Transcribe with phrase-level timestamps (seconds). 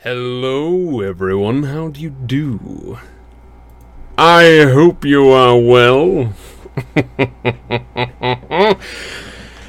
[0.00, 1.62] Hello, everyone.
[1.62, 2.98] How do you do?
[4.18, 6.34] I hope you are well.
[8.46, 8.76] I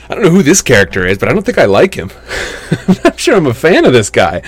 [0.09, 2.11] don't know who this character is, but I don't think I like him.
[2.89, 4.41] I'm not sure I'm a fan of this guy.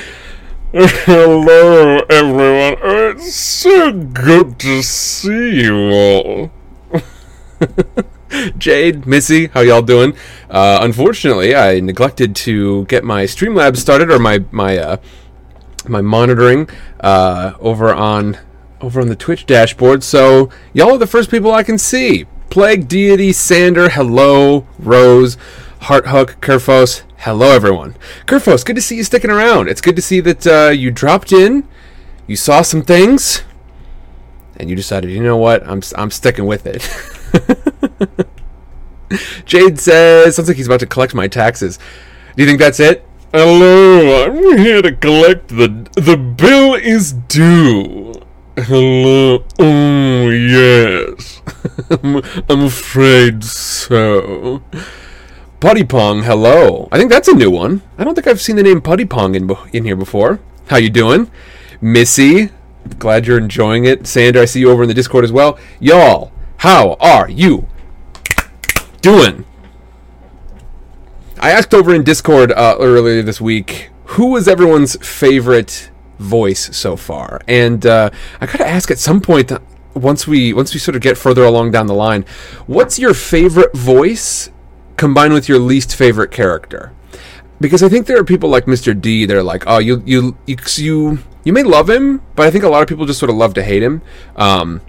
[0.74, 2.76] Hello, everyone.
[3.16, 6.52] It's so good to see you all.
[8.58, 10.14] Jade, Missy, how y'all doing?
[10.50, 14.98] Uh, unfortunately, I neglected to get my Streamlabs started or my my uh,
[15.90, 18.38] my monitoring uh, over on
[18.82, 20.04] over on the Twitch dashboard.
[20.04, 22.26] So y'all are the first people I can see.
[22.50, 25.38] Plague Deity, Sander, hello, Rose,
[25.82, 27.96] Hearthook, Kerfos, hello everyone.
[28.26, 29.70] Kerfos, good to see you sticking around.
[29.70, 31.68] It's good to see that uh, you dropped in,
[32.26, 33.44] you saw some things,
[34.56, 36.90] and you decided, you know what, I'm I'm sticking with it.
[39.46, 41.80] Jade says, sounds like he's about to collect my taxes.
[42.36, 43.06] Do you think that's it?
[43.32, 48.20] Hello, I'm here to collect the the bill is due.
[48.58, 49.46] Hello.
[49.60, 51.44] Oh yes.
[52.50, 54.64] I'm, afraid so.
[55.60, 56.90] Putty Pong, hello.
[56.92, 57.84] I think that's a new one.
[58.00, 60.40] I don't think I've seen the name Putty Pong in in here before.
[60.70, 61.30] How you doing,
[61.82, 62.50] Missy?
[62.98, 64.08] Glad you're enjoying it.
[64.08, 64.42] Sandra.
[64.42, 65.60] I see you over in the Discord as well.
[65.80, 67.68] Y'all, how are you
[69.02, 69.46] doing?
[71.42, 76.98] I asked over in Discord uh, earlier this week who was everyone's favorite voice so
[76.98, 78.10] far, and uh,
[78.42, 79.54] I gotta ask at some point
[79.94, 82.26] once we once we sort of get further along down the line,
[82.68, 84.50] what's your favorite voice
[84.98, 86.92] combined with your least favorite character?
[87.62, 89.00] Because I think there are people like Mr.
[89.00, 89.26] D.
[89.26, 92.70] They're like, oh, you you you you, you may love him, but I think a
[92.70, 94.02] lot of people just sort of love to hate him.
[94.36, 94.82] Um,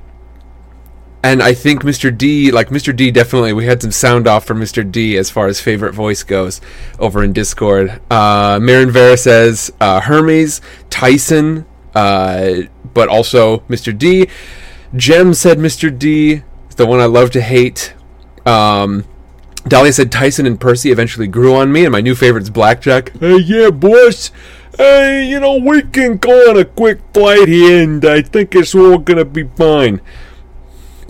[1.23, 2.17] and I think Mr.
[2.17, 2.95] D, like Mr.
[2.95, 4.91] D, definitely we had some sound off for Mr.
[4.91, 6.61] D as far as favorite voice goes
[6.99, 8.01] over in Discord.
[8.11, 12.63] Uh, Marin Vera says uh, Hermes, Tyson, uh,
[12.95, 13.97] but also Mr.
[13.97, 14.29] D.
[14.97, 15.97] Jem said Mr.
[15.97, 16.43] D,
[16.77, 17.95] the one I love to hate.
[18.47, 19.05] Um,
[19.69, 23.13] Dahlia said Tyson and Percy eventually grew on me, and my new favorite is Blackjack.
[23.19, 24.31] Hey, yeah, boss.
[24.77, 28.75] Hey, you know, we can go on a quick flight here, and I think it's
[28.75, 30.01] all gonna be fine.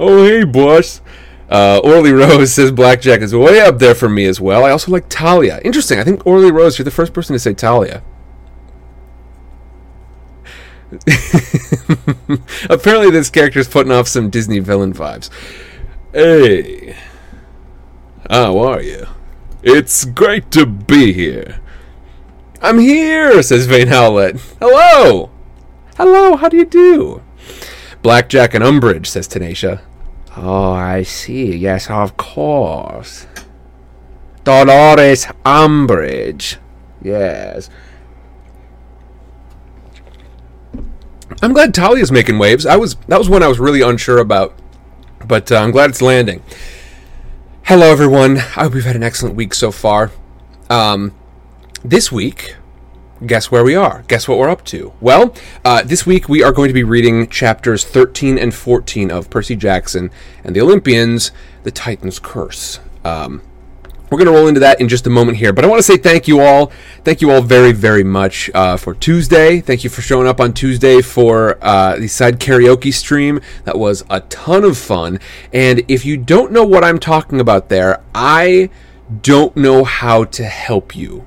[0.01, 1.03] Oh, hey, boss.
[1.51, 4.65] Uh, Orly Rose says Blackjack is way up there for me as well.
[4.65, 5.61] I also like Thalia.
[5.63, 5.99] Interesting.
[5.99, 8.03] I think Orly Rose, you're the first person to say Thalia.
[12.71, 15.29] Apparently, this character is putting off some Disney villain vibes.
[16.15, 16.97] Hey,
[18.31, 19.07] how are you?
[19.63, 21.61] It's great to be here.
[22.63, 24.41] I'm here, says Vane Howlett.
[24.61, 25.31] Hello.
[25.97, 27.23] Hello, how do you do?
[28.03, 29.83] Blackjack and Umbridge, says Tenacia.
[30.37, 31.57] Oh, I see.
[31.57, 33.27] Yes, of course.
[34.45, 36.57] Dolores Umbridge.
[37.03, 37.69] Yes.
[41.43, 42.67] I'm glad Thalia's making waves.
[42.67, 44.55] I was that was one I was really unsure about,
[45.27, 46.43] but uh, I'm glad it's landing.
[47.63, 48.39] Hello, everyone.
[48.39, 50.11] I hope you've had an excellent week so far.
[50.69, 51.15] Um,
[51.85, 52.57] this week,
[53.27, 54.05] guess where we are?
[54.09, 54.93] Guess what we're up to?
[55.01, 59.31] Well, uh, this week we are going to be reading chapters 13 and 14 of
[59.31, 60.11] Percy Jackson
[60.45, 61.33] and the Olympians:
[61.63, 62.81] The Titan's Curse.
[63.05, 63.43] Um,
[64.11, 65.85] we're going to roll into that in just a moment here, but I want to
[65.85, 66.73] say thank you all.
[67.05, 69.61] Thank you all very, very much uh, for Tuesday.
[69.61, 73.41] Thank you for showing up on Tuesday for uh, the side karaoke stream.
[73.65, 75.21] That was a ton of fun.
[75.53, 78.71] And if you don't know what I'm talking about there, I
[79.23, 81.25] don't know how to help you.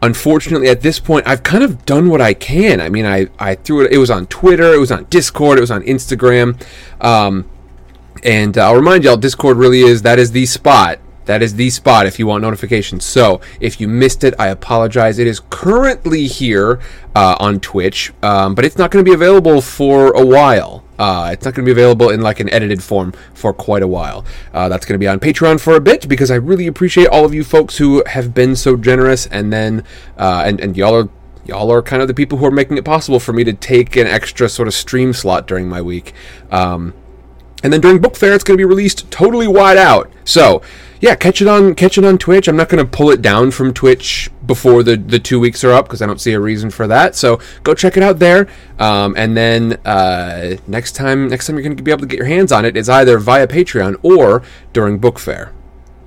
[0.00, 2.80] Unfortunately, at this point, I've kind of done what I can.
[2.80, 5.60] I mean, I, I threw it, it was on Twitter, it was on Discord, it
[5.60, 6.60] was on Instagram.
[7.00, 7.48] Um,
[8.22, 12.06] and I'll remind y'all, Discord really is, that is the spot that is the spot
[12.06, 13.04] if you want notifications.
[13.04, 15.18] So if you missed it, I apologize.
[15.18, 16.80] It is currently here
[17.14, 20.84] uh, on Twitch, um, but it's not going to be available for a while.
[20.98, 23.86] Uh, it's not going to be available in like an edited form for quite a
[23.86, 24.24] while.
[24.54, 27.26] Uh, that's going to be on Patreon for a bit because I really appreciate all
[27.26, 29.84] of you folks who have been so generous, and then
[30.16, 31.08] uh, and and y'all are
[31.44, 33.96] y'all are kind of the people who are making it possible for me to take
[33.96, 36.14] an extra sort of stream slot during my week.
[36.50, 36.94] Um,
[37.62, 40.10] and then during book fair, it's going to be released totally wide out.
[40.24, 40.62] So
[41.00, 42.48] yeah, catch it on catch it on Twitch.
[42.48, 45.72] I'm not going to pull it down from Twitch before the the two weeks are
[45.72, 47.14] up because I don't see a reason for that.
[47.14, 48.48] So go check it out there.
[48.78, 52.18] Um, and then uh, next time next time you're going to be able to get
[52.18, 54.42] your hands on it is either via Patreon or
[54.72, 55.52] during book fair.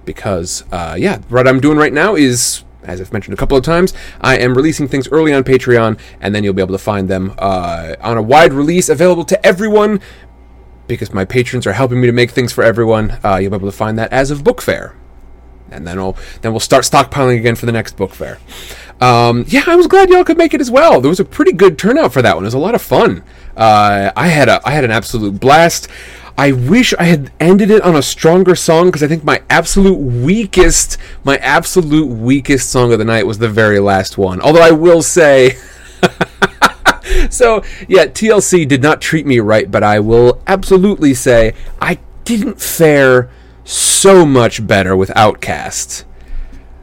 [0.03, 3.63] Because uh, yeah, what I'm doing right now is as I've mentioned a couple of
[3.63, 7.07] times, I am releasing things early on Patreon, and then you'll be able to find
[7.07, 10.01] them uh, on a wide release available to everyone
[10.93, 13.17] because my patrons are helping me to make things for everyone.
[13.23, 14.95] Uh, you'll be able to find that as of book fair,
[15.69, 18.39] and then we'll then we'll start stockpiling again for the next book fair.
[18.99, 21.01] Um, yeah, I was glad y'all could make it as well.
[21.01, 22.43] There was a pretty good turnout for that one.
[22.43, 23.23] It was a lot of fun.
[23.57, 25.87] Uh, I had a I had an absolute blast.
[26.37, 29.97] I wish I had ended it on a stronger song because I think my absolute
[29.97, 34.41] weakest, my absolute weakest song of the night was the very last one.
[34.41, 35.57] Although I will say,
[37.39, 42.61] so yeah, TLC did not treat me right, but I will absolutely say I didn't
[42.61, 43.29] fare
[43.63, 46.03] so much better with OutKast.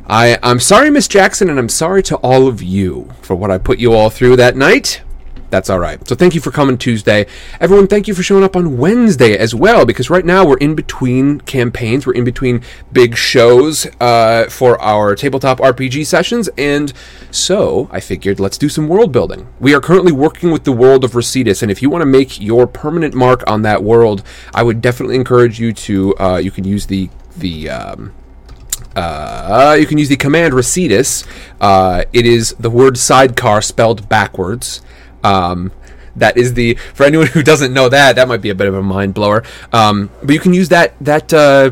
[0.07, 3.59] I, I'm sorry, Miss Jackson, and I'm sorry to all of you for what I
[3.59, 5.03] put you all through that night.
[5.51, 6.07] That's all right.
[6.07, 7.27] So thank you for coming Tuesday.
[7.61, 10.75] Everyone, thank you for showing up on Wednesday as well, because right now we're in
[10.75, 12.07] between campaigns.
[12.07, 12.63] We're in between
[12.93, 16.93] big shows uh, for our tabletop RPG sessions, and
[17.31, 19.49] so I figured let's do some world building.
[19.59, 22.39] We are currently working with the world of Resetus, and if you want to make
[22.41, 24.23] your permanent mark on that world,
[24.53, 26.15] I would definitely encourage you to.
[26.19, 27.71] Uh, you can use the the.
[27.71, 28.15] Um,
[28.97, 31.27] uh, you can use the command Resetus.
[31.61, 34.83] Uh, it is the word sidecar spelled backwards.
[35.25, 35.73] Um,
[36.17, 38.75] that is the for anyone who doesn't know that that might be a bit of
[38.75, 39.45] a mind blower.
[39.73, 41.71] Um, but you can use that that uh,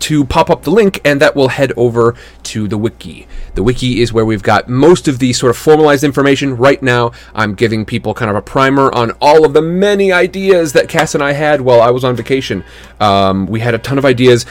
[0.00, 3.26] to pop up the link, and that will head over to the wiki.
[3.54, 6.56] The wiki is where we've got most of the sort of formalized information.
[6.56, 10.72] Right now, I'm giving people kind of a primer on all of the many ideas
[10.72, 12.64] that Cass and I had while I was on vacation.
[13.00, 14.44] Um, we had a ton of ideas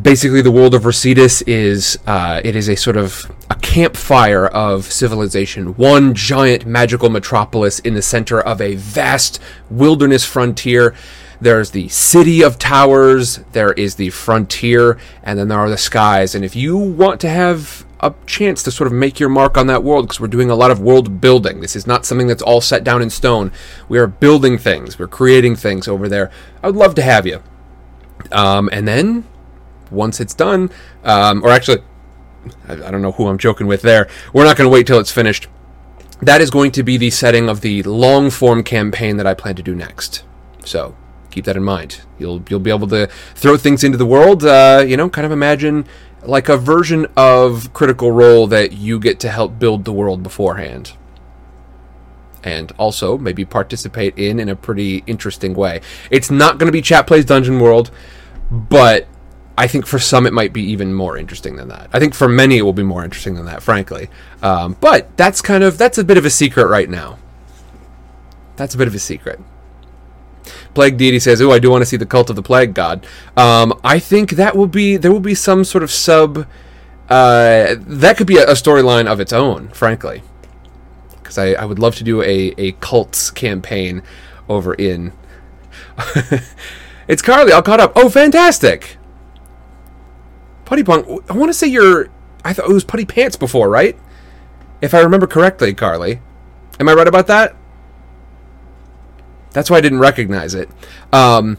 [0.00, 4.84] basically the world of Resetus is uh, it is a sort of a campfire of
[4.84, 9.40] civilization, one giant magical metropolis in the center of a vast
[9.70, 10.94] wilderness frontier.
[11.40, 16.34] There's the city of towers, there is the frontier, and then there are the skies.
[16.34, 19.66] And if you want to have a chance to sort of make your mark on
[19.66, 22.42] that world, because we're doing a lot of world building, this is not something that's
[22.42, 23.52] all set down in stone.
[23.88, 26.30] We are building things, we're creating things over there.
[26.62, 27.42] I would love to have you.
[28.32, 29.24] Um, and then
[29.90, 30.70] once it's done,
[31.04, 31.82] um, or actually,
[32.68, 34.08] I, I don't know who I'm joking with there.
[34.32, 35.48] We're not going to wait till it's finished.
[36.20, 39.54] That is going to be the setting of the long form campaign that I plan
[39.56, 40.24] to do next.
[40.64, 40.96] So
[41.30, 42.00] keep that in mind.
[42.18, 44.42] You'll you'll be able to throw things into the world.
[44.42, 45.86] Uh, you know, kind of imagine
[46.22, 50.92] like a version of Critical Role that you get to help build the world beforehand.
[52.42, 55.80] And also maybe participate in in a pretty interesting way.
[56.10, 57.90] It's not going to be Chat Plays Dungeon World,
[58.50, 59.06] but
[59.58, 61.88] I think for some it might be even more interesting than that.
[61.92, 64.08] I think for many it will be more interesting than that, frankly.
[64.42, 67.18] Um, but that's kind of that's a bit of a secret right now.
[68.56, 69.40] That's a bit of a secret.
[70.74, 73.06] Plague deity says, "Oh, I do want to see the cult of the plague god."
[73.36, 76.46] Um, I think that will be there will be some sort of sub.
[77.08, 80.22] Uh, that could be a, a storyline of its own, frankly,
[81.10, 84.02] because I, I would love to do a a cults campaign
[84.48, 85.12] over in.
[87.08, 87.52] it's Carly.
[87.52, 87.92] I'll caught up.
[87.96, 88.95] Oh, fantastic!
[90.66, 92.08] Putty Punk, I want to say you're.
[92.44, 93.96] I thought it was Putty Pants before, right?
[94.82, 96.20] If I remember correctly, Carly.
[96.78, 97.56] Am I right about that?
[99.52, 100.68] That's why I didn't recognize it.
[101.12, 101.56] Um,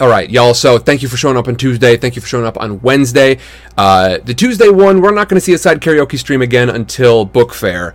[0.00, 0.54] all right, y'all.
[0.54, 1.96] So thank you for showing up on Tuesday.
[1.96, 3.38] Thank you for showing up on Wednesday.
[3.78, 7.24] Uh, the Tuesday one, we're not going to see a side karaoke stream again until
[7.24, 7.94] book fair.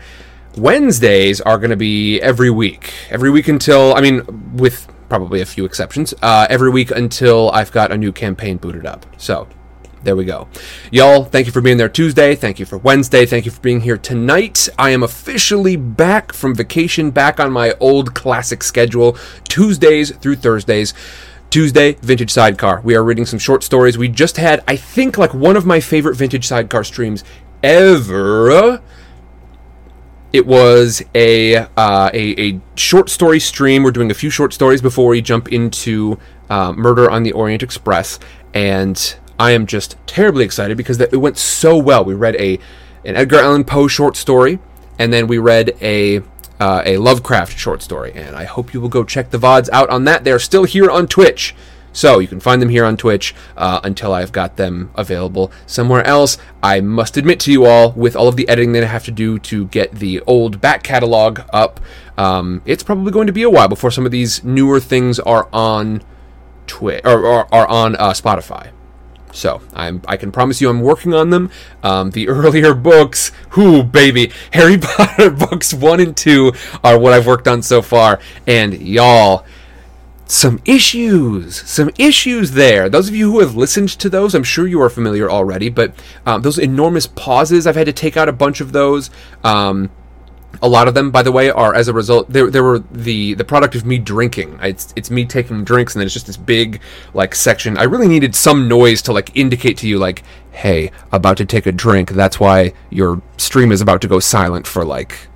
[0.56, 2.94] Wednesdays are going to be every week.
[3.10, 7.72] Every week until, I mean, with probably a few exceptions, uh, every week until I've
[7.72, 9.06] got a new campaign booted up.
[9.18, 9.48] So
[10.04, 10.48] there we go.
[10.92, 12.36] Y'all, thank you for being there Tuesday.
[12.36, 13.26] Thank you for Wednesday.
[13.26, 14.70] Thank you for being here tonight.
[14.78, 20.94] I am officially back from vacation, back on my old classic schedule, Tuesdays through Thursdays.
[21.50, 22.82] Tuesday, Vintage Sidecar.
[22.82, 23.98] We are reading some short stories.
[23.98, 27.24] We just had, I think, like one of my favorite Vintage Sidecar streams
[27.64, 28.82] ever.
[30.34, 33.84] It was a, uh, a, a short story stream.
[33.84, 37.64] We're doing a few short stories before we jump into uh, Murder on the Orient
[37.64, 38.20] Express.
[38.54, 42.04] And I am just terribly excited because it went so well.
[42.04, 42.60] We read a
[43.06, 44.60] an Edgar Allan Poe short story,
[45.00, 46.22] and then we read a
[46.60, 48.12] uh, a Lovecraft short story.
[48.16, 50.24] And I hope you will go check the vods out on that.
[50.24, 51.56] They're still here on Twitch.
[51.94, 56.04] So you can find them here on Twitch uh, until I've got them available somewhere
[56.04, 56.38] else.
[56.62, 59.12] I must admit to you all, with all of the editing that I have to
[59.12, 61.80] do to get the old back catalog up,
[62.16, 65.50] um, it's probably going to be a while before some of these newer things are
[65.52, 66.04] on
[66.68, 68.70] Twitch or, or, are on uh, Spotify.
[69.32, 71.52] So I'm I can promise you I'm working on them.
[71.84, 76.54] Um, the earlier books, whoo baby, Harry Potter books one and two
[76.84, 79.46] are what I've worked on so far, and y'all.
[80.30, 82.90] Some issues, some issues there.
[82.90, 85.70] Those of you who have listened to those, I'm sure you are familiar already.
[85.70, 85.94] But
[86.26, 89.10] um, those enormous pauses, I've had to take out a bunch of those.
[89.46, 89.90] Um,
[90.62, 92.30] A lot of them, by the way, are as a result.
[92.30, 94.60] They, they were the the product of me drinking.
[94.62, 96.82] It's it's me taking drinks, and then it's just this big
[97.14, 97.78] like section.
[97.78, 101.66] I really needed some noise to like indicate to you, like, hey, about to take
[101.66, 102.12] a drink.
[102.12, 105.28] That's why your stream is about to go silent for like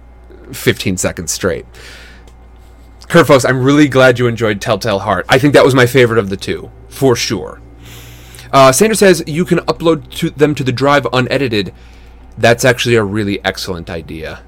[0.51, 1.65] 15 seconds straight.
[3.11, 5.25] Kerfos, I'm really glad you enjoyed Telltale Heart.
[5.27, 7.61] I think that was my favorite of the two, for sure.
[8.53, 11.73] Uh, Sanders says you can upload to them to the drive unedited.
[12.37, 14.43] That's actually a really excellent idea.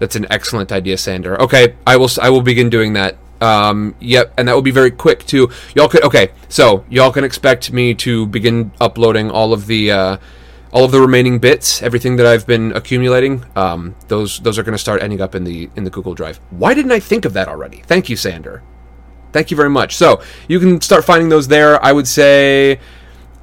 [0.00, 1.40] That's an excellent idea, Sander.
[1.40, 2.08] Okay, I will.
[2.20, 3.16] I will begin doing that.
[3.40, 5.50] Um, yep, and that will be very quick too.
[5.74, 6.02] Y'all could.
[6.02, 10.16] Okay, so y'all can expect me to begin uploading all of the uh,
[10.72, 13.44] all of the remaining bits, everything that I've been accumulating.
[13.54, 16.40] Um, those those are going to start ending up in the in the Google Drive.
[16.48, 17.82] Why didn't I think of that already?
[17.86, 18.62] Thank you, Sander.
[19.32, 19.96] Thank you very much.
[19.96, 21.82] So you can start finding those there.
[21.84, 22.80] I would say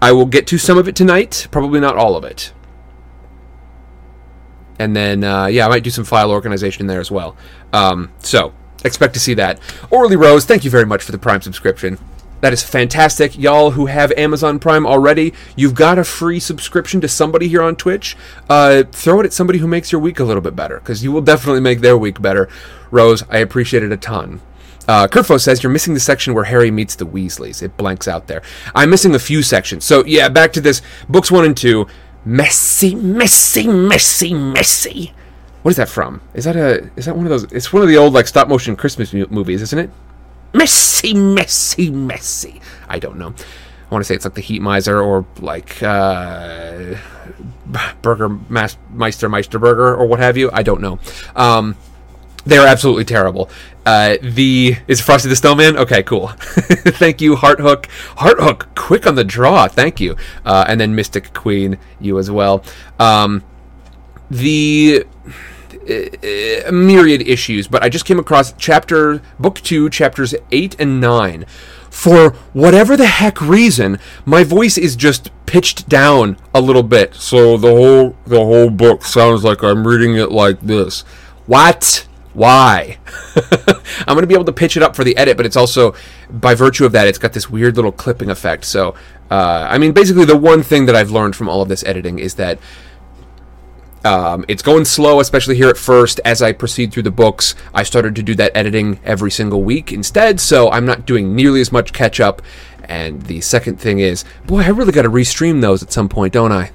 [0.01, 1.47] I will get to some of it tonight.
[1.51, 2.51] Probably not all of it
[4.79, 7.35] and then uh, yeah, I might do some file organization in there as well.
[7.73, 8.53] Um, so
[8.85, 9.59] expect to see that.
[9.89, 11.97] Orly Rose, thank you very much for the Prime subscription.
[12.39, 13.35] That is fantastic.
[13.35, 17.75] Y'all who have Amazon Prime already, you've got a free subscription to somebody here on
[17.75, 18.15] Twitch.
[18.47, 21.11] Uh, throw it at somebody who makes your week a little bit better, because you
[21.11, 22.47] will definitely make their week better.
[22.91, 24.39] Rose, I appreciate it a ton.
[24.87, 27.61] Uh, Kerfo says you're missing the section where Harry meets the Weasleys.
[27.61, 28.41] It blanks out there.
[28.75, 29.83] I'm missing a few sections.
[29.83, 30.81] So yeah, back to this.
[31.09, 31.87] Books one and two
[32.27, 35.13] messy, messy, messy, messy.
[35.61, 36.21] What is that from?
[36.33, 36.89] Is that a?
[36.95, 37.43] Is that one of those?
[37.51, 39.89] It's one of the old like stop motion Christmas movies, isn't it?
[40.53, 42.61] Messy, messy, messy.
[42.87, 43.33] I don't know.
[43.89, 46.95] I want to say it's like the Heat Miser or like uh,
[48.01, 50.49] Burger Meister Meister Burger or what have you.
[50.51, 50.99] I don't know.
[51.35, 51.75] Um,
[52.47, 53.49] they're absolutely terrible.
[53.85, 55.77] Uh, the is Frosty the Snowman.
[55.77, 56.27] Okay, cool.
[56.37, 57.87] Thank you, Heart Hook.
[58.17, 59.67] Heart Hook, quick on the draw.
[59.67, 60.15] Thank you.
[60.45, 62.63] Uh, and then Mystic Queen, you as well.
[62.99, 63.43] Um,
[64.29, 65.05] the
[65.89, 71.45] uh, myriad issues, but I just came across chapter book two, chapters eight and nine.
[71.89, 77.57] For whatever the heck reason, my voice is just pitched down a little bit, so
[77.57, 81.01] the whole the whole book sounds like I'm reading it like this.
[81.45, 82.06] What?
[82.37, 82.99] Why?
[84.07, 85.95] I'm going to be able to pitch it up for the edit, but it's also,
[86.29, 88.65] by virtue of that, it's got this weird little clipping effect.
[88.65, 88.93] So,
[89.31, 92.19] uh, I mean, basically, the one thing that I've learned from all of this editing
[92.19, 92.59] is that
[94.05, 96.19] um, it's going slow, especially here at first.
[96.23, 99.91] As I proceed through the books, I started to do that editing every single week
[99.91, 102.43] instead, so I'm not doing nearly as much catch up.
[102.83, 106.33] And the second thing is, boy, I really got to restream those at some point,
[106.33, 106.69] don't I?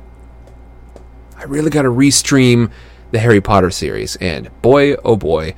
[1.36, 2.72] I really got to restream
[3.12, 5.54] the Harry Potter series, and boy, oh boy,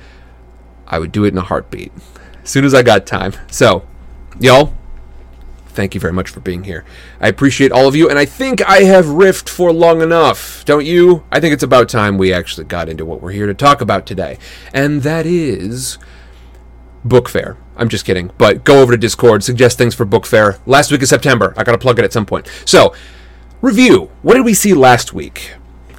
[0.87, 1.91] I would do it in a heartbeat
[2.43, 3.33] as soon as I got time.
[3.49, 3.87] So,
[4.39, 4.73] y'all,
[5.67, 6.85] thank you very much for being here.
[7.19, 10.85] I appreciate all of you, and I think I have riffed for long enough, don't
[10.85, 11.23] you?
[11.31, 14.05] I think it's about time we actually got into what we're here to talk about
[14.05, 14.37] today,
[14.73, 15.97] and that is
[17.05, 17.57] book fair.
[17.77, 20.59] I'm just kidding, but go over to Discord, suggest things for book fair.
[20.65, 22.49] Last week of September, I gotta plug it at some point.
[22.65, 22.93] So,
[23.61, 24.11] review.
[24.21, 25.53] What did we see last week?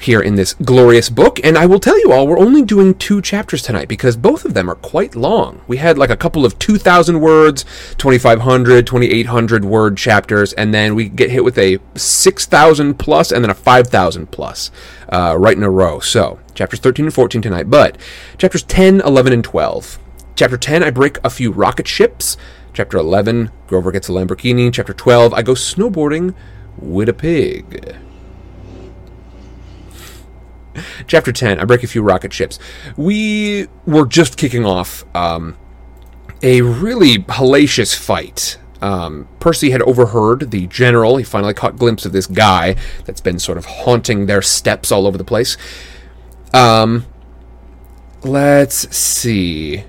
[0.07, 1.39] Here in this glorious book.
[1.45, 4.55] And I will tell you all, we're only doing two chapters tonight because both of
[4.55, 5.61] them are quite long.
[5.67, 7.65] We had like a couple of 2,000 words,
[7.99, 13.51] 2,500, 2,800 word chapters, and then we get hit with a 6,000 plus and then
[13.51, 14.71] a 5,000 plus
[15.11, 16.01] uh, right in a row.
[16.01, 17.69] So, chapters 13 and 14 tonight.
[17.69, 17.99] But
[18.39, 19.99] chapters 10, 11, and 12.
[20.37, 22.37] Chapter 10, I break a few rocket ships.
[22.73, 24.73] Chapter 11, Grover gets a Lamborghini.
[24.73, 26.35] Chapter 12, I go snowboarding
[26.79, 27.97] with a pig.
[31.07, 32.59] Chapter 10 I break a few rocket ships.
[32.97, 35.57] We were just kicking off um,
[36.43, 38.59] a really hellacious fight.
[38.83, 41.17] Um, Percy had overheard the general.
[41.17, 45.07] He finally caught glimpse of this guy that's been sort of haunting their steps all
[45.07, 45.57] over the place.
[46.53, 47.07] Um,
[48.23, 49.85] let's see.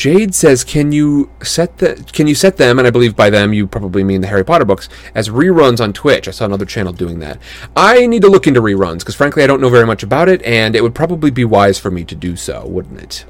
[0.00, 3.52] Jade says, "Can you set the can you set them?" And I believe by them
[3.52, 6.26] you probably mean the Harry Potter books as reruns on Twitch.
[6.26, 7.36] I saw another channel doing that.
[7.76, 10.42] I need to look into reruns because frankly I don't know very much about it,
[10.42, 13.26] and it would probably be wise for me to do so, wouldn't it?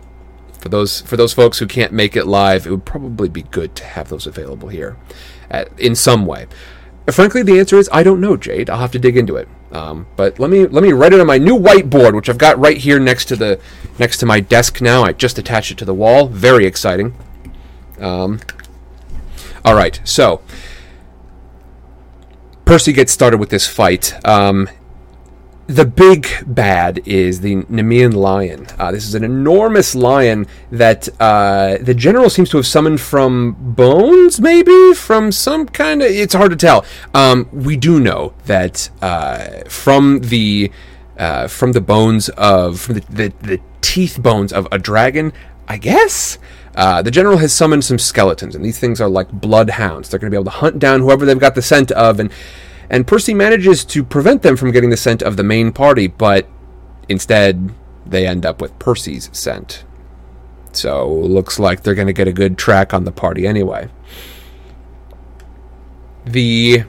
[0.61, 3.75] For those for those folks who can't make it live, it would probably be good
[3.75, 4.97] to have those available here,
[5.51, 6.47] at, in some way.
[7.11, 8.71] Frankly, the answer is I don't know, Jade.
[8.71, 9.49] I'll have to dig into it.
[9.73, 12.61] Um, but let me let me write it on my new whiteboard, which I've got
[12.61, 13.59] right here next to the
[13.99, 15.03] next to my desk now.
[15.03, 16.29] I just attached it to the wall.
[16.29, 17.15] Very exciting.
[17.99, 18.41] Um,
[19.65, 20.41] all right, so
[22.65, 24.15] Percy gets started with this fight.
[24.27, 24.69] Um,
[25.67, 28.67] the big bad is the Nemean lion.
[28.77, 33.55] Uh, this is an enormous lion that uh, the general seems to have summoned from
[33.59, 36.11] bones, maybe from some kind of.
[36.11, 36.85] It's hard to tell.
[37.15, 40.73] Um, we do know that uh, from the
[41.21, 45.35] uh, from the bones of the, the, the teeth bones of a dragon,
[45.69, 46.39] I guess.
[46.75, 50.09] Uh, the general has summoned some skeletons, and these things are like bloodhounds.
[50.09, 52.33] They're going to be able to hunt down whoever they've got the scent of, and
[52.89, 56.49] and Percy manages to prevent them from getting the scent of the main party, but
[57.09, 57.73] instead
[58.07, 59.85] they end up with Percy's scent.
[60.73, 63.91] So looks like they're going to get a good track on the party anyway.
[66.25, 66.85] The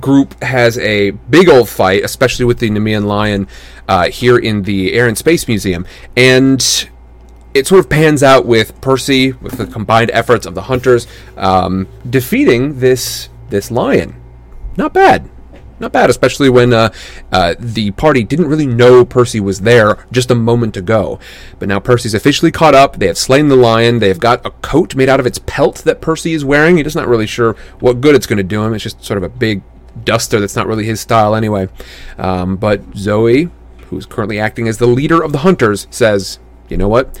[0.00, 3.48] group has a big old fight, especially with the Nemean lion
[3.88, 6.88] uh, here in the Air and Space Museum, and
[7.54, 11.88] it sort of pans out with Percy, with the combined efforts of the hunters, um,
[12.08, 14.20] defeating this this lion.
[14.76, 15.28] Not bad
[15.80, 16.90] not bad, especially when uh,
[17.30, 21.18] uh, the party didn't really know Percy was there just a moment ago.
[21.58, 22.98] But now Percy's officially caught up.
[22.98, 23.98] They have slain the lion.
[23.98, 26.76] They have got a coat made out of its pelt that Percy is wearing.
[26.76, 28.74] He's just not really sure what good it's going to do him.
[28.74, 29.62] It's just sort of a big
[30.04, 31.68] duster that's not really his style anyway.
[32.16, 33.50] Um, but Zoe,
[33.86, 36.38] who's currently acting as the leader of the hunters, says,
[36.68, 37.18] "You know what?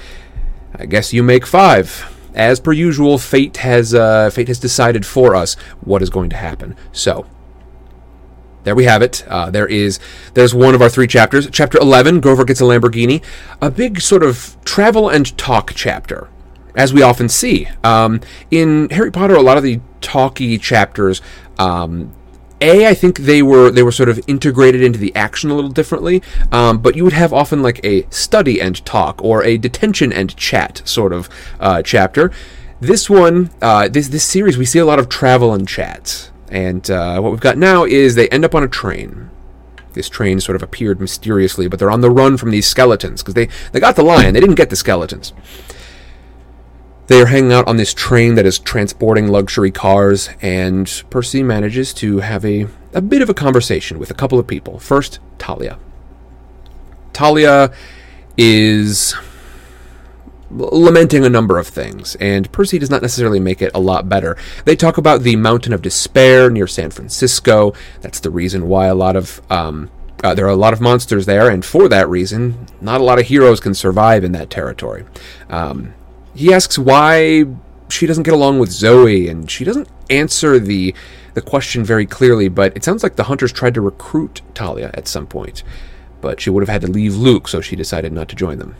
[0.74, 5.34] I guess you make five as per usual, fate has uh, fate has decided for
[5.34, 6.76] us what is going to happen.
[6.92, 7.26] So
[8.62, 9.24] there we have it.
[9.26, 9.98] Uh, there is
[10.34, 11.48] there's one of our three chapters.
[11.50, 13.22] Chapter 11, Grover gets a Lamborghini,
[13.60, 16.28] a big sort of travel and talk chapter,
[16.76, 18.20] as we often see um,
[18.50, 19.34] in Harry Potter.
[19.34, 21.20] A lot of the talky chapters.
[21.58, 22.14] Um,
[22.60, 25.70] a, I think they were they were sort of integrated into the action a little
[25.70, 30.12] differently, um, but you would have often like a study and talk or a detention
[30.12, 31.28] and chat sort of
[31.60, 32.32] uh, chapter.
[32.80, 36.30] This one, uh, this this series, we see a lot of travel and chat.
[36.50, 39.30] And uh, what we've got now is they end up on a train.
[39.92, 43.34] This train sort of appeared mysteriously, but they're on the run from these skeletons because
[43.34, 45.32] they, they got the lion, they didn't get the skeletons.
[47.08, 51.94] They are hanging out on this train that is transporting luxury cars, and Percy manages
[51.94, 54.78] to have a, a bit of a conversation with a couple of people.
[54.78, 55.78] First, Thalia.
[57.14, 57.72] Thalia
[58.36, 59.14] is
[60.50, 64.36] lamenting a number of things, and Percy does not necessarily make it a lot better.
[64.66, 67.72] They talk about the Mountain of Despair near San Francisco.
[68.02, 69.90] That's the reason why a lot of um,
[70.22, 73.18] uh, there are a lot of monsters there, and for that reason, not a lot
[73.18, 75.04] of heroes can survive in that territory.
[75.48, 75.94] Um,
[76.38, 77.44] he asks why
[77.88, 80.94] she doesn't get along with Zoe, and she doesn't answer the
[81.34, 82.48] the question very clearly.
[82.48, 85.62] But it sounds like the hunters tried to recruit Thalia at some point,
[86.20, 88.76] but she would have had to leave Luke, so she decided not to join them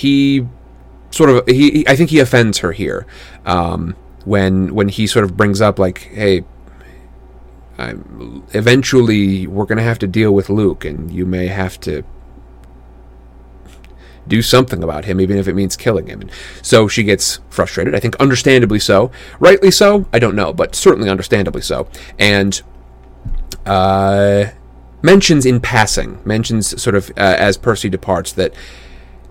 [0.00, 0.46] he
[1.10, 3.06] sort of he I think he offends her here
[3.44, 6.44] um, when when he sort of brings up like hey
[7.78, 12.02] I'm, eventually we're going to have to deal with Luke and you may have to
[14.28, 16.20] do something about him even if it means killing him.
[16.20, 16.30] And
[16.62, 19.10] so she gets frustrated I think understandably so.
[19.38, 21.88] Rightly so I don't know but certainly understandably so.
[22.18, 22.60] And
[23.66, 24.46] uh,
[25.02, 28.54] mentions in passing mentions sort of uh, as Percy departs that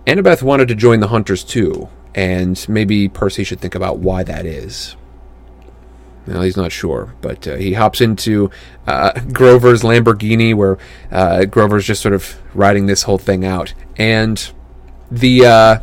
[0.10, 4.46] Annabeth wanted to join the Hunters too, and maybe Percy should think about why that
[4.46, 4.96] is.
[6.26, 8.50] Well, he's not sure, but uh, he hops into
[8.88, 10.78] uh, Grover's Lamborghini, where
[11.12, 14.52] uh, Grover's just sort of riding this whole thing out, and
[15.12, 15.80] the uh,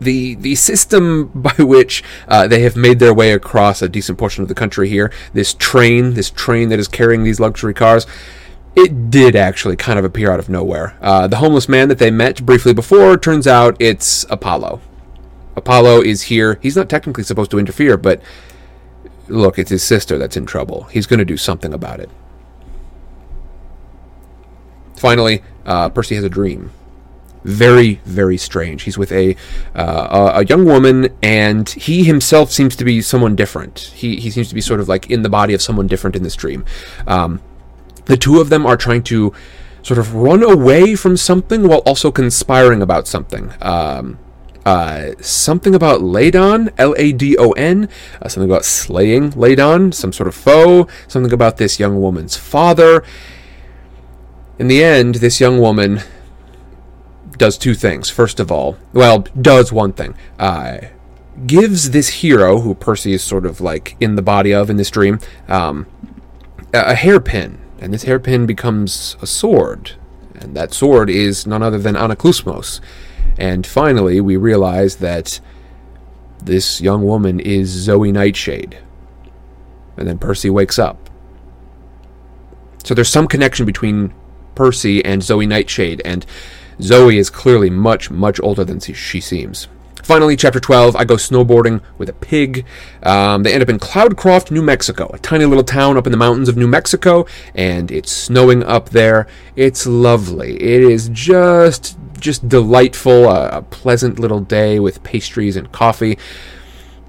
[0.00, 4.42] the the system by which uh, they have made their way across a decent portion
[4.42, 8.06] of the country here, this train, this train that is carrying these luxury cars,
[8.74, 10.96] it did actually kind of appear out of nowhere.
[11.00, 14.80] Uh, the homeless man that they met briefly before turns out it's Apollo.
[15.56, 16.58] Apollo is here.
[16.62, 18.22] He's not technically supposed to interfere, but
[19.28, 20.84] look, it's his sister that's in trouble.
[20.84, 22.10] He's going to do something about it.
[24.96, 26.70] Finally, uh, Percy has a dream.
[27.44, 28.84] Very, very strange.
[28.84, 29.36] He's with a,
[29.74, 33.90] uh, a young woman, and he himself seems to be someone different.
[33.94, 36.22] He he seems to be sort of like in the body of someone different in
[36.22, 36.64] this dream.
[37.06, 37.40] Um,
[38.04, 39.32] the two of them are trying to
[39.82, 43.52] sort of run away from something while also conspiring about something.
[43.60, 44.18] Um,
[44.64, 47.88] uh, something about Ladon, L A D O N,
[48.20, 53.02] uh, something about slaying Ladon, some sort of foe, something about this young woman's father.
[54.60, 56.02] In the end, this young woman
[57.42, 58.08] does two things.
[58.08, 60.14] First of all, well, does one thing.
[60.38, 60.78] Uh,
[61.44, 64.90] gives this hero, who Percy is sort of like in the body of in this
[64.90, 65.86] dream, um,
[66.72, 69.94] a hairpin and this hairpin becomes a sword,
[70.36, 72.80] and that sword is none other than Anaklusmos.
[73.36, 75.40] And finally, we realize that
[76.40, 78.78] this young woman is Zoe Nightshade.
[79.96, 81.10] And then Percy wakes up.
[82.84, 84.14] So there's some connection between
[84.54, 86.24] Percy and Zoe Nightshade, and
[86.80, 89.68] Zoe is clearly much, much older than she seems.
[90.02, 92.66] Finally, chapter 12, I go snowboarding with a pig.
[93.04, 96.18] Um, they end up in Cloudcroft, New Mexico, a tiny little town up in the
[96.18, 99.28] mountains of New Mexico, and it's snowing up there.
[99.54, 100.54] It's lovely.
[100.56, 106.18] It is just just delightful, a, a pleasant little day with pastries and coffee.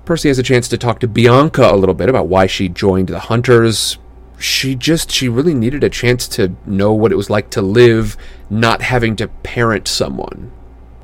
[0.06, 3.08] Percy has a chance to talk to Bianca a little bit about why she joined
[3.08, 3.98] the Hunters.
[4.44, 8.18] She just, she really needed a chance to know what it was like to live
[8.50, 10.52] not having to parent someone.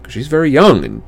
[0.10, 1.04] She's very young and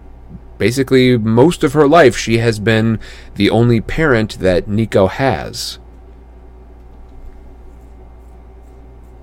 [0.58, 3.02] basically most of her life she has been
[3.36, 5.78] the only parent that Nico has.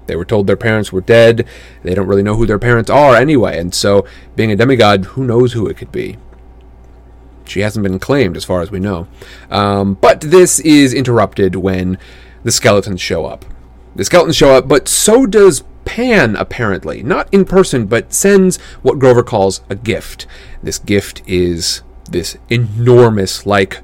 [0.04, 1.48] They were told their parents were dead.
[1.82, 5.24] They don't really know who their parents are anyway, and so being a demigod, who
[5.24, 6.18] knows who it could be?
[7.46, 9.08] She hasn't been claimed, as far as we know.
[9.50, 11.96] Um, but this is interrupted when
[12.44, 13.44] the skeletons show up.
[13.96, 17.02] The skeletons show up, but so does Pan, apparently.
[17.02, 20.26] Not in person, but sends what Grover calls a gift.
[20.62, 23.82] This gift is this enormous, like,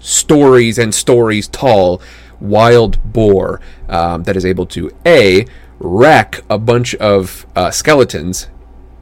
[0.00, 2.02] stories and stories tall
[2.40, 5.46] wild boar um, that is able to A,
[5.78, 8.48] wreck a bunch of uh, skeletons.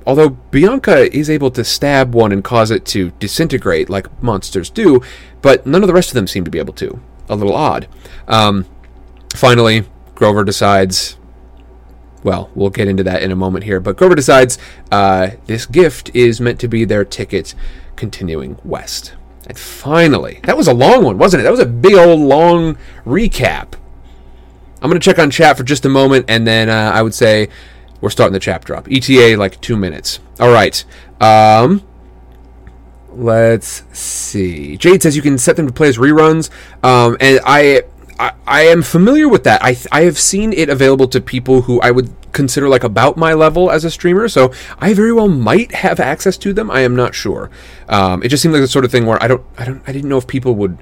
[0.07, 5.01] Although Bianca is able to stab one and cause it to disintegrate like monsters do,
[5.41, 7.01] but none of the rest of them seem to be able to.
[7.29, 7.89] A little odd.
[8.27, 8.67] Um,
[9.35, 11.17] finally, Grover decides
[12.23, 13.81] well, we'll get into that in a moment here.
[13.81, 14.59] But Grover decides
[14.91, 17.55] uh, this gift is meant to be their ticket
[17.97, 19.15] continuing west.
[19.47, 21.45] And finally, that was a long one, wasn't it?
[21.45, 23.75] That was a big old long recap.
[24.81, 27.15] I'm going to check on chat for just a moment, and then uh, I would
[27.15, 27.49] say
[28.01, 28.89] we're starting the chap drop.
[28.91, 30.21] ETA, like two minutes.
[30.41, 30.85] All right.
[31.21, 31.83] Um,
[33.11, 34.77] let's see.
[34.77, 36.51] Jade says you can set them to play as reruns,
[36.85, 37.83] um, and I
[38.23, 39.65] I, I am familiar with that.
[39.65, 43.35] I, I have seen it available to people who I would consider like about my
[43.35, 46.71] level as a streamer, so I very well might have access to them.
[46.71, 47.51] I am not sure.
[47.89, 49.93] Um, it just seemed like the sort of thing where I don't, I don't, I
[49.93, 50.79] didn't know if people would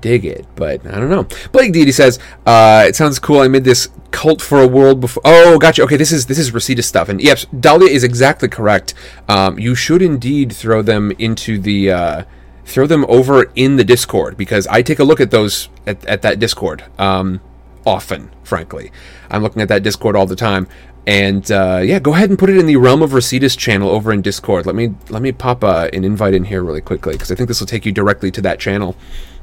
[0.00, 1.24] dig it, but I don't know.
[1.24, 3.40] Plague Deity says, uh, "It sounds cool.
[3.40, 5.82] I made this cult for a world before." Oh, gotcha.
[5.82, 8.94] Okay, this is this is Rosita stuff, and yes, Dahlia is exactly correct.
[9.28, 11.92] Um, you should indeed throw them into the.
[11.92, 12.24] Uh,
[12.64, 16.22] throw them over in the Discord because I take a look at those at, at
[16.22, 17.40] that Discord um,
[17.86, 18.30] often.
[18.44, 18.92] Frankly,
[19.30, 20.68] I'm looking at that Discord all the time.
[21.06, 24.12] And uh, yeah, go ahead and put it in the Realm of Rositas channel over
[24.12, 24.66] in Discord.
[24.66, 27.48] Let me let me pop uh, an invite in here really quickly because I think
[27.48, 28.94] this will take you directly to that channel.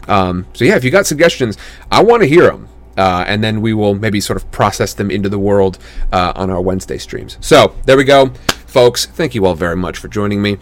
[0.08, 1.58] Um, so yeah, if you got suggestions,
[1.92, 5.12] I want to hear them, uh, and then we will maybe sort of process them
[5.12, 5.78] into the world
[6.14, 7.38] uh, on our Wednesday streams.
[7.42, 8.28] So there we go,
[8.66, 9.06] folks.
[9.06, 10.58] Thank you all very much for joining me,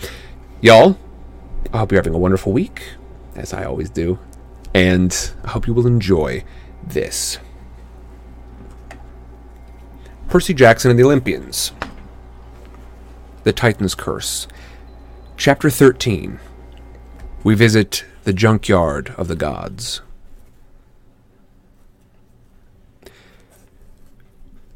[0.61, 0.97] y'all.
[1.73, 2.81] I hope you're having a wonderful week,
[3.35, 4.19] as I always do,
[4.73, 6.43] and I hope you will enjoy
[6.83, 7.39] this.
[10.29, 11.71] Percy Jackson and the Olympians.
[13.43, 14.47] The Titan's Curse.
[15.35, 16.39] Chapter 13.
[17.43, 20.01] We visit the junkyard of the gods.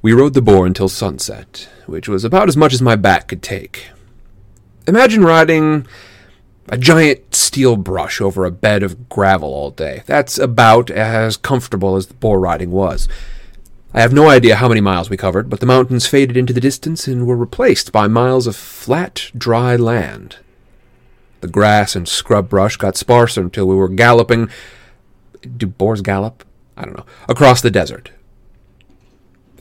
[0.02, 3.44] We rode the boar until sunset, which was about as much as my back could
[3.44, 3.90] take.
[4.88, 5.86] Imagine riding
[6.72, 10.04] a giant steel brush over a bed of gravel all day.
[10.06, 13.10] That's about as comfortable as the boar riding was.
[13.94, 16.62] I have no idea how many miles we covered, but the mountains faded into the
[16.62, 20.38] distance and were replaced by miles of flat, dry land.
[21.42, 24.50] The grass and scrub brush got sparser until we were galloping.
[25.58, 26.46] Do boars gallop?
[26.78, 27.06] I don't know.
[27.28, 28.12] Across the desert.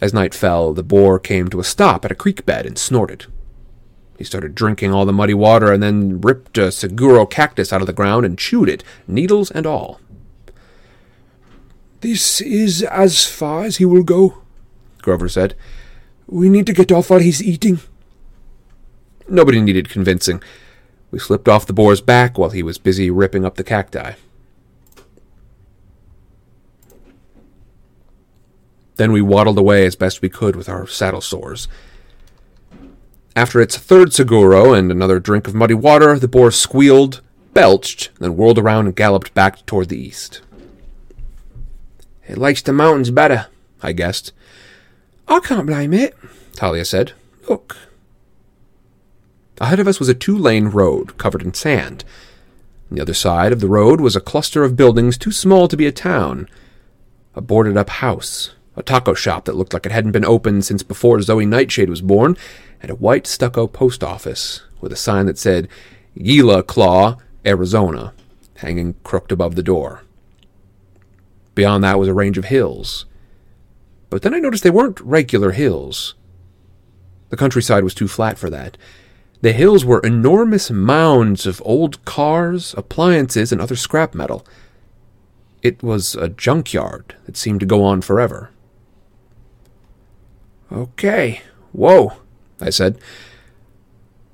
[0.01, 3.27] As night fell, the boar came to a stop at a creek bed and snorted.
[4.21, 7.87] He started drinking all the muddy water and then ripped a Saguaro cactus out of
[7.87, 9.99] the ground and chewed it, needles and all.
[12.03, 14.43] This is as far as he will go,
[15.01, 15.55] Grover said.
[16.27, 17.81] We need to get off while he's eating.
[19.27, 20.43] Nobody needed convincing.
[21.11, 24.17] We slipped off the boar's back while he was busy ripping up the cacti.
[28.97, 31.69] Then we waddled away as best we could with our saddle sores.
[33.37, 37.21] After its third Saguaro and another drink of muddy water, the boar squealed,
[37.55, 40.43] belched, then whirled around and galloped back toward the east.
[42.27, 43.47] It likes the mountains better,
[43.83, 44.33] I guessed.
[45.29, 46.17] I can't blame it,
[46.55, 47.13] Thalia said.
[47.49, 47.77] Look.
[49.61, 52.05] Ahead of us was a two lane road covered in sand.
[52.91, 55.77] On the other side of the road was a cluster of buildings too small to
[55.77, 56.49] be a town.
[57.35, 60.83] A boarded up house, a taco shop that looked like it hadn't been opened since
[60.83, 62.37] before Zoe Nightshade was born,
[62.83, 65.69] and a white stucco post office with a sign that said
[66.19, 68.13] Gila Claw, Arizona,
[68.57, 70.03] hanging crooked above the door.
[71.55, 73.07] Beyond that was a range of hills.
[74.09, 76.15] But then I noticed they weren't regular hills.
[77.29, 78.77] The countryside was too flat for that.
[79.41, 84.45] The hills were enormous mounds of old cars, appliances, and other scrap metal.
[85.63, 88.51] It was a junkyard that seemed to go on forever.
[90.73, 91.43] Okay.
[91.73, 92.15] Whoa,
[92.63, 92.99] I said.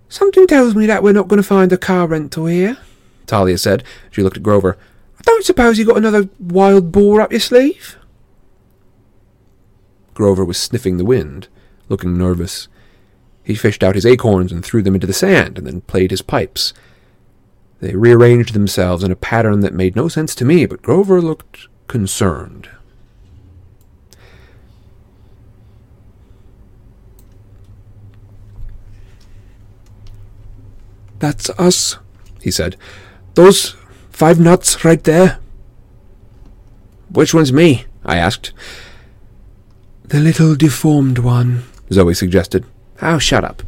[0.09, 2.79] Something tells me that we're not going to find a car rental here,
[3.27, 3.83] Thalia said.
[4.11, 4.79] She looked at Grover.
[5.19, 7.97] I don't suppose you got another wild boar up your sleeve?
[10.15, 11.49] Grover was sniffing the wind,
[11.89, 12.69] looking nervous.
[13.43, 16.23] He fished out his acorns and threw them into the sand, and then played his
[16.23, 16.73] pipes.
[17.81, 21.69] They rearranged themselves in a pattern that made no sense to me, but Grover looked
[21.89, 22.69] concerned.
[31.19, 31.99] That's us,
[32.41, 32.77] he said.
[33.35, 33.77] Those
[34.11, 35.39] five nuts right there.
[37.11, 37.85] Which one's me?
[38.05, 38.53] I asked.
[40.05, 42.65] The little deformed one, Zoe suggested.
[43.03, 43.63] Oh, shut up.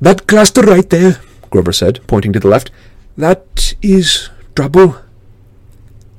[0.00, 2.70] That cluster right there, Grover said, pointing to the left.
[3.16, 4.96] That is trouble.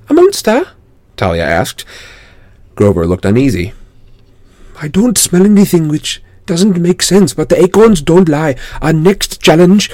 [0.10, 0.65] A monster?
[1.17, 1.86] Thalia asked.
[2.76, 3.73] Grover looked uneasy.
[4.82, 8.56] I don't smell anything which doesn't make sense, but the acorns don't lie.
[8.82, 9.91] Our next challenge.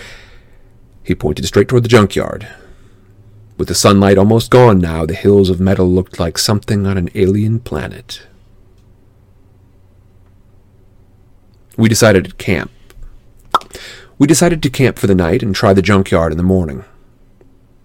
[1.04, 2.48] He pointed straight toward the junkyard.
[3.58, 7.10] With the sunlight almost gone now, the hills of metal looked like something on an
[7.14, 8.24] alien planet.
[11.76, 12.72] We decided to camp.
[14.18, 16.86] We decided to camp for the night and try the junkyard in the morning.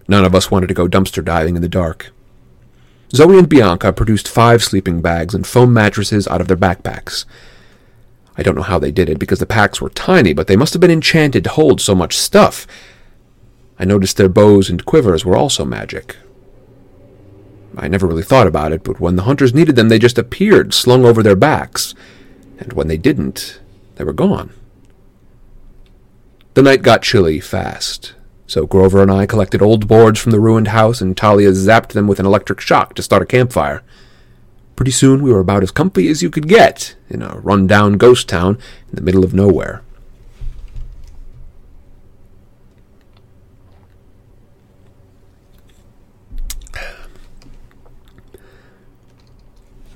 [0.07, 2.11] None of us wanted to go dumpster diving in the dark.
[3.13, 7.25] Zoe and Bianca produced five sleeping bags and foam mattresses out of their backpacks.
[8.37, 10.73] I don't know how they did it because the packs were tiny, but they must
[10.73, 12.67] have been enchanted to hold so much stuff.
[13.79, 16.17] I noticed their bows and quivers were also magic.
[17.77, 20.73] I never really thought about it, but when the hunters needed them, they just appeared,
[20.73, 21.95] slung over their backs.
[22.57, 23.61] And when they didn't,
[23.95, 24.53] they were gone.
[26.55, 28.15] The night got chilly fast,
[28.45, 32.07] so Grover and I collected old boards from the ruined house, and Thalia zapped them
[32.07, 33.81] with an electric shock to start a campfire.
[34.75, 38.27] Pretty soon we were about as comfy as you could get in a run-down ghost
[38.27, 38.57] town
[38.89, 39.83] in the middle of nowhere.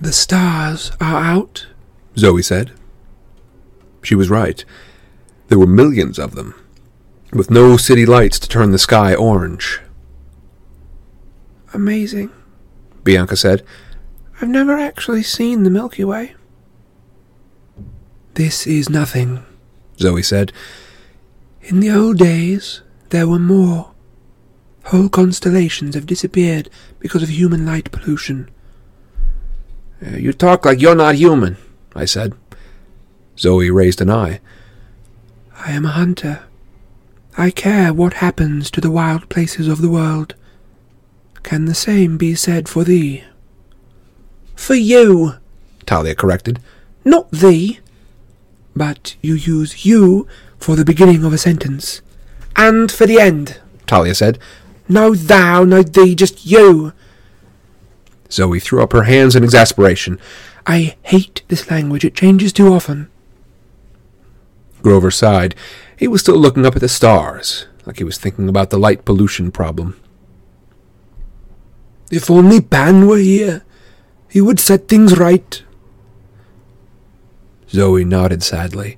[0.04, 1.66] The stars are out,
[2.18, 2.74] Zoe said.
[4.02, 4.66] She was right.
[5.48, 6.56] There were millions of them,
[7.32, 9.80] with no city lights to turn the sky orange.
[11.74, 12.32] Amazing,
[13.06, 13.64] Bianca said.
[14.42, 16.36] I've never actually seen the Milky Way.
[18.34, 19.46] This is nothing,
[20.00, 20.52] Zoe said.
[21.62, 23.94] In the old days, there were more.
[24.88, 28.50] Whole constellations have disappeared because of human light pollution.
[30.06, 31.58] Uh, you talk like you're not human,
[31.96, 32.34] I said.
[33.38, 34.42] Zoe raised an eye.
[35.66, 36.44] I am a hunter.
[37.38, 40.36] I care what happens to the wild places of the world.
[41.42, 43.24] Can the same be said for thee?
[44.56, 45.36] For you,
[45.86, 46.60] Thalia corrected.
[47.04, 47.80] Not thee.
[48.76, 52.02] But you use you for the beginning of a sentence.
[52.56, 54.40] And for the end, Thalia said.
[54.90, 56.94] No thou, no thee, just you.
[58.34, 60.20] Zoe threw up her hands in exasperation.
[60.66, 62.04] I hate this language.
[62.04, 63.10] It changes too often.
[64.82, 65.56] Grover sighed.
[65.96, 69.06] He was still looking up at the stars, like he was thinking about the light
[69.06, 70.00] pollution problem.
[72.12, 73.64] If only Pan were here,
[74.30, 75.64] he would set things right.
[77.70, 78.98] Zoe nodded sadly.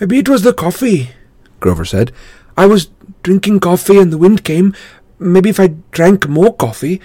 [0.00, 1.10] Maybe it was the coffee,
[1.58, 2.12] Grover said.
[2.56, 2.88] I was
[3.22, 4.74] drinking coffee and the wind came.
[5.18, 7.00] Maybe if I drank more coffee.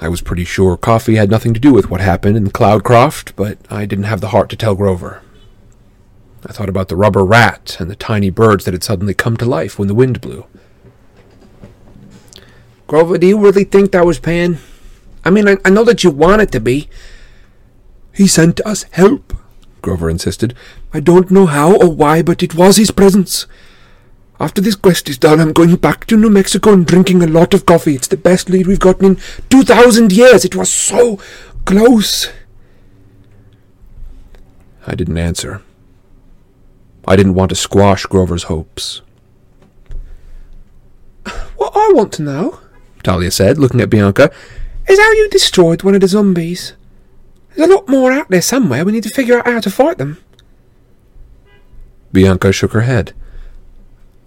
[0.00, 3.58] I was pretty sure coffee had nothing to do with what happened in Cloudcroft, but
[3.70, 5.22] I didn't have the heart to tell Grover.
[6.46, 9.46] I thought about the rubber rat and the tiny birds that had suddenly come to
[9.46, 10.46] life when the wind blew.
[12.86, 14.58] Grover, do you really think that was Pan?
[15.24, 16.88] I mean, I, I know that you want it to be.
[18.12, 19.32] He sent us help,
[19.80, 20.54] Grover insisted.
[20.92, 23.46] I don't know how or why, but it was his presence.
[24.44, 27.54] After this quest is done, I'm going back to New Mexico and drinking a lot
[27.54, 27.94] of coffee.
[27.94, 30.44] It's the best lead we've gotten in 2,000 years.
[30.44, 31.18] It was so
[31.64, 32.28] close.
[34.86, 35.62] I didn't answer.
[37.08, 39.00] I didn't want to squash Grover's hopes.
[41.56, 42.60] What I want to know,
[43.02, 44.30] Thalia said, looking at Bianca,
[44.86, 46.74] is how you destroyed one of the zombies.
[47.54, 48.84] There's a lot more out there somewhere.
[48.84, 50.18] We need to figure out how to fight them.
[52.12, 53.14] Bianca shook her head.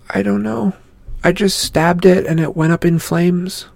[0.10, 0.74] I don't know.
[1.24, 3.68] I just stabbed it and it went up in flames.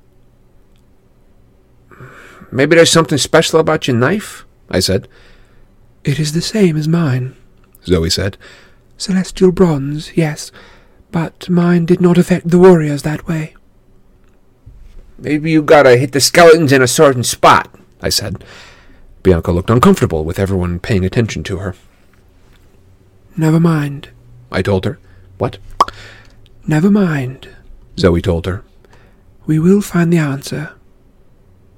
[2.51, 5.07] Maybe there's something special about your knife, I said.
[6.03, 7.35] It is the same as mine.
[7.85, 8.37] Zoe said.
[8.97, 10.51] Celestial bronze, yes,
[11.11, 13.55] but mine did not affect the warriors that way.
[15.17, 18.43] Maybe you gotta hit the skeletons in a certain spot, I said.
[19.23, 21.75] Bianca looked uncomfortable with everyone paying attention to her.
[23.37, 24.09] Never mind,
[24.51, 24.99] I told her.
[25.37, 25.57] What?
[26.67, 27.49] Never mind,
[27.97, 28.63] Zoe told her.
[29.45, 30.73] We will find the answer.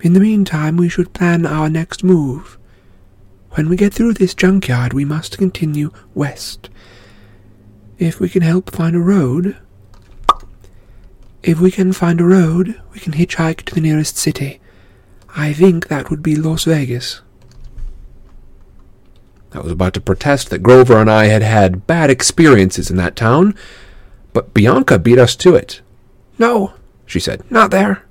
[0.01, 2.57] In the meantime, we should plan our next move.
[3.51, 6.69] When we get through this junkyard, we must continue west.
[7.97, 9.57] If we can help find a road.
[11.41, 14.59] If we can find a road, we can hitchhike to the nearest city.
[15.35, 17.21] I think that would be Las Vegas.
[19.53, 23.15] I was about to protest that Grover and I had had bad experiences in that
[23.15, 23.55] town,
[24.33, 25.81] but Bianca beat us to it.
[26.37, 26.73] No,
[27.05, 27.49] she said.
[27.51, 28.03] Not there.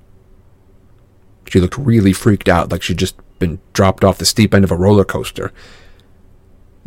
[1.49, 4.71] She looked really freaked out, like she'd just been dropped off the steep end of
[4.71, 5.51] a roller coaster.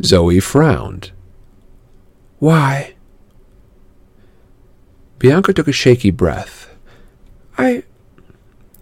[0.03, 1.11] Zoe frowned.
[2.39, 2.95] Why?
[5.19, 6.75] Bianca took a shaky breath.
[7.57, 7.83] I.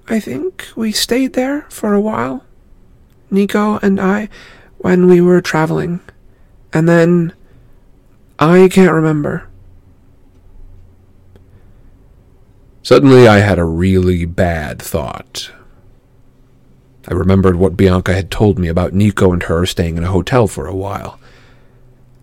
[0.07, 2.43] I think we stayed there for a while.
[3.31, 4.29] Nico and I,
[4.77, 5.99] when we were traveling.
[6.73, 7.33] And then.
[8.37, 9.47] I can't remember.
[12.85, 15.51] Suddenly I had a really bad thought.
[17.07, 20.45] I remembered what Bianca had told me about Nico and her staying in a hotel
[20.45, 21.19] for a while.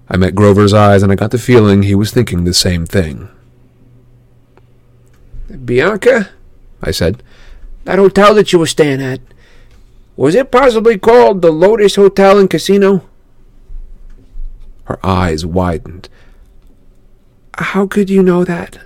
[0.08, 3.28] I met Grover's eyes and I got the feeling he was thinking the same thing.
[5.64, 6.30] Bianca,
[6.80, 7.24] I said,
[7.82, 9.18] that hotel that you were staying at,
[10.14, 13.04] was it possibly called the Lotus Hotel and Casino?
[14.84, 16.08] Her eyes widened.
[17.54, 18.78] How could you know that?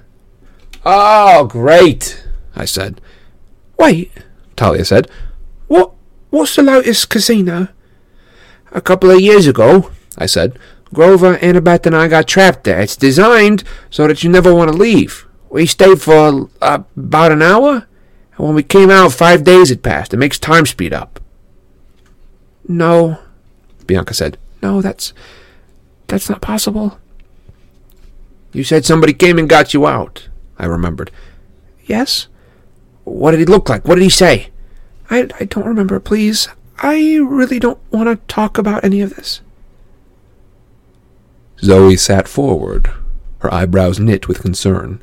[0.89, 3.01] Oh, great, I said.
[3.77, 4.13] Wait,
[4.57, 5.11] Thalia said.
[5.67, 5.93] What?
[6.31, 7.67] What's the Lotus Casino?
[8.71, 10.57] A couple of years ago, I said,
[10.95, 12.81] Grover, Annabeth, and I got trapped there.
[12.81, 15.27] It's designed so that you never want to leave.
[15.51, 17.89] We stayed for uh, about an hour,
[18.37, 20.15] and when we came out, five days had passed.
[20.15, 21.19] It makes time speed up.
[22.69, 23.19] No,
[23.89, 24.39] Bianca said.
[24.63, 25.13] No, that's.
[26.07, 27.01] that's not possible.
[28.53, 31.11] You said somebody came and got you out, I remembered.
[31.85, 32.29] Yes?
[33.05, 33.87] What did he look like?
[33.87, 34.49] What did he say?
[35.11, 36.49] I, I don't remember, please.
[36.79, 39.41] I really don't want to talk about any of this.
[41.61, 42.91] Zoe sat forward,
[43.39, 45.03] her eyebrows knit with concern.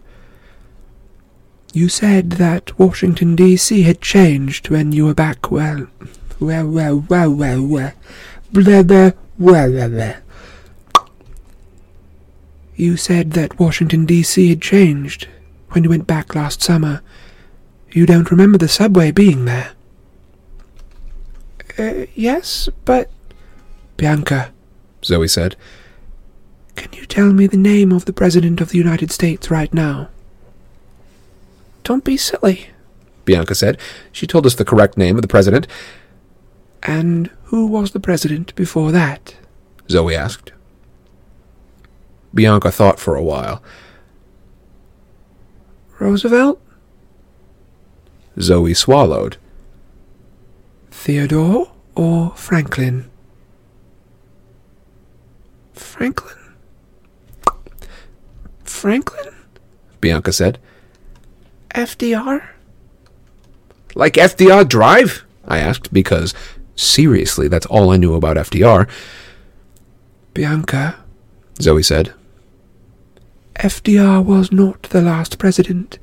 [1.74, 3.82] You said that Washington, D.C.
[3.82, 5.88] had changed when you were back, well,
[6.39, 7.94] well, well, well, well, well,
[8.52, 10.13] blah, blah, well, blah, blah.
[12.76, 14.50] You said that Washington, D.C.
[14.50, 15.28] had changed
[15.73, 17.01] when you went back last summer.
[17.91, 19.71] You don't remember the subway being there.
[21.77, 23.09] Uh, yes, but...
[23.97, 24.51] Bianca,
[25.03, 25.55] Zoe said.
[26.75, 30.09] Can you tell me the name of the President of the United States right now?
[31.83, 32.69] Don't be silly,
[33.25, 33.77] Bianca said.
[34.12, 35.67] She told us the correct name of the President.
[36.81, 39.36] And who was the President before that?
[39.89, 40.51] Zoe asked.
[42.33, 43.62] Bianca thought for a while.
[45.99, 46.60] Roosevelt?
[48.39, 49.38] Zoe swallowed.
[50.91, 53.10] Theodore or Franklin?
[55.73, 56.38] Franklin?
[58.63, 59.34] Franklin?
[60.01, 60.60] Bianca said.
[61.71, 62.47] FDR?
[63.95, 65.23] Like FDR Drive?
[65.45, 66.34] I asked, because,
[66.75, 68.89] seriously, that's all I knew about FDR.
[70.34, 70.95] Bianca,
[71.62, 72.13] Zoe said.
[73.56, 76.00] FDR was not the last president.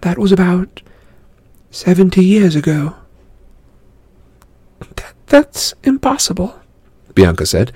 [0.00, 0.82] That was about
[1.70, 2.94] seventy years ago.
[4.96, 6.58] That, that's impossible,
[7.14, 7.72] Bianca said.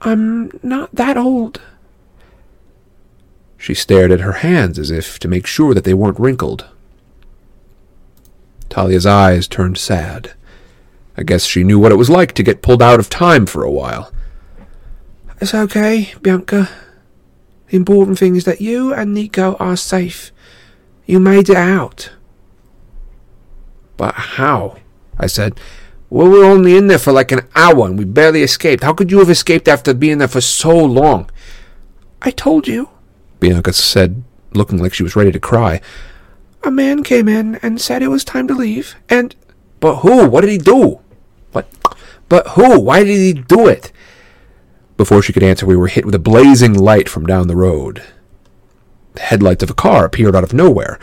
[0.00, 1.60] I'm not that old.
[3.56, 6.66] She stared at her hands as if to make sure that they weren't wrinkled.
[8.68, 10.32] Thalia's eyes turned sad.
[11.16, 13.62] I guess she knew what it was like to get pulled out of time for
[13.62, 14.12] a while.
[15.40, 16.68] It's okay, Bianca.
[17.74, 20.30] Important thing is that you and Nico are safe.
[21.06, 22.12] You made it out.
[23.96, 24.76] But how?
[25.18, 25.58] I said.
[26.08, 28.84] We were only in there for like an hour and we barely escaped.
[28.84, 31.28] How could you have escaped after being there for so long?
[32.22, 32.90] I told you,
[33.40, 35.80] Bianca said, looking like she was ready to cry.
[36.62, 39.34] A man came in and said it was time to leave, and.
[39.80, 40.28] But who?
[40.28, 41.00] What did he do?
[41.50, 41.66] What?
[42.28, 42.78] But who?
[42.78, 43.90] Why did he do it?
[44.96, 48.02] Before she could answer, we were hit with a blazing light from down the road.
[49.14, 50.98] The headlights of a car appeared out of nowhere.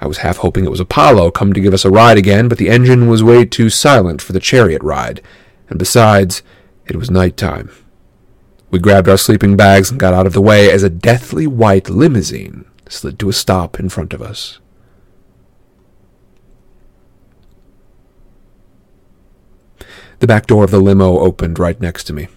[0.00, 2.58] I was half hoping it was Apollo come to give us a ride again, but
[2.58, 5.20] the engine was way too silent for the chariot ride,
[5.68, 6.42] and besides,
[6.86, 7.70] it was night time.
[8.70, 11.88] We grabbed our sleeping bags and got out of the way as a deathly white
[11.88, 14.60] limousine slid to a stop in front of us.
[20.20, 22.28] The back door of the limo opened right next to me.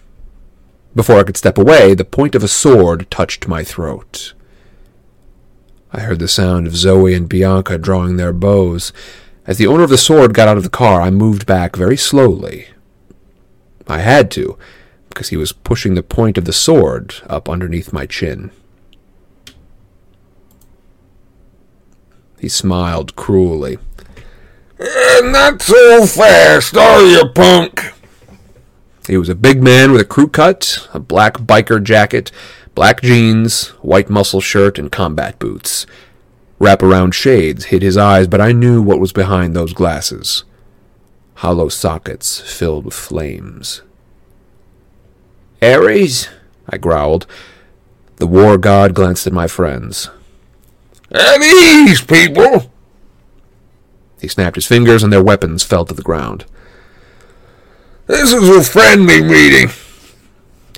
[0.94, 4.34] Before I could step away, the point of a sword touched my throat.
[5.90, 8.92] I heard the sound of Zoe and Bianca drawing their bows.
[9.46, 11.96] As the owner of the sword got out of the car, I moved back very
[11.96, 12.68] slowly.
[13.88, 14.58] I had to,
[15.08, 18.50] because he was pushing the point of the sword up underneath my chin.
[22.38, 23.78] He smiled cruelly.
[24.78, 27.92] Eh, not so fast, are you, punk?
[29.06, 32.30] He was a big man with a crew cut, a black biker jacket,
[32.74, 35.86] black jeans, white muscle shirt, and combat boots.
[36.60, 40.44] Wraparound shades hid his eyes, but I knew what was behind those glasses.
[41.36, 43.82] Hollow sockets filled with flames.
[45.60, 46.28] Ares?
[46.68, 47.26] I growled.
[48.16, 50.08] The war god glanced at my friends.
[51.10, 52.70] At ease, people!
[54.20, 56.44] He snapped his fingers, and their weapons fell to the ground.
[58.12, 59.70] This is a friendly meeting.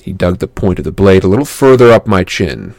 [0.01, 2.77] He dug the point of the blade a little further up my chin.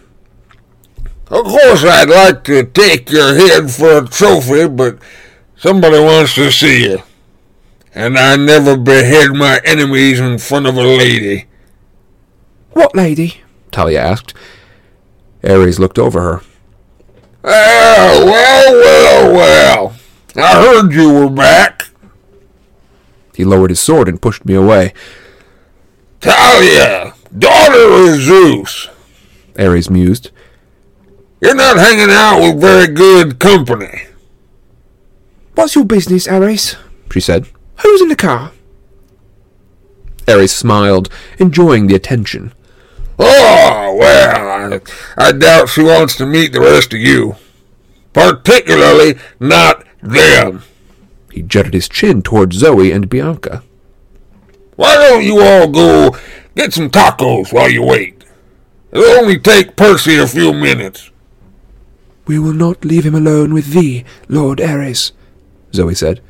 [1.28, 5.00] Of course, I'd like to take your head for a trophy, but
[5.58, 7.00] somebody wants to see you.
[7.94, 11.48] And I never behead my enemies in front of a lady.
[12.72, 13.42] What lady?
[13.74, 14.34] Thalia asked.
[15.44, 16.42] Ares looked over her.
[17.44, 19.96] Oh, well, well, well.
[20.38, 21.85] I heard you were back.
[23.36, 24.94] He lowered his sword and pushed me away.
[26.22, 28.90] Thalia, daughter of Zeus.
[29.58, 30.32] Ares mused.
[31.42, 34.08] You're not hanging out with very good company.
[35.54, 36.76] What's your business, Ares?
[37.12, 37.48] She said.
[37.82, 38.52] Who's in the car?
[40.28, 42.54] Ares smiled, enjoying the attention.
[43.20, 44.80] Oh, well, I,
[45.18, 47.36] I doubt she wants to meet the rest of you.
[48.14, 50.64] Particularly not them.
[51.36, 53.62] He jutted his chin toward Zoe and Bianca.
[54.78, 56.16] Why don't you all go
[56.56, 58.24] get some tacos while you wait?
[58.94, 61.12] It'll only take Percy a few minutes.
[62.26, 65.12] We will not leave him alone with thee, Lord Ares,
[65.74, 66.22] Zoe said.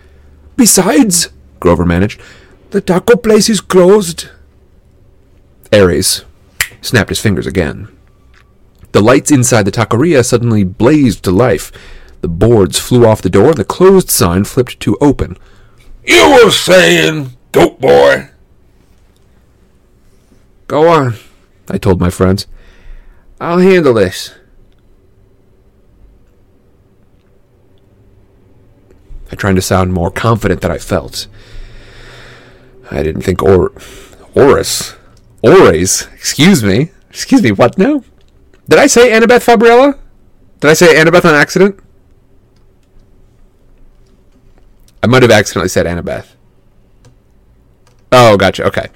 [0.56, 1.30] Besides,
[1.60, 2.20] Grover managed.
[2.72, 4.30] the taco place is closed.
[5.72, 6.26] Ares
[6.82, 7.90] snapped his fingers again.
[8.92, 11.72] The lights inside the taqueria suddenly blazed to life.
[12.26, 15.38] The boards flew off the door, and the closed sign flipped to open.
[16.04, 18.30] You were saying, dope boy.
[20.66, 21.18] Go on,
[21.70, 22.48] I told my friends.
[23.40, 24.34] I'll handle this.
[29.32, 31.28] I tried to sound more confident than I felt.
[32.90, 33.72] I didn't think or
[34.34, 34.96] Oris.
[35.44, 36.90] Ores, excuse me.
[37.12, 38.04] Excuse me, what now?
[38.68, 40.00] Did I say Annabeth Fabriella?
[40.60, 41.80] Did I say Annabeth on accident?
[45.04, 46.28] I might have accidentally said Annabeth.
[48.12, 48.64] Oh, gotcha.
[48.66, 48.88] Okay.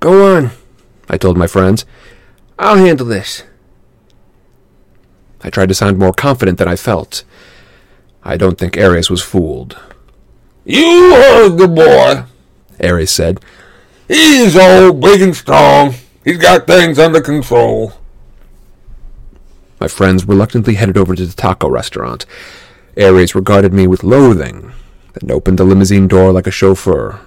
[0.00, 0.50] Go on.
[1.08, 1.84] I told my friends.
[2.58, 3.42] I'll handle this.
[5.42, 7.24] I tried to sound more confident than I felt.
[8.22, 9.78] I don't think Ares was fooled.
[10.64, 12.24] You heard the boy.
[12.82, 13.40] Ares said.
[14.08, 15.94] He's old, big and strong.
[16.24, 17.94] He's got things under control.
[19.80, 22.26] My friends reluctantly headed over to the taco restaurant.
[23.00, 24.72] Ares regarded me with loathing,
[25.14, 27.20] then opened the limousine door like a chauffeur.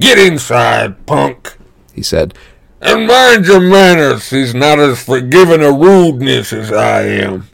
[0.00, 1.56] Get inside, punk.
[1.92, 2.34] He said,
[2.80, 4.30] And mind your manners.
[4.30, 7.48] He's not as forgiving a rudeness as I am.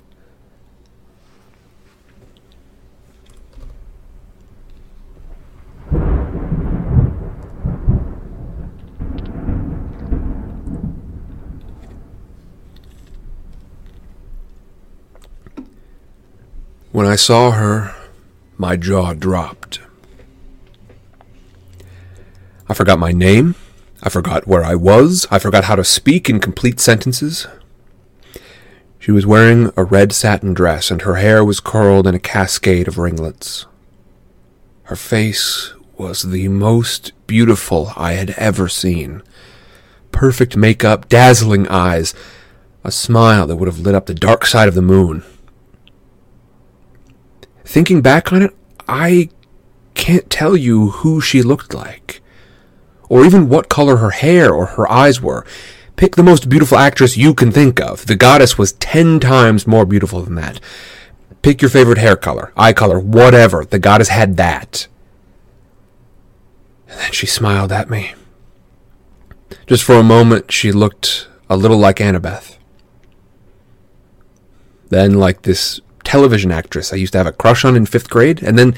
[16.98, 17.94] When I saw her,
[18.56, 19.78] my jaw dropped.
[22.68, 23.54] I forgot my name.
[24.02, 25.24] I forgot where I was.
[25.30, 27.46] I forgot how to speak in complete sentences.
[28.98, 32.88] She was wearing a red satin dress, and her hair was curled in a cascade
[32.88, 33.66] of ringlets.
[34.82, 39.22] Her face was the most beautiful I had ever seen.
[40.10, 42.12] Perfect makeup, dazzling eyes,
[42.82, 45.22] a smile that would have lit up the dark side of the moon.
[47.68, 48.56] Thinking back on it,
[48.88, 49.28] I
[49.92, 52.22] can't tell you who she looked like,
[53.10, 55.44] or even what color her hair or her eyes were.
[55.94, 58.06] Pick the most beautiful actress you can think of.
[58.06, 60.60] The goddess was ten times more beautiful than that.
[61.42, 63.66] Pick your favorite hair color, eye color, whatever.
[63.66, 64.88] The goddess had that.
[66.88, 68.14] And then she smiled at me.
[69.66, 72.56] Just for a moment, she looked a little like Annabeth.
[74.88, 78.42] Then, like this television actress I used to have a crush on in fifth grade,
[78.42, 78.74] and then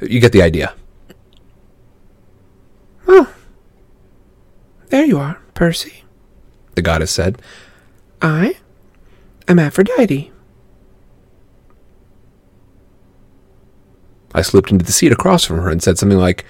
[0.00, 0.74] you get the idea.
[3.06, 3.30] Oh.
[4.88, 6.04] There you are, Percy,
[6.76, 7.40] The goddess said.
[8.22, 8.56] I
[9.46, 10.32] am Aphrodite.
[14.34, 16.46] I slipped into the seat across from her and said something like,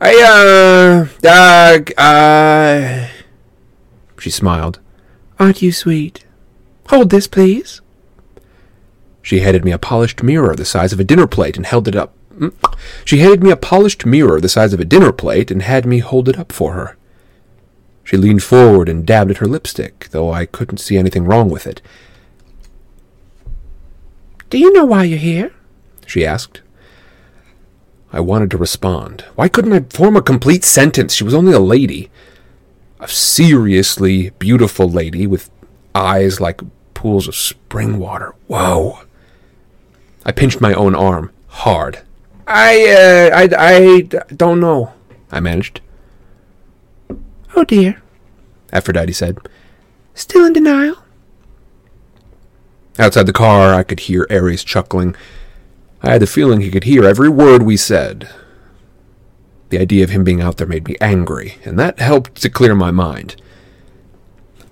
[0.00, 3.08] I, uh, uh, uh.
[4.20, 4.78] She smiled.
[5.40, 6.24] Aren't you sweet?
[6.88, 7.80] Hold this, please.
[9.22, 11.96] She handed me a polished mirror the size of a dinner plate and held it
[11.96, 12.14] up.
[12.36, 12.54] Mm.
[13.04, 15.98] She handed me a polished mirror the size of a dinner plate and had me
[15.98, 16.96] hold it up for her.
[18.02, 21.66] She leaned forward and dabbed at her lipstick, though I couldn't see anything wrong with
[21.66, 21.80] it.
[24.48, 25.52] Do you know why you're here?
[26.06, 26.60] She asked.
[28.12, 29.24] I wanted to respond.
[29.36, 31.14] Why couldn't I form a complete sentence?
[31.14, 32.10] She was only a lady.
[32.98, 35.48] A seriously beautiful lady with
[35.94, 36.62] eyes like
[36.94, 38.34] pools of spring water.
[38.48, 39.00] Whoa.
[40.24, 42.00] I pinched my own arm hard.
[42.46, 44.00] I, uh, I, I
[44.34, 44.92] don't know,
[45.30, 45.80] I managed.
[47.54, 48.02] Oh dear.
[48.72, 49.38] Aphrodite said.
[50.14, 50.96] Still in denial?
[52.98, 55.16] Outside the car, I could hear Ares chuckling.
[56.02, 58.28] I had the feeling he could hear every word we said.
[59.70, 62.74] The idea of him being out there made me angry, and that helped to clear
[62.74, 63.36] my mind.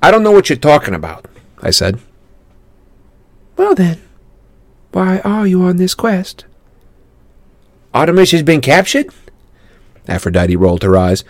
[0.03, 1.27] I don't know what you're talking about,
[1.63, 2.01] I said.
[3.57, 4.01] Well then,
[4.93, 6.45] why are you on this quest?
[7.95, 9.09] Artemis has been captured?
[10.07, 11.25] Aphrodite rolled her eyes.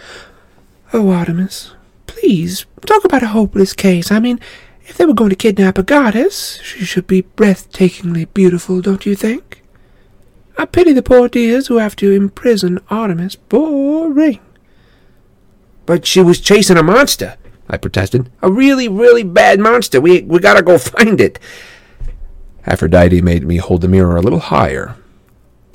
[0.93, 1.73] Oh, Artemis,
[2.07, 4.11] please, talk about a hopeless case.
[4.11, 4.41] I mean,
[4.87, 9.15] if they were going to kidnap a goddess, she should be breathtakingly beautiful, don't you
[9.15, 9.63] think?
[10.57, 13.37] I pity the poor dears who have to imprison Artemis.
[13.37, 14.41] Boring.
[15.87, 17.37] But she was chasing a monster,
[17.69, 18.31] I protested.
[18.43, 20.01] A really, really bad monster.
[20.01, 21.39] We, we gotta go find it.
[22.69, 24.95] Aphrodite made me hold the mirror a little higher.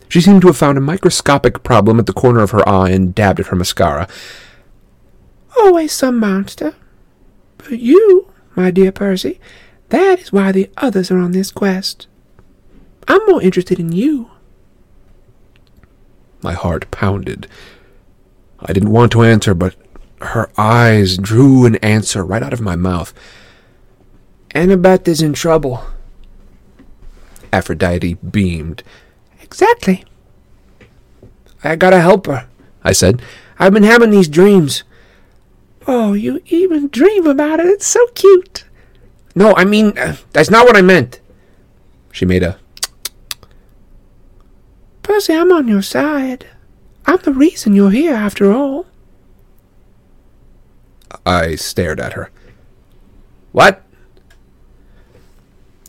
[0.08, 3.16] She seemed to have found a microscopic problem at the corner of her eye and
[3.16, 4.08] dabbed at her mascara.
[5.58, 6.76] Oh, Always some monster.
[7.58, 9.40] But you, my dear Percy,
[9.90, 12.06] that is why the others are on this quest.
[13.08, 14.30] I'm more interested in you.
[16.44, 17.48] My heart pounded.
[18.60, 19.76] I didn't want to answer, but
[20.22, 23.14] her eyes drew an answer right out of my mouth.
[24.54, 25.84] Annabeth is in trouble.
[27.54, 28.82] Aphrodite beamed.
[29.42, 30.04] Exactly.
[31.64, 32.48] I gotta help her,
[32.84, 33.22] I said.
[33.60, 34.84] I've been having these dreams.
[35.86, 37.68] Oh, you even dream about it.
[37.68, 38.66] It's so cute.
[39.36, 41.20] No, I mean, uh, that's not what I meant.
[42.12, 42.58] She made a.
[45.04, 46.48] Percy, I'm on your side.
[47.06, 48.88] I'm the reason you're here, after all.
[51.24, 52.32] I stared at her.
[53.52, 53.83] What?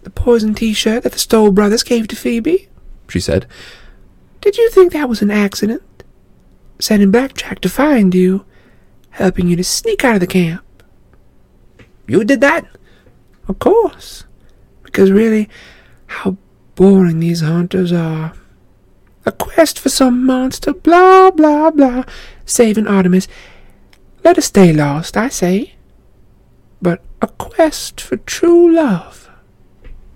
[0.04, 2.68] The poison t-shirt that the Stoll brothers gave to Phoebe,
[3.08, 3.46] She said.
[4.40, 5.82] Did you think that was an accident?
[6.78, 8.44] Sending Blackjack to find you,
[9.10, 10.62] helping you to sneak out of the camp.
[12.06, 12.66] You did that?
[13.48, 14.24] Of course.
[14.82, 15.48] Because really,
[16.06, 16.36] how
[16.74, 18.34] boring these hunters are.
[19.24, 22.04] A quest for some monster, blah, blah, blah.
[22.44, 23.26] Saving Artemis.
[24.22, 25.74] Let us stay lost, I say.
[26.82, 29.23] But a quest for true love.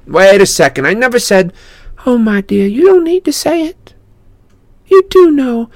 [0.08, 0.86] Wait a second.
[0.86, 1.52] I never said.
[2.06, 3.94] Oh, my dear, you don't need to say it.
[4.86, 5.70] You do know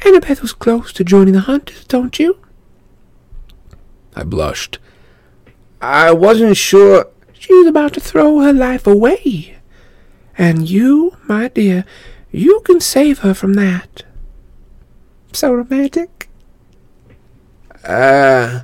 [0.00, 2.38] Annabeth was close to joining the hunters, don't you?
[4.14, 4.78] I blushed.
[5.80, 7.08] I wasn't sure.
[7.32, 9.58] She was about to throw her life away.
[10.36, 11.84] And you, my dear,
[12.30, 14.04] you can save her from that.
[15.32, 16.28] So romantic.
[17.84, 18.60] Uh.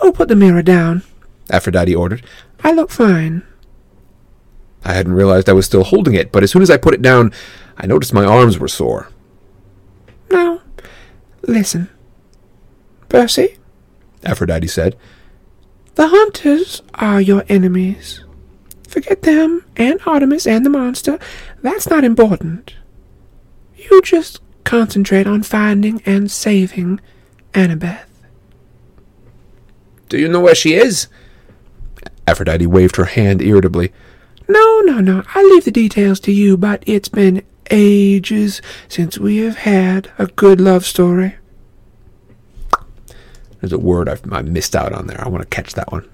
[0.00, 1.02] Oh, put the mirror down.
[1.50, 2.24] Aphrodite ordered.
[2.62, 3.42] I look fine.
[4.86, 7.02] I hadn't realized I was still holding it, but as soon as I put it
[7.02, 7.32] down,
[7.76, 9.10] I noticed my arms were sore.
[10.30, 10.62] Now,
[11.42, 11.90] listen.
[13.08, 13.56] Percy,
[14.24, 14.96] Aphrodite said.
[15.96, 18.22] the hunters are your enemies.
[18.88, 21.18] Forget them and Artemis and the monster.
[21.62, 22.74] That's not important.
[23.76, 27.00] You just concentrate on finding and saving
[27.52, 28.06] Annabeth.
[30.08, 31.08] Do you know where she is?
[32.26, 33.92] Aphrodite waved her hand irritably.
[34.48, 35.24] No, no, no.
[35.34, 40.26] I leave the details to you, but it's been ages since we have had a
[40.26, 41.36] good love story.
[43.60, 45.22] There's a word I've, I missed out on there.
[45.24, 46.08] I want to catch that one.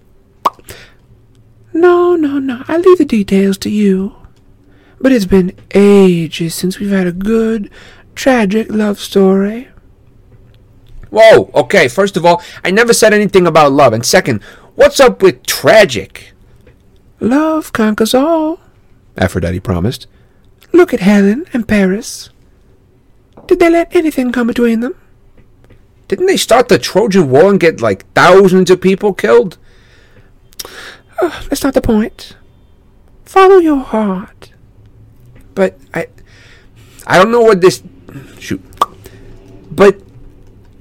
[1.74, 2.62] No, no, no.
[2.68, 4.14] I leave the details to you.
[5.00, 7.70] But it's been ages since we've had a good,
[8.14, 9.68] tragic love story.
[11.10, 13.92] Whoa, okay, first of all, I never said anything about love.
[13.92, 14.42] And second,
[14.76, 16.31] what's up with tragic?
[17.22, 18.58] Love conquers all,
[19.16, 20.08] Aphrodite promised.
[20.72, 22.30] Look at Helen and Paris.
[23.46, 24.96] Did they let anything come between them?
[26.08, 29.56] Didn't they start the Trojan War and get like thousands of people killed?
[31.20, 32.34] Oh, that's not the point.
[33.24, 34.50] Follow your heart.
[35.54, 36.08] But I
[37.06, 37.84] I don't know what this
[38.40, 38.60] shoot.
[39.70, 40.00] But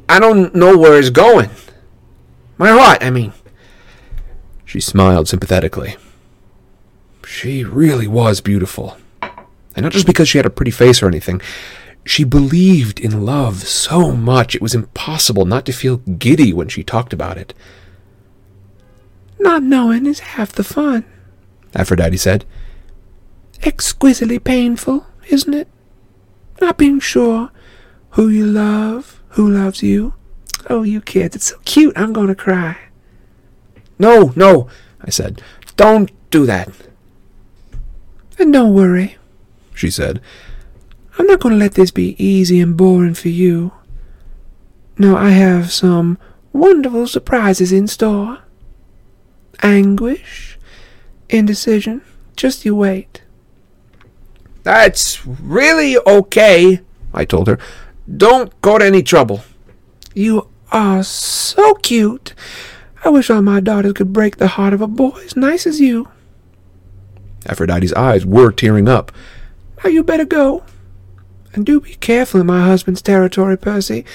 [0.09, 1.51] I don't know where it's going.
[2.57, 3.31] My heart, I mean.
[4.65, 5.97] She smiled sympathetically.
[7.31, 8.97] She really was beautiful.
[9.21, 11.41] And not just because she had a pretty face or anything.
[12.03, 16.83] She believed in love so much it was impossible not to feel giddy when she
[16.83, 17.53] talked about it.
[19.39, 21.05] Not knowing is half the fun,
[21.73, 22.43] Aphrodite said.
[23.63, 25.69] Exquisitely painful, isn't it?
[26.59, 27.49] Not being sure
[28.11, 30.15] who you love, who loves you.
[30.69, 32.77] Oh, you kids, it's so cute, I'm going to cry.
[33.97, 34.67] No, no,
[34.99, 35.41] I said.
[35.77, 36.69] Don't do that.
[38.39, 39.17] And don't worry,
[39.73, 40.21] she said.
[41.17, 43.73] I'm not going to let this be easy and boring for you.
[44.97, 46.17] No, I have some
[46.53, 48.39] wonderful surprises in store.
[49.61, 50.57] Anguish,
[51.29, 52.01] indecision,
[52.35, 53.21] just you wait.
[54.63, 56.81] That's really okay,
[57.13, 57.57] I told her.
[58.17, 59.43] Don't go to any trouble.
[60.13, 62.33] You are so cute.
[63.03, 65.79] I wish all my daughters could break the heart of a boy as nice as
[65.79, 66.09] you.
[67.45, 69.11] Aphrodite's eyes were tearing up.
[69.83, 70.63] Now you better go.
[71.53, 74.05] And do be careful in my husband's territory, Percy.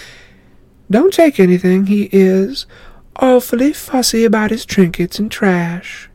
[0.90, 1.86] Don't take anything.
[1.86, 2.66] He is
[3.16, 6.08] awfully fussy about his trinkets and trash.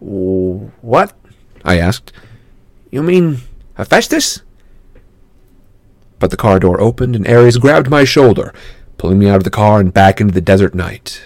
[0.00, 1.12] What?
[1.64, 2.12] I asked.
[2.90, 3.38] You mean
[3.76, 4.42] Hephaestus?
[6.18, 8.54] But the car door opened and Ares grabbed my shoulder,
[8.96, 11.22] pulling me out of the car and back into the desert night.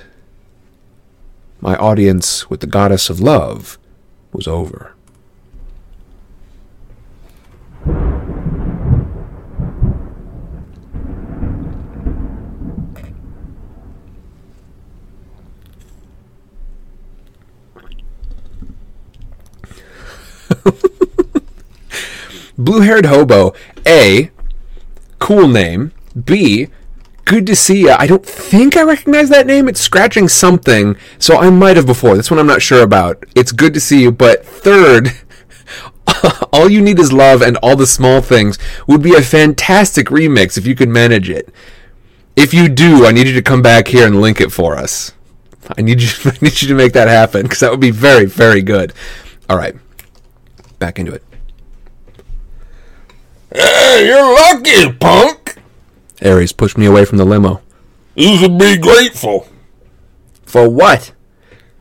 [1.60, 3.78] My audience with the goddess of love
[4.32, 4.92] was over.
[22.58, 23.54] Blue haired hobo.
[23.86, 24.30] A.
[25.18, 25.92] Cool name.
[26.24, 26.68] B.
[27.26, 27.96] Good to see ya.
[27.98, 29.68] I don't think I recognize that name.
[29.68, 32.16] It's scratching something, so I might have before.
[32.16, 33.24] This one I'm not sure about.
[33.34, 35.10] It's good to see you, but third,
[36.52, 40.56] all you need is love and all the small things would be a fantastic remix
[40.56, 41.52] if you could manage it.
[42.36, 45.12] If you do, I need you to come back here and link it for us.
[45.76, 46.08] I need you.
[46.30, 48.92] I need you to make that happen because that would be very, very good.
[49.50, 49.74] All right,
[50.78, 51.24] back into it.
[53.52, 55.45] Hey, you're lucky, punk.
[56.24, 57.60] Ares pushed me away from the limo.
[58.14, 59.48] You should be grateful.
[60.44, 61.12] For what?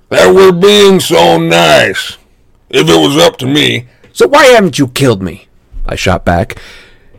[0.10, 2.18] That we're being so nice.
[2.70, 3.88] If it was up to me.
[4.12, 5.48] So why haven't you killed me?
[5.86, 6.58] I shot back.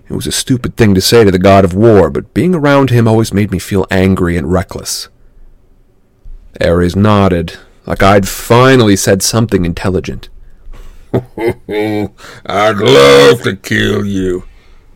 [0.09, 2.91] It was a stupid thing to say to the god of war, but being around
[2.91, 5.09] him always made me feel angry and reckless.
[6.61, 10.29] Ares nodded, like I'd finally said something intelligent.
[11.12, 14.45] I'd love to kill you.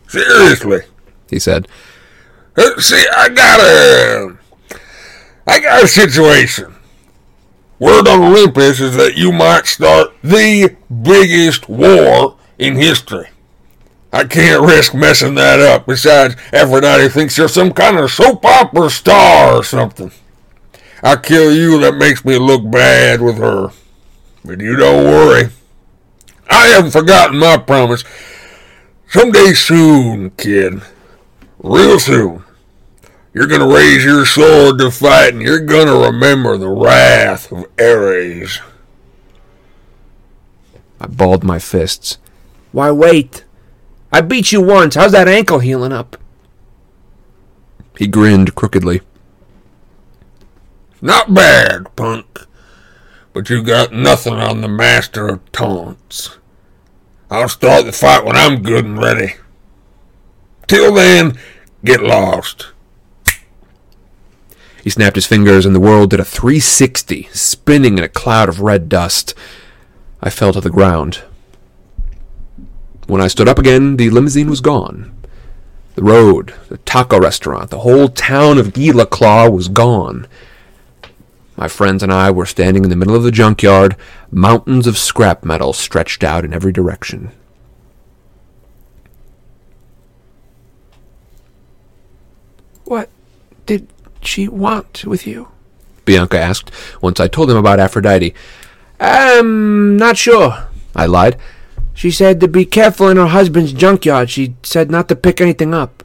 [0.07, 0.81] Seriously,
[1.29, 1.67] he said.
[2.57, 4.37] See, I got a,
[5.47, 6.75] I got a situation.
[7.79, 13.29] Word on Olympus is that you might start the biggest war in history.
[14.13, 15.85] I can't risk messing that up.
[15.85, 20.11] Besides, Aphrodite thinks you're some kind of soap opera star or something.
[21.01, 23.71] I kill you, that makes me look bad with her.
[24.43, 25.49] But you don't worry.
[26.49, 28.03] I haven't forgotten my promise.
[29.07, 30.81] Someday soon, kid.
[31.63, 32.43] Real soon.
[33.33, 38.59] You're gonna raise your sword to fight and you're gonna remember the wrath of Ares.
[40.99, 42.17] I balled my fists.
[42.71, 43.45] Why wait?
[44.11, 44.95] I beat you once.
[44.95, 46.17] How's that ankle healing up?
[47.97, 49.01] He grinned crookedly.
[51.01, 52.47] Not bad, punk.
[53.33, 56.37] But you got nothing on the master of taunts.
[57.29, 59.35] I'll start the fight when I'm good and ready.
[60.67, 61.37] Till then,
[61.83, 62.67] get lost.
[64.83, 68.61] He snapped his fingers and the world did a 360, spinning in a cloud of
[68.61, 69.35] red dust.
[70.21, 71.23] I fell to the ground.
[73.07, 75.15] When I stood up again, the limousine was gone.
[75.95, 80.27] The road, the taco restaurant, the whole town of Gila Claw was gone.
[81.57, 83.95] My friends and I were standing in the middle of the junkyard,
[84.31, 87.31] mountains of scrap metal stretched out in every direction.
[93.65, 93.87] Did
[94.21, 95.47] she want with you?
[96.05, 96.71] Bianca asked,
[97.01, 98.33] once I told him about Aphrodite.
[98.99, 101.37] Um, not sure, I lied.
[101.93, 104.29] She said to be careful in her husband's junkyard.
[104.29, 106.03] She said not to pick anything up.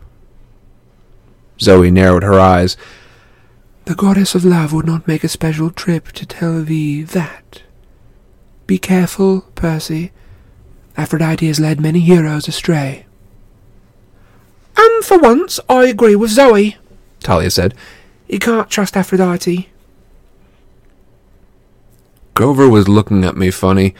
[1.61, 2.77] Zoe narrowed her eyes.
[3.87, 7.63] The goddess of love would not make a special trip to tell thee that.
[8.67, 10.13] Be careful, Percy.
[10.97, 13.06] Aphrodite has led many heroes astray.
[14.77, 16.77] And for once, I agree with Zoe,
[17.21, 17.75] Thalia said.
[18.29, 19.71] You can't trust Aphrodite.
[22.35, 23.95] Grover was looking at me funny.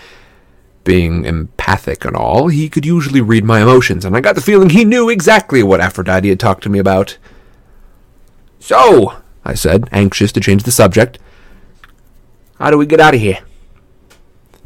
[0.85, 4.71] Being empathic and all, he could usually read my emotions, and I got the feeling
[4.71, 7.19] he knew exactly what Aphrodite had talked to me about.
[8.61, 9.15] So,
[9.45, 11.19] I said, anxious to change the subject,
[12.59, 13.39] how do we get out of here?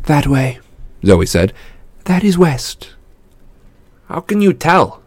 [0.04, 0.58] That way,
[1.04, 1.52] Zoe said.
[2.04, 2.94] That is west.
[4.08, 4.99] How can you tell?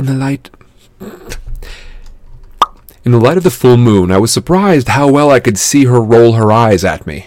[0.00, 0.48] In the light.
[3.04, 5.84] In the light of the full moon, I was surprised how well I could see
[5.84, 7.26] her roll her eyes at me.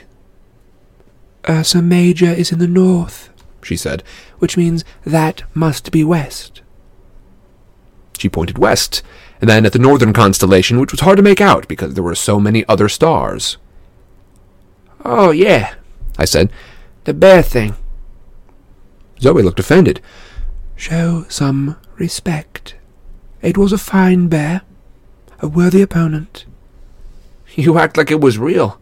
[1.48, 3.30] Uh, Ursa Major is in the north,
[3.62, 4.02] she said,
[4.40, 6.64] which means that must be west.
[8.18, 9.04] She pointed west,
[9.40, 12.16] and then at the northern constellation, which was hard to make out because there were
[12.16, 13.58] so many other stars.
[15.06, 15.76] Oh, yeah,
[16.18, 16.52] I said.
[17.04, 17.76] The bear thing.
[19.20, 20.02] Zoe looked offended.
[20.76, 22.76] Show some respect.
[23.42, 24.62] It was a fine bear,
[25.40, 26.46] a worthy opponent.
[27.56, 28.80] You act like it was real.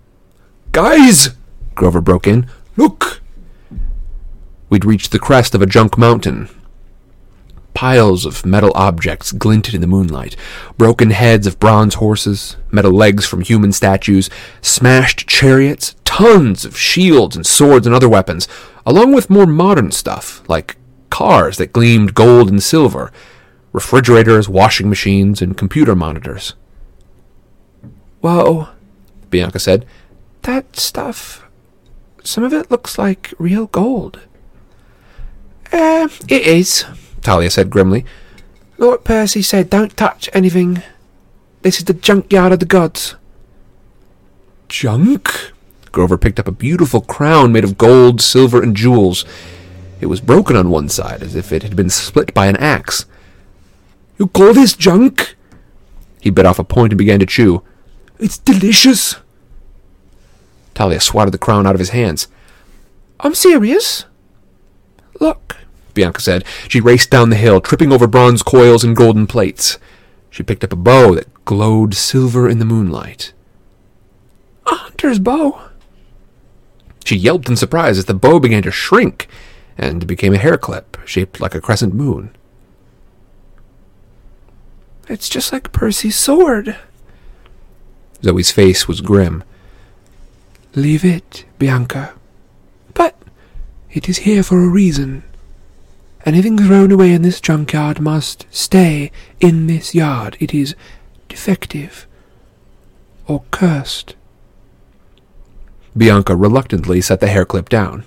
[0.71, 1.31] Guys!
[1.75, 2.47] Grover broke in.
[2.77, 3.21] Look!
[4.69, 6.47] We'd reached the crest of a junk mountain.
[7.73, 10.35] Piles of metal objects glinted in the moonlight
[10.77, 14.29] broken heads of bronze horses, metal legs from human statues,
[14.61, 18.47] smashed chariots, tons of shields and swords and other weapons,
[18.85, 20.77] along with more modern stuff, like
[21.11, 23.11] cars that gleamed gold and silver,
[23.71, 26.55] refrigerators, washing machines, and computer monitors.
[28.21, 28.69] Whoa,
[29.29, 29.85] Bianca said.
[30.41, 31.45] That stuff.
[32.23, 34.21] Some of it looks like real gold.
[35.71, 36.85] Eh, it is,
[37.21, 38.03] Thalia said grimly.
[38.77, 40.81] Lord Percy said don't touch anything.
[41.61, 43.15] This is the junkyard of the gods.
[44.67, 45.51] Junk?
[45.91, 49.25] Grover picked up a beautiful crown made of gold, silver, and jewels.
[50.01, 53.05] It was broken on one side, as if it had been split by an axe.
[54.17, 55.35] You call this junk?
[56.19, 57.63] He bit off a point and began to chew.
[58.17, 59.15] It's delicious.
[60.73, 62.27] Thalia swatted the crown out of his hands.
[63.19, 64.05] I'm serious.
[65.19, 65.57] Look,
[65.93, 66.45] Bianca said.
[66.67, 69.77] She raced down the hill, tripping over bronze coils and golden plates.
[70.31, 73.33] She picked up a bow that glowed silver in the moonlight.
[74.65, 75.69] A hunter's bow.
[77.05, 79.27] She yelped in surprise as the bow began to shrink
[79.81, 82.29] and became a hair clip shaped like a crescent moon.
[85.09, 86.77] It's just like Percy's sword.
[88.23, 89.43] Zoe's face was grim.
[90.75, 92.13] Leave it, Bianca.
[92.93, 93.17] But
[93.91, 95.23] it is here for a reason.
[96.25, 100.37] Anything thrown away in this junkyard must stay in this yard.
[100.39, 100.75] It is
[101.27, 102.05] defective
[103.27, 104.15] or cursed.
[105.97, 108.05] Bianca reluctantly set the hair clip down.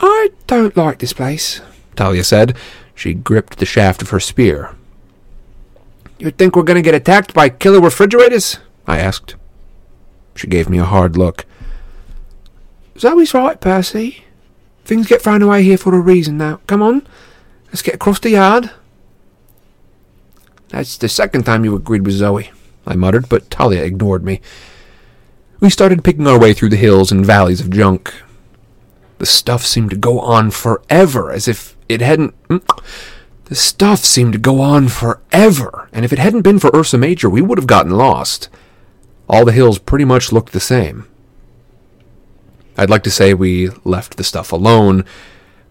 [0.00, 1.60] I don't like this place,
[1.96, 2.56] Thalia said.
[2.94, 4.74] She gripped the shaft of her spear.
[6.18, 8.58] You think we're going to get attacked by killer refrigerators?
[8.86, 9.36] I asked.
[10.34, 11.46] She gave me a hard look.
[12.98, 14.24] Zoe's right, Percy.
[14.84, 16.60] Things get thrown away here for a reason now.
[16.66, 17.06] Come on,
[17.66, 18.70] let's get across the yard.
[20.68, 22.50] That's the second time you agreed with Zoe,
[22.86, 24.40] I muttered, but Thalia ignored me.
[25.60, 28.14] We started picking our way through the hills and valleys of junk.
[29.18, 32.34] The stuff seemed to go on forever, as if it hadn't.
[32.48, 32.58] Hmm,
[33.46, 37.30] the stuff seemed to go on forever, and if it hadn't been for Ursa Major,
[37.30, 38.48] we would have gotten lost.
[39.28, 41.06] All the hills pretty much looked the same.
[42.76, 45.04] I'd like to say we left the stuff alone,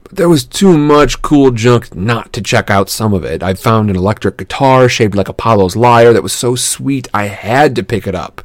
[0.04, 3.41] but there was too much cool junk not to check out some of it.
[3.41, 7.76] I'd found an electric guitar shaped like Apollo's lyre that was so sweet I had
[7.76, 8.41] to pick it up.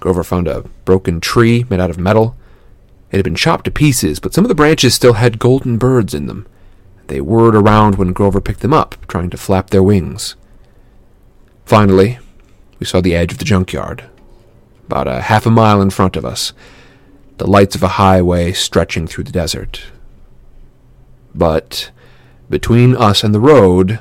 [0.00, 2.36] Grover found a broken tree made out of metal.
[3.10, 6.14] It had been chopped to pieces, but some of the branches still had golden birds
[6.14, 6.46] in them.
[7.06, 10.34] They whirred around when Grover picked them up, trying to flap their wings.
[11.64, 12.18] Finally,
[12.78, 14.04] we saw the edge of the junkyard,
[14.86, 16.52] about a half a mile in front of us,
[17.38, 19.84] the lights of a highway stretching through the desert.
[21.34, 21.90] But
[22.48, 24.00] between us and the road.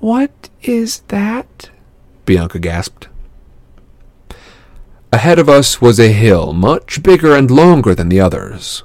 [0.00, 1.70] What is that?
[2.24, 3.07] Bianca gasped.
[5.12, 8.82] Ahead of us was a hill, much bigger and longer than the others.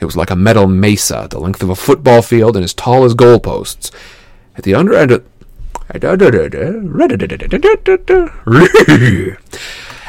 [0.00, 3.04] It was like a metal mesa, the length of a football field and as tall
[3.04, 3.90] as goalposts.
[4.56, 5.24] At the under end of,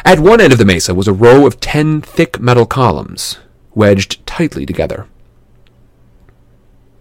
[0.06, 3.40] At one end of the mesa was a row of ten thick metal columns,
[3.76, 5.08] wedged tightly together.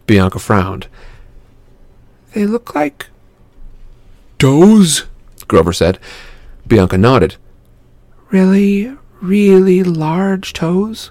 [0.07, 0.89] Bianca frowned.
[2.35, 3.07] They look like
[4.39, 5.05] Toes?
[5.49, 5.99] Grover said.
[6.67, 7.37] Bianca nodded.
[8.37, 11.11] Really, really large toes.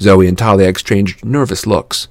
[0.00, 2.06] Zoe and Thalia exchanged nervous looks.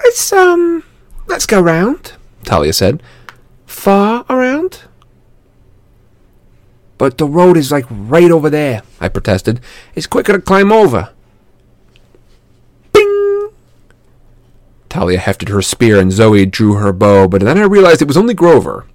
[0.00, 0.82] Let's, um,
[1.28, 3.00] let's go round, Thalia said.
[3.64, 4.80] far around.
[6.98, 9.60] But the road is like right over there, I protested.
[9.94, 11.10] It's quicker to climb over.
[12.92, 13.50] Bing!
[14.90, 18.16] Thalia hefted her spear and Zoe drew her bow, but then I realized it was
[18.16, 18.86] only Grover.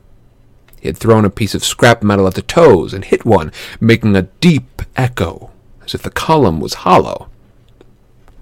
[0.79, 4.15] He had thrown a piece of scrap metal at the toes and hit one, making
[4.15, 5.51] a deep echo,
[5.83, 7.29] as if the column was hollow.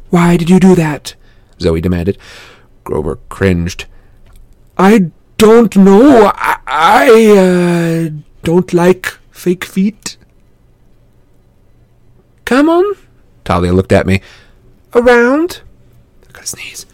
[0.09, 1.15] Why did you do that?
[1.59, 2.17] Zoe demanded.
[2.83, 3.86] Grover cringed.
[4.77, 6.31] I don't know.
[6.36, 8.09] I, I uh,
[8.43, 10.17] don't like fake feet.
[12.43, 12.95] Come on,
[13.43, 14.21] Thalia looked at me.
[14.93, 15.61] around.
[16.29, 16.86] I gotta sneeze.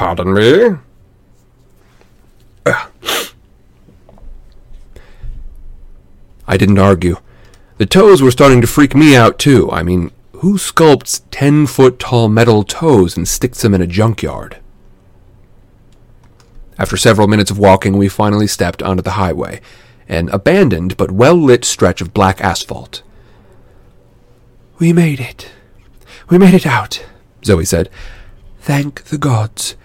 [0.00, 0.78] Pardon me?
[2.64, 2.90] Ah.
[6.48, 7.18] I didn't argue.
[7.76, 9.70] The toes were starting to freak me out, too.
[9.70, 14.56] I mean, who sculpts ten foot tall metal toes and sticks them in a junkyard?
[16.78, 19.60] After several minutes of walking, we finally stepped onto the highway,
[20.08, 23.02] an abandoned but well lit stretch of black asphalt.
[24.78, 25.50] We made it.
[26.30, 27.04] We made it out.
[27.44, 27.90] Zoe said.
[28.60, 29.76] Thank the gods.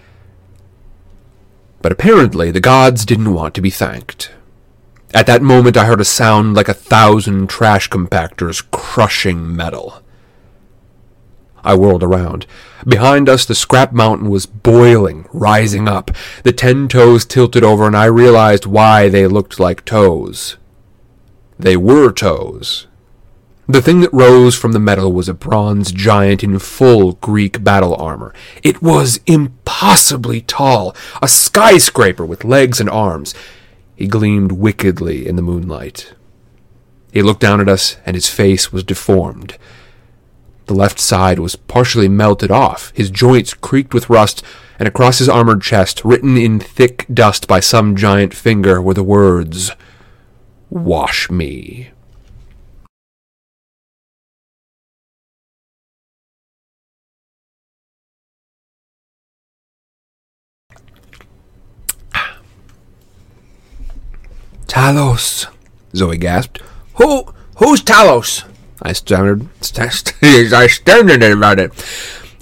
[1.86, 4.32] But apparently the gods didn't want to be thanked.
[5.14, 10.02] At that moment, I heard a sound like a thousand trash compactors crushing metal.
[11.62, 12.44] I whirled around.
[12.84, 16.10] Behind us, the scrap mountain was boiling, rising up.
[16.42, 20.56] The ten toes tilted over, and I realized why they looked like toes.
[21.56, 22.85] They were toes.
[23.68, 27.96] The thing that rose from the metal was a bronze giant in full Greek battle
[27.96, 28.32] armor.
[28.62, 33.34] It was impossibly tall, a skyscraper with legs and arms.
[33.96, 36.14] He gleamed wickedly in the moonlight.
[37.12, 39.58] He looked down at us, and his face was deformed.
[40.66, 42.92] The left side was partially melted off.
[42.94, 44.44] His joints creaked with rust,
[44.78, 49.02] and across his armored chest, written in thick dust by some giant finger, were the
[49.02, 49.72] words,
[50.70, 51.90] Wash me.
[64.76, 65.46] Talos.
[65.94, 66.60] Zoe gasped.
[66.96, 67.22] Who?
[67.56, 68.44] Who's Talos?
[68.82, 69.48] I stammered.
[70.22, 71.72] I stammered about it.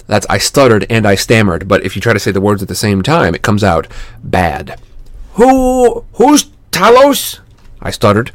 [0.07, 2.67] That's I stuttered and I stammered, but if you try to say the words at
[2.67, 3.87] the same time, it comes out
[4.21, 4.81] bad.
[5.35, 6.03] Who?
[6.15, 7.39] Who's Talos?
[7.81, 8.31] I stuttered.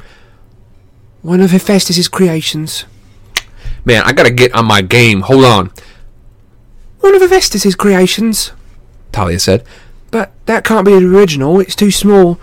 [1.21, 2.85] One of Hephaestus's creations.
[3.85, 5.21] Man, I gotta get on my game.
[5.21, 5.71] Hold on.
[7.01, 8.51] One of Hephaestus's creations.
[9.13, 9.63] Thalia said.
[10.09, 11.59] But that can't be the original.
[11.59, 12.39] It's too small.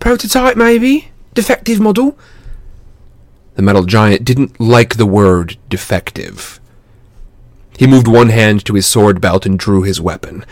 [0.00, 1.10] Prototype, maybe?
[1.34, 2.18] Defective model?
[3.56, 6.60] The metal giant didn't like the word defective.
[7.76, 10.44] He moved one hand to his sword belt and drew his weapon.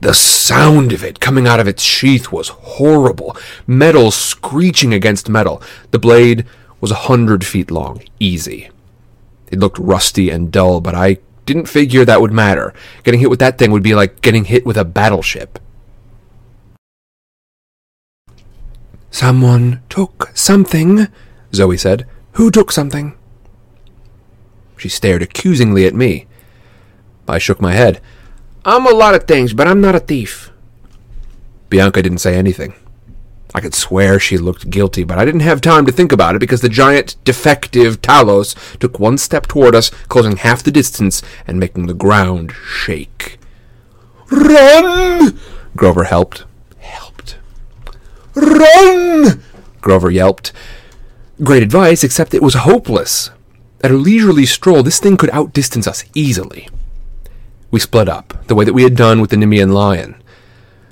[0.00, 3.36] The sound of it coming out of its sheath was horrible.
[3.66, 5.60] Metal screeching against metal.
[5.90, 6.46] The blade
[6.80, 8.70] was a hundred feet long, easy.
[9.50, 12.72] It looked rusty and dull, but I didn't figure that would matter.
[13.02, 15.58] Getting hit with that thing would be like getting hit with a battleship.
[19.10, 21.08] Someone took something,
[21.54, 22.06] Zoe said.
[22.32, 23.14] Who took something?
[24.76, 26.26] She stared accusingly at me.
[27.26, 28.00] I shook my head.
[28.64, 30.50] I'm a lot of things, but I'm not a thief.
[31.68, 32.74] Bianca didn't say anything.
[33.54, 36.38] I could swear she looked guilty, but I didn't have time to think about it
[36.38, 41.58] because the giant, defective Talos took one step toward us, closing half the distance and
[41.58, 43.38] making the ground shake.
[44.30, 45.38] Run!
[45.76, 46.44] Grover helped.
[48.40, 49.42] Run!
[49.80, 50.52] Grover yelped.
[51.42, 53.30] Great advice, except it was hopeless.
[53.82, 56.68] At a leisurely stroll, this thing could outdistance us easily.
[57.70, 60.20] We split up, the way that we had done with the Nemean lion.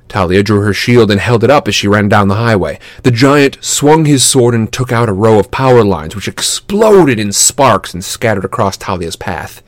[0.08, 2.78] Thalia drew her shield and held it up as she ran down the highway.
[3.02, 7.18] The giant swung his sword and took out a row of power lines, which exploded
[7.18, 9.62] in sparks and scattered across Thalia's path.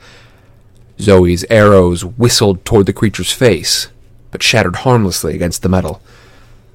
[0.99, 3.89] Zoe's arrows whistled toward the creature's face,
[4.31, 6.01] but shattered harmlessly against the metal.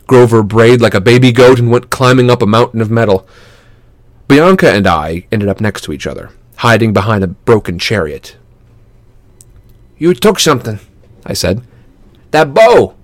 [0.06, 3.26] Grover brayed like a baby goat and went climbing up a mountain of metal.
[4.28, 8.36] Bianca and I ended up next to each other, hiding behind a broken chariot.
[9.98, 10.80] You took something,
[11.24, 11.62] I said.
[12.30, 12.94] That bow!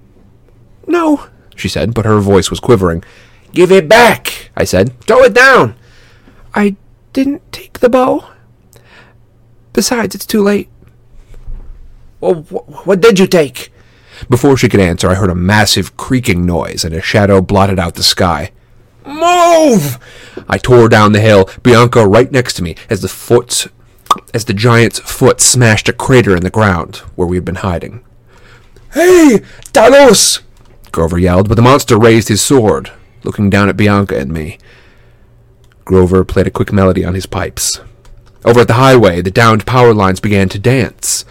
[0.87, 3.05] No, she said, but her voice was quivering.
[3.53, 4.99] Give it back, I said.
[5.03, 5.77] Throw it down!
[6.55, 6.77] I
[7.13, 8.29] didn't take the bow.
[9.73, 10.69] Besides, it's too late.
[12.21, 13.73] Well, wh- what did you take?
[14.29, 17.95] Before she could answer, I heard a massive creaking noise, and a shadow blotted out
[17.95, 18.53] the sky.
[19.07, 19.99] Move!
[20.49, 23.69] I tore down the hill, Bianca right next to me, as the foot's
[24.35, 28.05] as the giant's foot smashed a crater in the ground where we had been hiding.
[28.93, 29.43] Hey,
[29.73, 30.41] Talos!
[30.91, 32.91] Grover yelled, but the monster raised his sword,
[33.23, 34.59] looking down at Bianca and me.
[35.85, 37.81] Grover played a quick melody on his pipes.
[38.45, 41.25] Over at the highway, the downed power lines began to dance.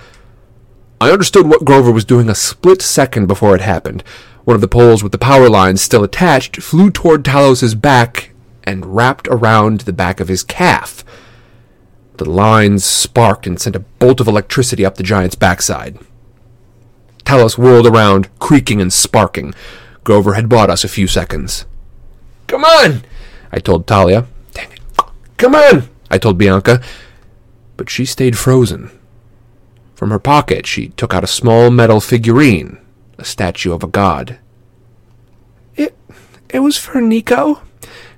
[1.02, 4.04] I understood what Grover was doing a split second before it happened.
[4.44, 8.32] One of the poles with the power lines still attached flew toward Talos's back
[8.66, 11.06] and wrapped around the back of his calf.
[12.18, 15.98] The lines sparked and sent a bolt of electricity up the giant's backside.
[17.24, 19.54] Talos whirled around, creaking and sparking.
[20.04, 21.66] Grover had bought us a few seconds.
[22.48, 23.04] Come on,
[23.54, 24.26] I told Thalia.
[24.52, 24.82] Dang it.
[25.38, 26.82] Come on, I told Bianca.
[27.78, 28.99] But she stayed frozen.
[30.00, 32.78] From her pocket, she took out a small metal figurine,
[33.18, 34.40] a statue of a god.
[35.76, 35.94] It,
[36.50, 37.64] it was for Nico.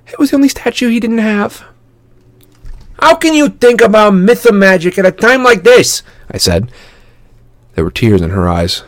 [0.06, 1.64] It was the only statue he didn't have.
[3.00, 6.04] How can you think about myth and magic at a time like this?
[6.30, 6.70] I said.
[7.74, 8.84] There were tears in her eyes.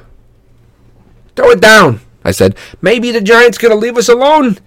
[1.34, 2.57] Throw it down, I said.
[2.80, 4.59] Maybe the giant's gonna leave us alone.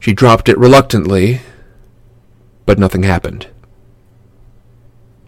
[0.00, 1.42] She dropped it reluctantly,
[2.66, 3.46] but nothing happened.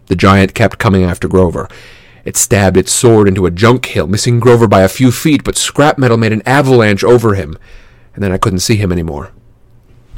[0.07, 1.69] The giant kept coming after Grover.
[2.23, 5.57] It stabbed its sword into a junk hill, missing Grover by a few feet, but
[5.57, 7.57] scrap metal made an avalanche over him,
[8.13, 9.31] and then I couldn't see him anymore.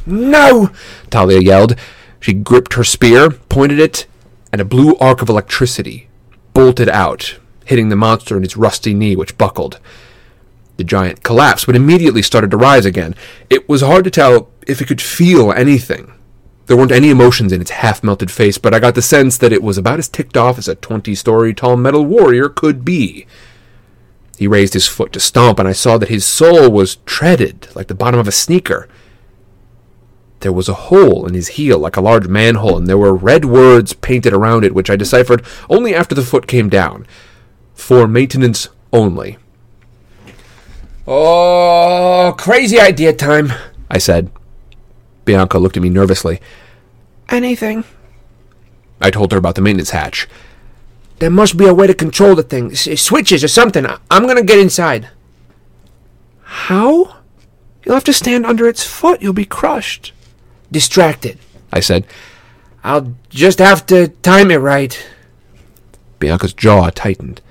[0.05, 0.71] No!
[1.09, 1.75] Thalia yelled.
[2.19, 4.05] She gripped her spear, pointed it,
[4.51, 6.09] and a blue arc of electricity
[6.53, 9.79] bolted out, hitting the monster in its rusty knee, which buckled.
[10.77, 13.15] The giant collapsed, but immediately started to rise again.
[13.49, 16.13] It was hard to tell if it could feel anything.
[16.65, 19.51] There weren't any emotions in its half melted face, but I got the sense that
[19.51, 23.27] it was about as ticked off as a twenty story tall metal warrior could be.
[24.37, 27.87] He raised his foot to stomp, and I saw that his sole was treaded like
[27.87, 28.87] the bottom of a sneaker.
[30.39, 33.45] There was a hole in his heel like a large manhole, and there were red
[33.45, 37.05] words painted around it, which I deciphered only after the foot came down.
[37.73, 39.37] For maintenance only.
[41.07, 43.53] Oh, crazy idea time,
[43.89, 44.31] I said.
[45.25, 46.39] Bianca looked at me nervously.
[47.29, 47.83] Anything.
[49.01, 50.27] I told her about the maintenance hatch.
[51.19, 52.71] There must be a way to control the thing.
[52.71, 53.85] S- switches or something.
[53.85, 55.09] I- I'm gonna get inside.
[56.41, 57.15] How?
[57.85, 59.21] You'll have to stand under its foot.
[59.21, 60.11] You'll be crushed.
[60.71, 61.37] Distracted.
[61.71, 62.05] I said.
[62.83, 64.97] I'll just have to time it right.
[66.19, 67.41] Bianca's jaw tightened.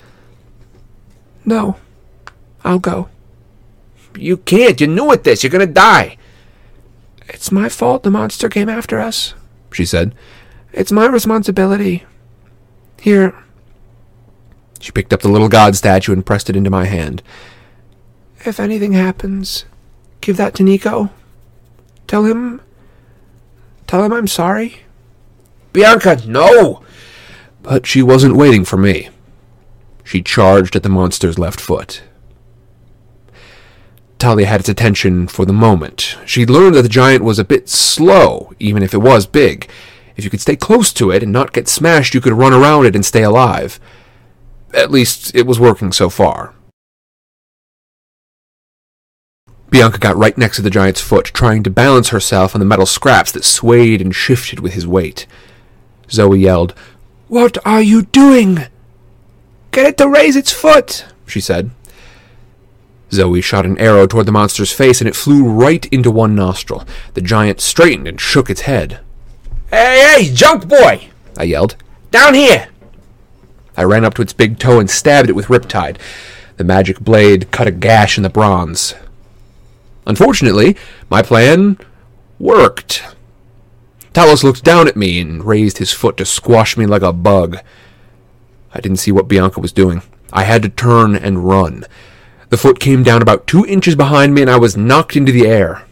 [1.44, 1.76] No.
[2.64, 3.08] I'll go.
[4.16, 4.80] You can't.
[4.80, 5.42] You're new at this.
[5.42, 6.16] You're gonna die.
[7.28, 9.34] It's my fault the monster came after us.
[9.72, 10.14] She said.
[10.72, 12.04] It's my responsibility.
[13.00, 13.34] Here.
[14.80, 17.22] She picked up the little god statue and pressed it into my hand.
[18.44, 19.64] If anything happens,
[20.20, 21.10] give that to Nico.
[22.06, 22.60] Tell him.
[23.86, 24.80] Tell him I'm sorry.
[25.72, 26.82] Bianca, no!
[27.62, 29.08] But she wasn't waiting for me.
[30.04, 32.02] She charged at the monster's left foot.
[34.22, 36.16] Thalia had its attention for the moment.
[36.24, 39.68] She'd learned that the giant was a bit slow, even if it was big.
[40.16, 42.86] If you could stay close to it and not get smashed, you could run around
[42.86, 43.80] it and stay alive.
[44.72, 46.54] At least, it was working so far.
[49.70, 52.86] Bianca got right next to the giant's foot, trying to balance herself on the metal
[52.86, 55.26] scraps that swayed and shifted with his weight.
[56.08, 56.74] Zoe yelled,
[57.26, 58.66] What are you doing?
[59.72, 61.72] Get it to raise its foot, she said.
[63.12, 66.84] Zoe shot an arrow toward the monster's face, and it flew right into one nostril.
[67.14, 69.00] The giant straightened and shook its head.
[69.70, 71.08] Hey, hey, junk boy!
[71.38, 71.76] I yelled.
[72.10, 72.68] Down here!
[73.76, 75.98] I ran up to its big toe and stabbed it with Riptide.
[76.56, 78.94] The magic blade cut a gash in the bronze.
[80.06, 80.76] Unfortunately,
[81.08, 81.78] my plan
[82.38, 83.02] worked.
[84.12, 87.58] Talos looked down at me and raised his foot to squash me like a bug.
[88.74, 90.02] I didn't see what Bianca was doing.
[90.32, 91.86] I had to turn and run.
[92.52, 95.46] The foot came down about two inches behind me, and I was knocked into the
[95.46, 95.86] air.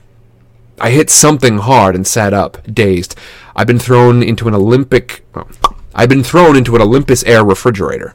[0.79, 3.17] I hit something hard and sat up, dazed.
[3.57, 5.25] I'd been thrown into an Olympic.
[5.35, 5.49] Oh,
[5.95, 8.15] I'd been thrown into an Olympus Air refrigerator.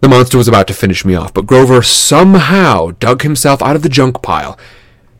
[0.00, 3.82] The monster was about to finish me off, but Grover somehow dug himself out of
[3.82, 4.58] the junk pile.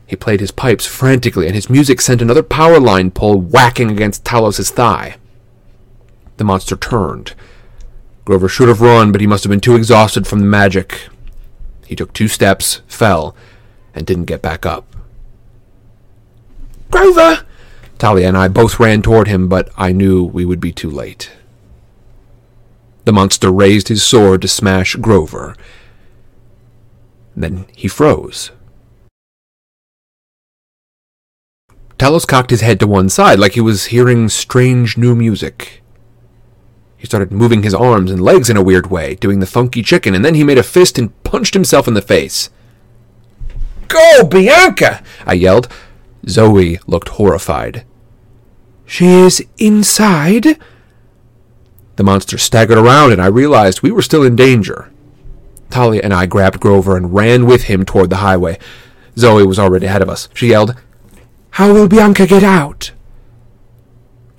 [0.07, 4.25] He played his pipes frantically, and his music sent another power line pole whacking against
[4.25, 5.17] Talos's thigh.
[6.39, 7.35] The monster turned.
[8.25, 11.11] Grover should have run, but he must have been too exhausted from the magic.
[11.95, 13.37] He took two steps, fell,
[13.95, 14.97] and didn't get back up.
[16.91, 17.47] Grover!
[18.01, 21.31] Thalia and I both ran toward him, but I knew we would be too late.
[23.05, 25.55] The monster raised his sword to smash Grover.
[27.37, 28.51] Then he froze.
[31.97, 35.84] Talos cocked his head to one side like he was hearing strange new music.
[37.05, 40.15] He started moving his arms and legs in a weird way, doing the funky chicken,
[40.15, 42.49] and then he made a fist and punched himself in the face.
[43.89, 45.03] Go, Bianca!
[45.27, 45.69] I yelled.
[46.27, 47.85] Zoe looked horrified.
[48.87, 50.59] She is inside?
[51.97, 54.91] The monster staggered around, and I realized we were still in danger.
[55.69, 58.59] Thalia and I grabbed Grover and ran with him toward the highway.
[59.19, 60.31] Zoe was already ahead of us.
[60.33, 60.75] She yelled,
[61.51, 62.93] How will Bianca get out?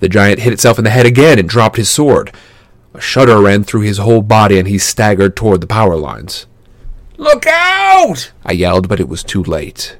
[0.00, 2.32] The giant hit itself in the head again and dropped his sword.
[2.96, 6.46] A shudder ran through his whole body, and he staggered toward the power lines.
[7.18, 8.32] Look out!
[8.42, 9.98] I yelled, but it was too late.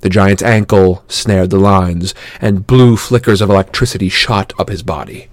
[0.00, 5.28] The giant's ankle snared the lines, and blue flickers of electricity shot up his body.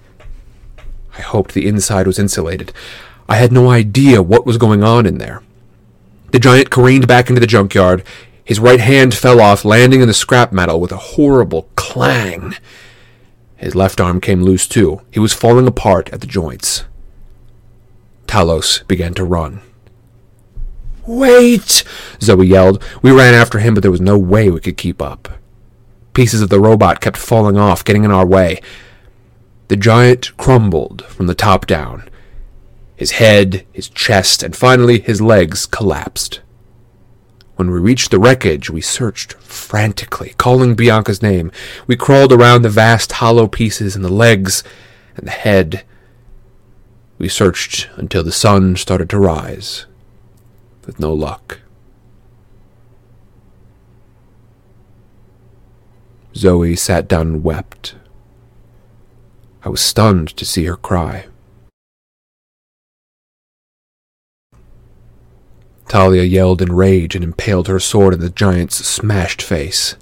[1.18, 2.72] I hoped the inside was insulated.
[3.28, 5.44] I had no idea what was going on in there.
[6.32, 8.02] The giant careened back into the junkyard.
[8.46, 12.56] His right hand fell off, landing in the scrap metal with a horrible clang.
[13.60, 15.02] His left arm came loose too.
[15.12, 16.86] He was falling apart at the joints.
[18.26, 19.62] Talos began to run.
[21.06, 21.84] Wait!
[22.22, 22.82] Zoe yelled.
[23.02, 25.28] We ran after him, but there was no way we could keep up.
[26.14, 28.62] Pieces of the robot kept falling off, getting in our way.
[29.68, 32.10] The giant crumbled from the top down.
[32.96, 36.40] His head, his chest, and finally his legs collapsed.
[37.60, 41.52] When we reached the wreckage, we searched frantically, calling Bianca's name.
[41.88, 44.64] We crawled around the vast hollow pieces and the legs
[45.18, 45.84] and the head.
[47.18, 49.88] We searched until the sun started to rise,
[50.86, 51.60] with no luck.
[56.34, 57.96] Zoe sat down and wept.
[59.66, 61.26] I was stunned to see her cry.
[65.90, 69.96] Thalia yelled in rage and impaled her sword in the giant's smashed face.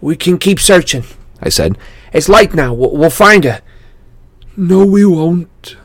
[0.00, 1.04] We can keep searching,
[1.42, 1.76] I said.
[2.12, 2.72] It's light now.
[2.72, 3.60] We'll, we'll find her.
[4.56, 5.76] No, we won't,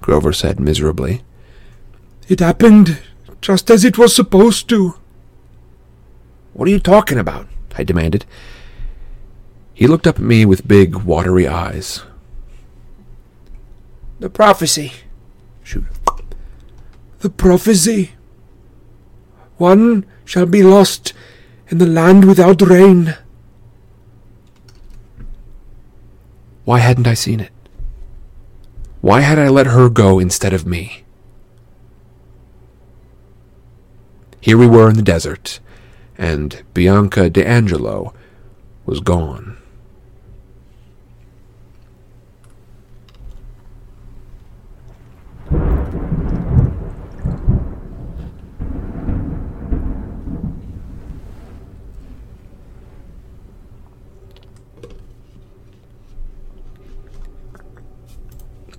[0.00, 1.22] Grover said miserably.
[2.28, 3.02] It happened
[3.40, 4.94] just as it was supposed to.
[6.52, 7.48] What are you talking about?
[7.76, 8.24] I demanded.
[9.74, 12.02] He looked up at me with big, watery eyes.
[14.20, 14.92] The prophecy.
[15.62, 15.84] Shoot.
[17.18, 18.12] The prophecy.
[19.58, 21.12] One shall be lost
[21.68, 23.16] in the land without rain.
[26.64, 27.52] Why hadn't I seen it?
[29.00, 31.04] Why had I let her go instead of me?
[34.40, 35.60] Here we were in the desert,
[36.18, 38.14] and Bianca di Angelo
[38.84, 39.58] was gone.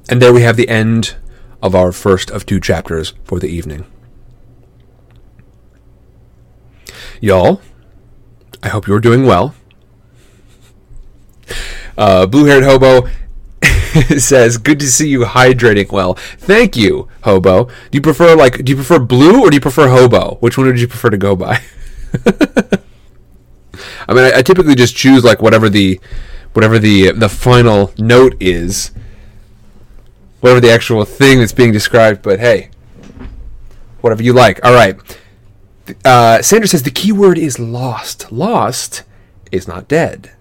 [0.10, 1.16] And there we have the end
[1.62, 3.86] of our first of two chapters for the evening.
[7.20, 7.62] Y'all,
[8.62, 9.56] I hope you're doing well.
[11.98, 13.08] Uh, Blue haired hobo
[14.20, 17.66] says, "Good to see you hydrating well." Thank you, hobo.
[17.66, 20.38] Do you prefer like do you prefer blue or do you prefer hobo?
[20.40, 21.62] Which one would you prefer to go by?
[24.08, 26.00] I mean, I, I typically just choose like whatever the
[26.54, 28.92] whatever the the final note is,
[30.40, 32.22] whatever the actual thing that's being described.
[32.22, 32.70] But hey,
[34.02, 34.64] whatever you like.
[34.64, 34.98] All right.
[36.04, 38.32] Uh, Sandra says the key word is lost.
[38.32, 39.04] Lost
[39.52, 40.32] is not dead.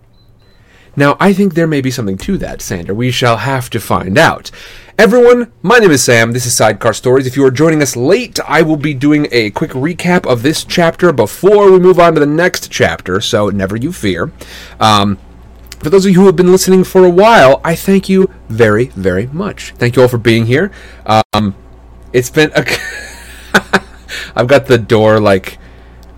[0.99, 2.95] Now, I think there may be something to that, Sandra.
[2.95, 4.51] We shall have to find out.
[4.99, 6.33] Everyone, my name is Sam.
[6.33, 7.27] This is Sidecar Stories.
[7.27, 10.65] If you are joining us late, I will be doing a quick recap of this
[10.65, 14.33] chapter before we move on to the next chapter, so never you fear.
[14.81, 15.19] Um,
[15.87, 18.87] for those of you who have been listening for a while, I thank you very,
[18.87, 19.73] very much.
[19.75, 20.73] Thank you all for being here.
[21.07, 21.55] Um,
[22.13, 22.67] it's been a.
[24.35, 25.59] I've got the door like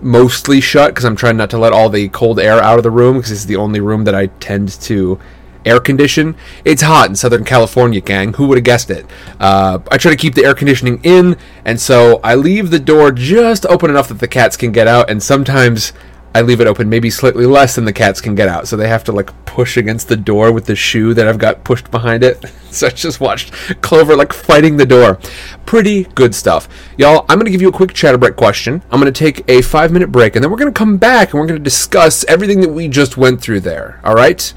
[0.00, 2.90] mostly shut because I'm trying not to let all the cold air out of the
[2.90, 5.20] room because this is the only room that I tend to
[5.66, 6.34] air condition.
[6.64, 8.32] It's hot in Southern California, gang.
[8.32, 9.04] Who would have guessed it?
[9.38, 11.36] Uh, I try to keep the air conditioning in,
[11.66, 15.10] and so I leave the door just open enough that the cats can get out,
[15.10, 15.92] and sometimes
[16.34, 18.68] I leave it open maybe slightly less than the cats can get out.
[18.68, 21.64] So they have to like push against the door with the shoe that I've got
[21.64, 22.44] pushed behind it.
[22.70, 23.50] So I just watched
[23.80, 25.18] Clover like fighting the door.
[25.64, 26.68] Pretty good stuff.
[26.98, 28.82] Y'all, I'm to give you a quick chatterbreak question.
[28.90, 31.46] I'm to take a five minute break and then we're to come back and we're
[31.48, 33.98] to discuss everything that we just went through there.
[34.04, 34.52] All right?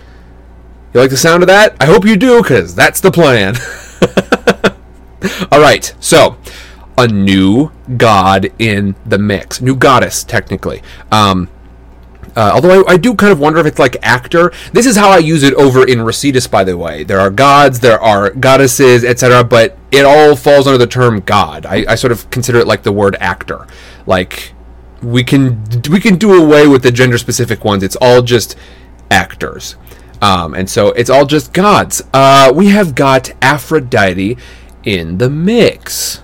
[0.93, 1.77] You like the sound of that?
[1.79, 3.55] I hope you do because that's the plan.
[5.53, 5.95] All right.
[6.01, 6.37] So
[6.97, 10.83] a new god in the mix, new goddess technically.
[11.13, 11.47] Um,
[12.35, 14.53] uh, although I, I, do kind of wonder if it's like actor.
[14.71, 17.03] This is how I use it over in Residus, by the way.
[17.03, 21.65] There are gods, there are goddesses, etc., but it all falls under the term god.
[21.65, 23.67] I, I, sort of consider it like the word actor.
[24.05, 24.53] Like
[25.03, 27.83] we can we can do away with the gender specific ones.
[27.83, 28.55] It's all just
[29.09, 29.75] actors,
[30.21, 32.01] um, and so it's all just gods.
[32.13, 34.37] Uh, we have got Aphrodite
[34.83, 36.21] in the mix.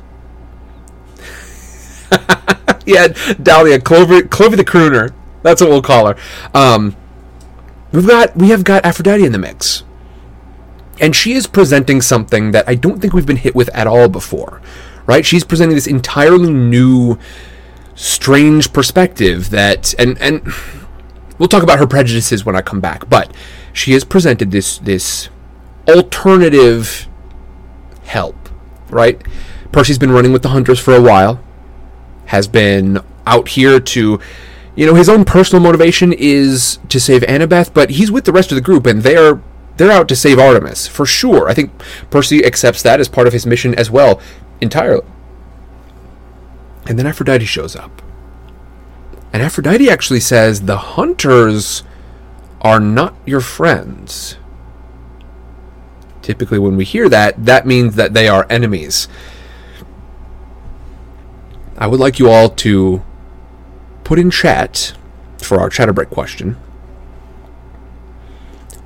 [2.85, 3.07] yeah,
[3.41, 5.13] Dahlia, Clover, Clover the crooner.
[5.43, 6.15] That's what we'll call her.
[6.53, 6.95] Um,
[7.91, 9.83] we've got we have got Aphrodite in the mix,
[10.99, 14.09] and she is presenting something that I don't think we've been hit with at all
[14.09, 14.61] before.
[15.05, 15.25] Right?
[15.25, 17.17] She's presenting this entirely new,
[17.95, 20.41] strange perspective that, and and
[21.37, 23.09] we'll talk about her prejudices when I come back.
[23.09, 23.33] But
[23.73, 25.29] she has presented this this
[25.87, 27.07] alternative
[28.03, 28.35] help.
[28.89, 29.21] Right?
[29.71, 31.43] Percy's been running with the hunters for a while
[32.27, 34.19] has been out here to
[34.77, 38.51] you know his own personal motivation is to save Annabeth, but he's with the rest
[38.51, 39.41] of the group and they're
[39.75, 41.49] they're out to save Artemis for sure.
[41.49, 41.71] I think
[42.11, 44.21] Percy accepts that as part of his mission as well
[44.61, 45.05] entirely.
[46.85, 48.01] And then Aphrodite shows up.
[49.33, 51.83] And Aphrodite actually says the hunters
[52.61, 54.37] are not your friends.
[56.21, 59.07] Typically when we hear that, that means that they are enemies.
[61.77, 63.03] I would like you all to
[64.07, 64.93] put in chat
[65.37, 66.53] for our chatterbreak question.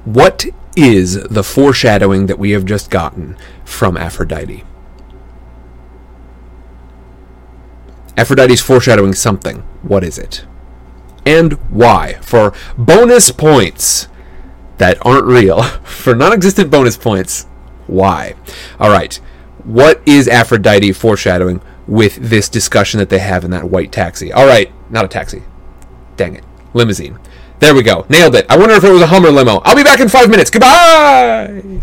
[0.04, 4.64] What is the foreshadowing that we have just gotten from Aphrodite?
[8.18, 9.58] Aphrodite's foreshadowing something.
[9.84, 10.44] What is it?
[11.24, 12.14] And why?
[12.22, 14.08] For bonus points
[14.80, 17.46] that aren't real, for non existent bonus points,
[17.86, 18.34] why?
[18.80, 19.18] Alright,
[19.64, 21.62] what is Aphrodite foreshadowing?
[21.92, 24.32] With this discussion that they have in that white taxi.
[24.32, 25.44] All right, not a taxi.
[26.16, 26.46] Dang it.
[26.74, 27.20] Limousine.
[27.60, 28.06] There we go.
[28.08, 28.46] Nailed it.
[28.50, 29.58] I wonder if it was a Hummer limo.
[29.66, 30.50] I'll be back in five minutes.
[30.50, 31.82] Goodbye!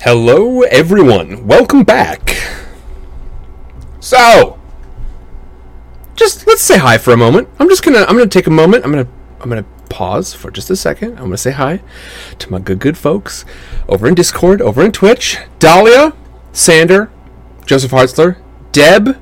[0.00, 1.46] Hello, everyone.
[1.46, 2.36] Welcome back.
[4.00, 4.58] So,
[6.16, 7.48] just let's say hi for a moment.
[7.60, 8.84] I'm just gonna I'm gonna take a moment.
[8.84, 9.08] I'm gonna
[9.40, 11.12] I'm gonna pause for just a second.
[11.12, 11.80] I'm going to say hi
[12.38, 13.44] to my good, good folks
[13.88, 15.38] over in Discord, over in Twitch.
[15.58, 16.14] Dahlia,
[16.52, 17.10] Sander,
[17.66, 18.38] Joseph Hartzler,
[18.72, 19.20] Deb,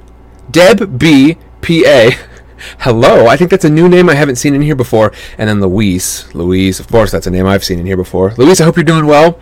[0.50, 2.10] Deb B, P A.
[2.80, 5.12] Hello, I think that's a new name I haven't seen in here before.
[5.36, 6.32] And then Louise.
[6.34, 8.32] Louise, of course, that's a name I've seen in here before.
[8.36, 9.38] Louise, I hope you're doing well.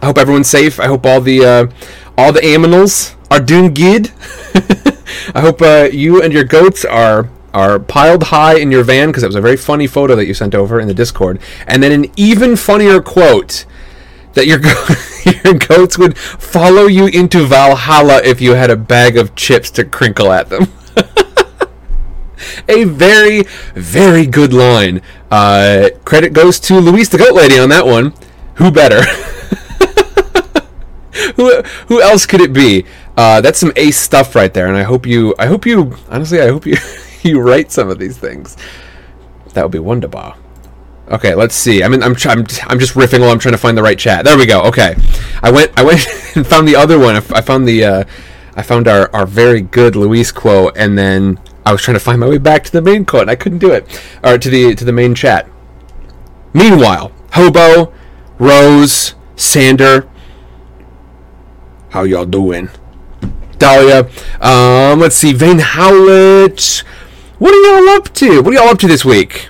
[0.00, 0.78] I hope everyone's safe.
[0.78, 1.66] I hope all the uh,
[2.16, 4.12] all the aminals are doing good.
[5.34, 9.22] I hope uh, you and your goats are are piled high in your van because
[9.22, 11.92] it was a very funny photo that you sent over in the Discord, and then
[11.92, 13.64] an even funnier quote
[14.34, 14.60] that your
[15.44, 19.84] your goats would follow you into Valhalla if you had a bag of chips to
[19.84, 20.72] crinkle at them.
[22.68, 23.44] a very
[23.74, 25.00] very good line.
[25.30, 28.12] Uh, credit goes to Louise the Goat Lady on that one.
[28.56, 29.02] Who better?
[31.36, 32.84] who who else could it be?
[33.16, 35.34] Uh, that's some ace stuff right there, and I hope you.
[35.38, 35.96] I hope you.
[36.08, 36.76] Honestly, I hope you.
[37.30, 38.56] you write some of these things.
[39.54, 40.36] That would be wonderbar.
[41.08, 41.82] Okay, let's see.
[41.82, 44.24] I mean, I'm, I'm I'm just riffing while I'm trying to find the right chat.
[44.24, 44.62] There we go.
[44.62, 44.94] Okay,
[45.42, 46.06] I went I went
[46.36, 47.16] and found the other one.
[47.16, 48.04] I found the uh,
[48.56, 52.20] I found our, our very good Louise quote, and then I was trying to find
[52.20, 53.22] my way back to the main quote.
[53.22, 53.86] And I couldn't do it,
[54.22, 55.48] or to the to the main chat.
[56.54, 57.92] Meanwhile, Hobo,
[58.38, 60.08] Rose, Sander,
[61.90, 62.70] how y'all doing?
[63.58, 64.08] Dahlia,
[64.40, 66.82] um, let's see, Vane Howlett.
[67.38, 68.40] What are y'all up to?
[68.42, 69.48] What are y'all up to this week?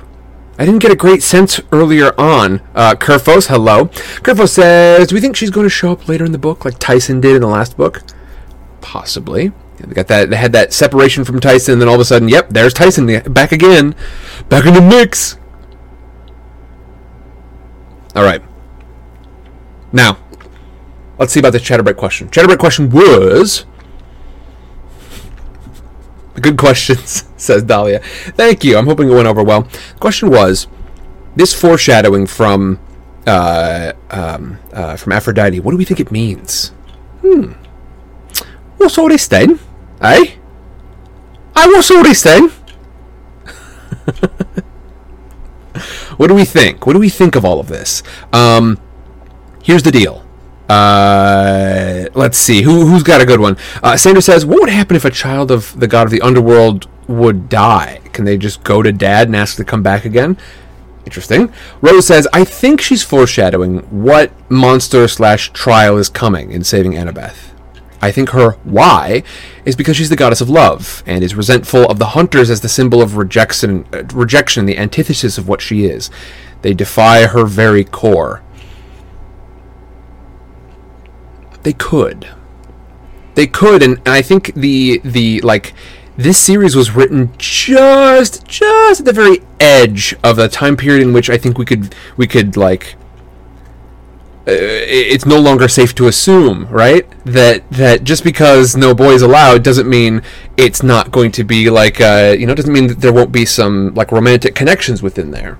[0.59, 2.63] I didn't get a great sense earlier on.
[2.75, 3.87] Uh, Kerfos, hello.
[4.23, 6.79] Kerfos says, "Do we think she's going to show up later in the book, like
[6.79, 8.03] Tyson did in the last book?
[8.81, 9.53] Possibly.
[9.79, 10.31] They got that.
[10.31, 13.07] They had that separation from Tyson, and then all of a sudden, yep, there's Tyson
[13.33, 13.95] back again,
[14.49, 15.37] back in the mix.
[18.17, 18.43] All right.
[19.93, 20.17] Now,
[21.19, 22.29] let's see about this Chatterbreak question.
[22.29, 23.67] Chatterbreak question was."
[26.41, 28.01] Good questions, says Dahlia.
[28.01, 28.77] Thank you.
[28.77, 29.63] I'm hoping it went over well.
[29.63, 30.67] The question was
[31.37, 32.81] this foreshadowing from
[33.27, 35.61] uh, um, uh, from Aphrodite.
[35.61, 36.69] What do we think it means?
[37.21, 37.53] Hmm.
[38.77, 39.59] What's all this then?
[40.01, 40.25] Eh?
[40.25, 40.37] Hey,
[41.55, 42.49] what's all this then?
[46.17, 46.87] what do we think?
[46.87, 48.03] What do we think of all of this?
[48.33, 48.79] Um,
[49.63, 50.25] here's the deal.
[50.69, 52.63] Uh, let's see.
[52.63, 53.57] Who, who's got a good one?
[53.83, 56.89] Uh, Sanders says, What would happen if a child of the god of the underworld
[57.07, 58.01] would die?
[58.13, 60.39] Can they just go to dad and ask to come back again?
[61.05, 61.53] Interesting.
[61.83, 67.51] Rose says, I think she's foreshadowing what monster slash trial is coming in saving Annabeth.
[68.01, 69.23] I think her why
[69.65, 72.69] is because she's the goddess of love and is resentful of the hunters as the
[72.69, 76.11] symbol of rejection, uh, rejection, the antithesis of what she is.
[76.63, 78.43] They defy her very core.
[81.65, 82.29] They could.
[83.35, 85.75] They could, and and I think the the like
[86.17, 91.13] this series was written just just at the very edge of a time period in
[91.13, 92.95] which I think we could we could like
[94.47, 97.07] uh, it's no longer safe to assume, right?
[97.25, 100.21] That that just because no boys allowed doesn't mean
[100.59, 103.47] it's not going to be like uh, you know doesn't mean that there won't be
[103.47, 105.59] some like romantic connections within there.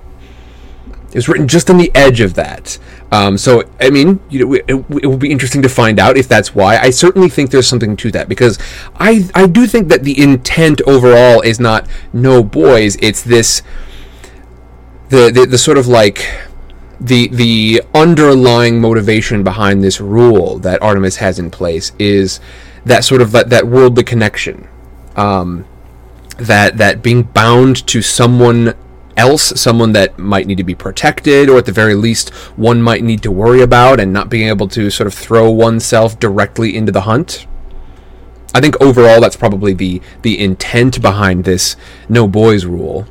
[1.09, 2.77] It was written just on the edge of that.
[3.15, 6.27] Um, so I mean, you know, it, it will be interesting to find out if
[6.27, 6.77] that's why.
[6.77, 8.59] I certainly think there's something to that because
[8.95, 12.97] I I do think that the intent overall is not no boys.
[13.01, 13.61] It's this
[15.07, 16.27] the the, the sort of like
[16.99, 22.41] the the underlying motivation behind this rule that Artemis has in place is
[22.83, 24.67] that sort of that, that worldly connection,
[25.15, 25.65] um,
[26.37, 28.73] that that being bound to someone
[29.17, 33.03] else, someone that might need to be protected, or at the very least one might
[33.03, 36.91] need to worry about, and not being able to sort of throw oneself directly into
[36.91, 37.47] the hunt.
[38.53, 41.75] I think overall that's probably the the intent behind this
[42.07, 43.05] no boys rule.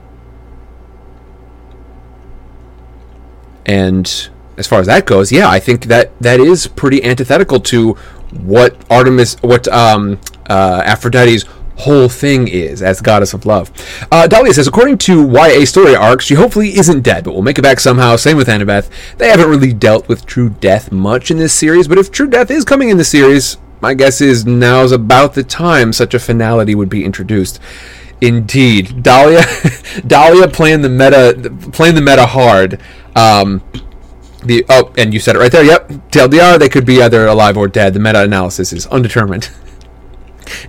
[3.67, 7.93] And as far as that goes, yeah, I think that that is pretty antithetical to
[8.31, 11.45] what Artemis, what um, uh, Aphrodite's
[11.79, 13.71] whole thing is as goddess of love.
[14.11, 17.59] Uh, Dahlia says, according to YA story arcs, she hopefully isn't dead, but will make
[17.59, 18.17] it back somehow.
[18.17, 18.91] Same with Annabeth.
[19.19, 22.51] They haven't really dealt with true death much in this series, but if true death
[22.51, 26.75] is coming in the series, my guess is now's about the time such a finality
[26.75, 27.61] would be introduced.
[28.21, 29.45] Indeed, Dahlia,
[30.07, 32.81] Dahlia playing the meta, playing the meta hard.
[33.15, 33.63] Um,
[34.45, 35.65] the oh, and you said it right there.
[35.65, 36.59] Yep, TLDR.
[36.59, 37.95] They could be either alive or dead.
[37.95, 39.51] The meta analysis is undetermined.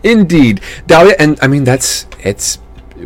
[0.03, 2.59] Indeed, Dahlia, and I mean that's it's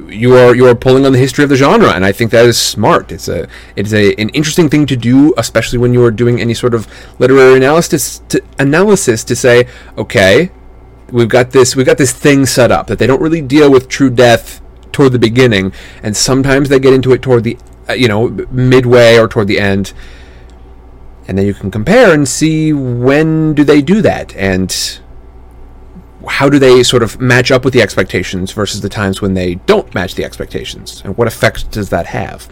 [0.08, 2.46] you are you are pulling on the history of the genre, and I think that
[2.46, 3.12] is smart.
[3.12, 6.54] It's a it's a an interesting thing to do, especially when you are doing any
[6.54, 6.88] sort of
[7.20, 10.52] literary analysis to, analysis to say, okay,
[11.12, 13.90] we've got this we've got this thing set up that they don't really deal with
[13.90, 14.62] true death
[14.92, 15.74] toward the beginning,
[16.04, 17.58] and sometimes they get into it toward the
[17.90, 19.94] uh, you know midway or toward the end,
[21.28, 25.00] and then you can compare and see when do they do that and
[26.28, 29.56] how do they sort of match up with the expectations versus the times when they
[29.56, 31.02] don't match the expectations?
[31.06, 32.48] And what effect does that have?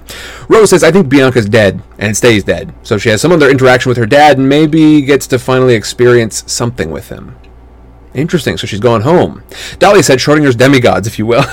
[0.47, 2.73] Rose says i think bianca's dead and stays dead.
[2.83, 6.43] So she has some other interaction with her dad and maybe gets to finally experience
[6.51, 7.35] something with him.
[8.13, 8.57] Interesting.
[8.57, 9.43] So she's gone home.
[9.79, 11.43] Dahlia said schrodinger's demigods if you will.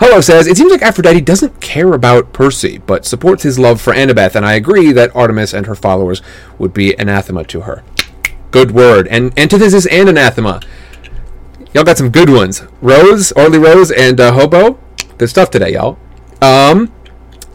[0.00, 3.92] Hello says, it seems like Aphrodite doesn't care about Percy, but supports his love for
[3.92, 6.20] Annabeth, and I agree that Artemis and her followers
[6.58, 7.84] would be anathema to her.
[8.50, 9.08] Good word.
[9.08, 10.60] And antithesis and anathema.
[11.74, 12.62] Y'all got some good ones.
[12.80, 14.78] Rose, Orly Rose, and uh, Hobo.
[15.18, 15.98] Good stuff today, y'all.
[16.40, 16.92] Um,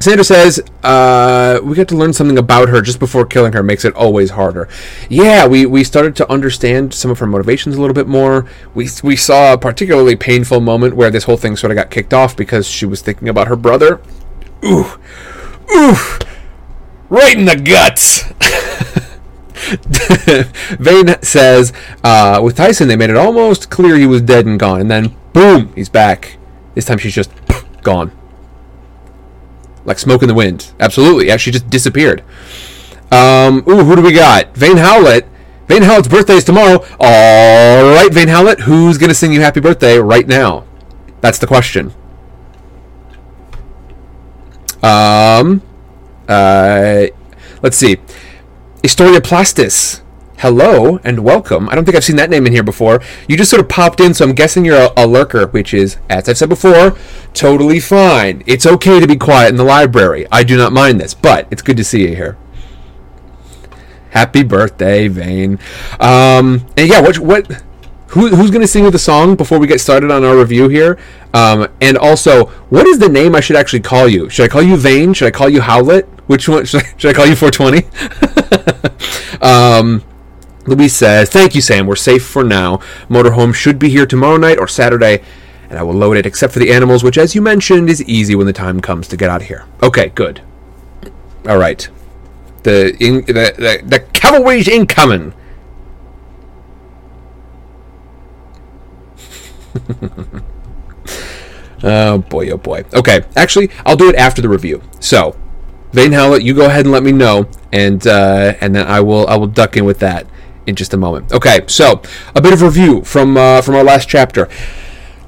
[0.01, 3.85] Sandra says, uh, we got to learn something about her just before killing her makes
[3.85, 4.67] it always harder.
[5.09, 8.45] Yeah, we, we started to understand some of her motivations a little bit more.
[8.73, 12.13] We, we saw a particularly painful moment where this whole thing sort of got kicked
[12.13, 14.01] off because she was thinking about her brother.
[14.65, 14.99] Ooh,
[15.73, 15.95] ooh,
[17.09, 18.25] right in the guts.
[20.79, 21.73] Vane says,
[22.03, 25.15] uh, with Tyson, they made it almost clear he was dead and gone, and then
[25.33, 26.37] boom, he's back.
[26.75, 27.31] This time she's just
[27.81, 28.11] gone
[29.89, 30.71] like smoke in the wind.
[30.79, 31.27] Absolutely.
[31.27, 32.23] Yeah, she just disappeared.
[33.11, 34.55] Um, ooh, who do we got?
[34.55, 35.25] Vane Howlett.
[35.67, 36.85] Vane Howlett's birthday is tomorrow.
[36.99, 40.65] All right, Vane Howlett, who's going to sing you happy birthday right now?
[41.21, 41.91] That's the question.
[44.81, 45.61] Um,
[46.27, 47.07] uh,
[47.61, 47.97] let's see.
[48.81, 50.01] Historia Plastis.
[50.37, 51.67] Hello and welcome.
[51.67, 53.01] I don't think I've seen that name in here before.
[53.27, 55.97] You just sort of popped in, so I'm guessing you're a, a lurker, which is,
[56.09, 56.95] as I've said before,
[57.33, 58.41] totally fine.
[58.45, 60.27] It's okay to be quiet in the library.
[60.31, 62.37] I do not mind this, but it's good to see you here.
[64.11, 65.59] Happy birthday, Vane.
[65.99, 67.61] Um, and yeah, what what
[68.09, 70.97] who, who's going to sing the song before we get started on our review here?
[71.33, 74.29] Um, and also, what is the name I should actually call you?
[74.29, 75.13] Should I call you Vane?
[75.13, 76.07] Should I call you Howlett?
[76.27, 79.37] Which one should I, should I call you 420?
[79.41, 80.03] um,
[80.65, 81.85] Louise says, Thank you, Sam.
[81.85, 82.77] We're safe for now.
[83.09, 85.23] Motorhome should be here tomorrow night or Saturday,
[85.69, 88.33] and I will load it, except for the animals, which, as you mentioned, is easy
[88.33, 89.65] when the time comes to get out of here.
[89.83, 90.41] Okay, good.
[91.47, 91.87] All right.
[92.63, 95.33] The, in, the, the, the cavalry's incoming.
[101.83, 102.83] oh boy, oh boy.
[102.93, 104.81] Okay, actually, I'll do it after the review.
[104.99, 105.35] So,
[105.91, 109.27] Vane Howlett, you go ahead and let me know, and uh, and then I will
[109.27, 110.27] I will duck in with that
[110.67, 111.31] in just a moment.
[111.31, 112.01] Okay, so
[112.35, 114.49] a bit of review from uh, from our last chapter.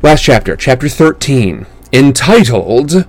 [0.02, 3.08] Last chapter, chapter thirteen, entitled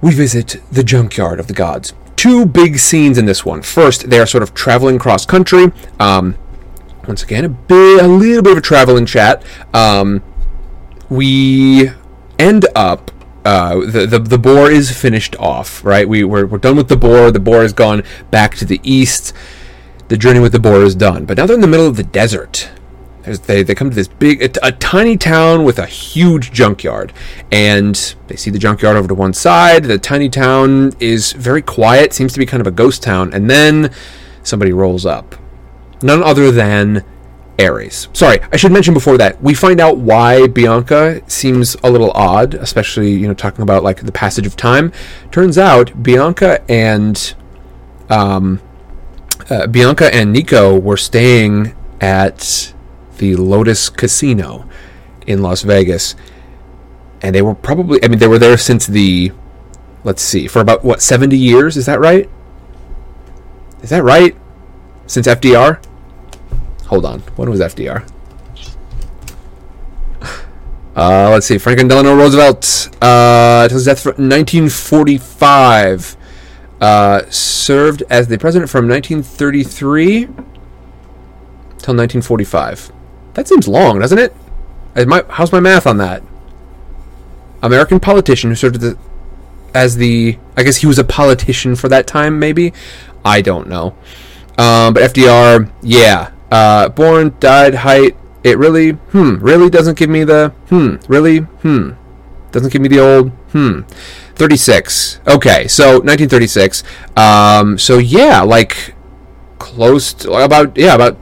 [0.00, 3.62] "We Visit the Junkyard of the Gods." Two big scenes in this one.
[3.62, 5.72] First, they are sort of traveling cross country.
[5.98, 6.36] Um,
[7.08, 9.42] once again, a bit, a little bit of a traveling chat.
[9.72, 10.22] Um,
[11.10, 11.90] we
[12.38, 13.10] end up
[13.44, 16.08] uh, the, the the boar is finished off, right?
[16.08, 17.30] We we're, we're done with the boar.
[17.30, 19.32] The boar has gone back to the east.
[20.08, 21.24] The journey with the boar is done.
[21.24, 22.70] But now they're in the middle of the desert.
[23.22, 27.12] They they come to this big, a, a tiny town with a huge junkyard,
[27.50, 29.84] and they see the junkyard over to one side.
[29.84, 32.12] The tiny town is very quiet.
[32.12, 33.92] Seems to be kind of a ghost town, and then
[34.42, 35.34] somebody rolls up.
[36.02, 37.04] None other than
[37.64, 38.08] Ares.
[38.12, 42.54] Sorry, I should mention before that we find out why Bianca seems a little odd,
[42.54, 44.92] especially you know talking about like the passage of time.
[45.30, 47.34] Turns out Bianca and
[48.08, 48.60] um,
[49.48, 52.72] uh, Bianca and Nico were staying at
[53.18, 54.68] the Lotus Casino
[55.26, 56.14] in Las Vegas,
[57.22, 59.32] and they were probably I mean they were there since the
[60.04, 62.28] let's see for about what seventy years is that right?
[63.82, 64.36] Is that right?
[65.06, 65.82] Since FDR?
[66.90, 67.20] Hold on.
[67.36, 68.06] When was FDR?
[70.96, 71.56] Uh, let's see.
[71.56, 72.90] Franklin Delano Roosevelt.
[73.00, 76.16] Uh, till his death from 1945.
[76.80, 80.34] Uh, served as the president from 1933 till
[81.94, 82.92] 1945.
[83.34, 84.34] That seems long, doesn't it?
[85.06, 86.24] My, how's my math on that?
[87.62, 88.98] American politician who served as the,
[89.72, 90.38] as the.
[90.56, 92.72] I guess he was a politician for that time, maybe?
[93.24, 93.94] I don't know.
[94.58, 96.32] Um, but FDR, yeah.
[96.50, 98.16] Uh, born, died, height.
[98.42, 101.90] It really, hmm, really doesn't give me the, hmm, really, hmm.
[102.52, 103.82] Doesn't give me the old, hmm.
[104.34, 105.20] 36.
[105.26, 106.82] Okay, so 1936.
[107.16, 108.94] Um, so yeah, like
[109.58, 111.16] close to about, yeah, about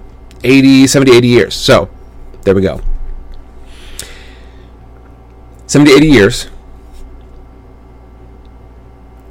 [0.45, 1.55] 80, 70, 80 years.
[1.55, 1.91] So
[2.43, 2.81] there we go.
[5.67, 6.49] 70, 80 years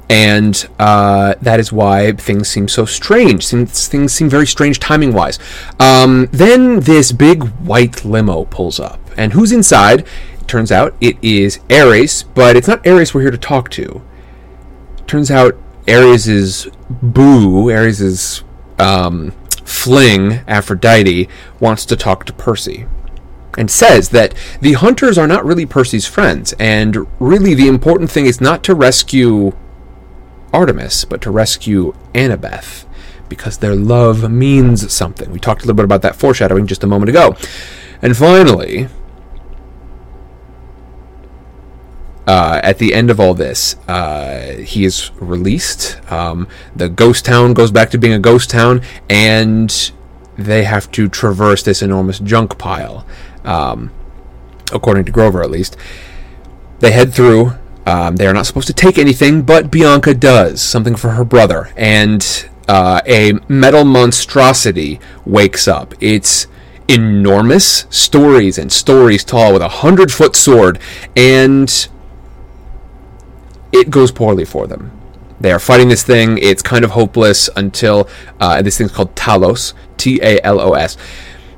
[0.08, 3.48] and uh, that is why things seem so strange.
[3.48, 5.38] Things, things seem very strange timing wise.
[5.78, 10.06] Um, then this big white limo pulls up, and who's inside?
[10.40, 14.02] It turns out it is Ares, but it's not Ares we're here to talk to.
[15.06, 15.56] Turns out
[15.86, 18.44] Ares's boo, Ares's
[18.78, 19.32] um,
[19.64, 21.28] fling, Aphrodite,
[21.60, 22.86] wants to talk to Percy
[23.56, 28.24] and says that the hunters are not really Percy's friends, and really the important thing
[28.24, 29.52] is not to rescue
[30.52, 32.84] Artemis, but to rescue Annabeth,
[33.28, 35.30] because their love means something.
[35.30, 37.36] We talked a little bit about that foreshadowing just a moment ago.
[38.00, 38.88] And finally,
[42.26, 46.00] uh, at the end of all this, uh, he is released.
[46.10, 46.46] Um,
[46.76, 49.92] the ghost town goes back to being a ghost town, and
[50.36, 53.06] they have to traverse this enormous junk pile,
[53.44, 53.90] um,
[54.72, 55.76] according to Grover at least.
[56.80, 57.52] They head through.
[57.88, 61.70] Um, they are not supposed to take anything, but Bianca does something for her brother,
[61.74, 62.20] and
[62.68, 65.94] uh, a metal monstrosity wakes up.
[65.98, 66.48] It's
[66.86, 70.78] enormous, stories and stories tall, with a hundred foot sword,
[71.16, 71.88] and
[73.72, 74.92] it goes poorly for them.
[75.40, 76.36] They are fighting this thing.
[76.36, 78.06] It's kind of hopeless until
[78.38, 80.98] uh, this thing's called Talos, T A L O S.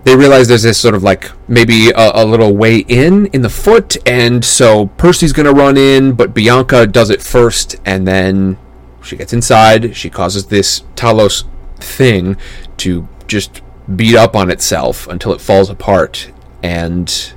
[0.03, 3.51] They realize there's this sort of like maybe a, a little way in in the
[3.51, 8.59] foot, and so Percy's gonna run in, but Bianca does it first, and then
[9.03, 9.95] she gets inside.
[9.97, 11.45] She causes this Talos
[11.77, 12.37] thing
[12.79, 13.61] to just
[13.95, 16.31] beat up on itself until it falls apart,
[16.63, 17.33] and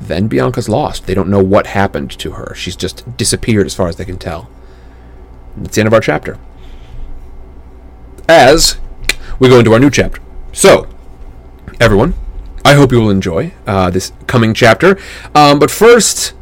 [0.00, 1.06] then Bianca's lost.
[1.06, 2.54] They don't know what happened to her.
[2.54, 4.50] She's just disappeared as far as they can tell.
[5.56, 6.38] That's the end of our chapter.
[8.28, 8.78] As
[9.38, 10.20] we go into our new chapter.
[10.52, 10.88] So,
[11.80, 12.14] everyone,
[12.64, 14.98] I hope you will enjoy uh, this coming chapter.
[15.34, 16.34] Um, but first,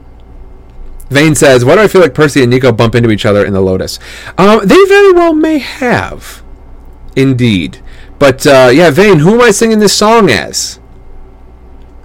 [1.11, 3.53] Vane says, Why do I feel like Percy and Nico bump into each other in
[3.53, 3.99] the Lotus?
[4.39, 6.43] Um, they very well may have.
[7.17, 7.83] Indeed.
[8.19, 10.81] But uh, yeah, Vane, who am I singing this song as?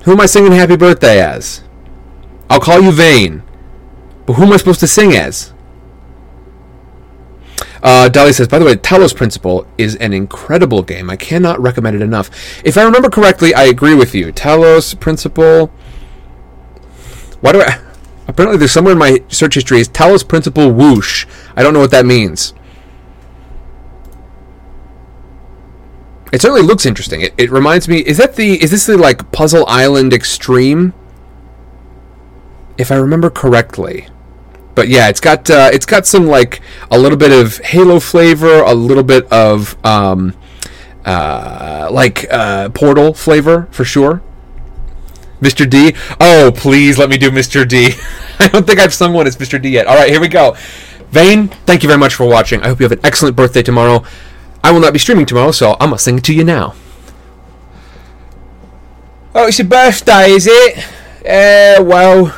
[0.04, 1.64] Who am I singing Happy Birthday as?
[2.50, 3.44] I'll call you Vane.
[4.26, 5.54] But who am I supposed to sing as?
[7.82, 11.10] Uh, Dolly says, by the way, Talos Principle is an incredible game.
[11.10, 12.30] I cannot recommend it enough.
[12.66, 14.34] If I remember correctly, I agree with you.
[14.34, 15.68] Talos Principle.
[17.42, 17.80] Why do I.
[18.28, 21.26] Apparently, there's somewhere in my search history is Talos Principle Whoosh.
[21.56, 22.54] I don't know what that means.
[26.32, 27.22] It certainly looks interesting.
[27.22, 28.00] It, it reminds me.
[28.00, 28.62] Is that the?
[28.62, 30.94] Is this the like Puzzle Island Extreme?
[32.78, 34.08] If I remember correctly.
[34.76, 38.62] But yeah, it's got uh, it's got some like a little bit of Halo flavor,
[38.62, 40.36] a little bit of um,
[41.06, 44.22] uh, like uh, Portal flavor for sure.
[45.42, 45.70] Mr.
[45.70, 45.96] D.
[46.20, 47.68] Oh, please let me do Mr.
[47.68, 47.94] D.
[48.40, 49.62] I don't think I've sung one as Mr.
[49.62, 49.88] D yet.
[49.88, 50.56] All right, here we go.
[51.12, 52.62] Vane, thank you very much for watching.
[52.62, 54.04] I hope you have an excellent birthday tomorrow.
[54.64, 56.76] I will not be streaming tomorrow, so I'm gonna sing it to you now.
[59.34, 60.86] Oh, it's your birthday, is it?
[61.26, 62.36] Eh, well,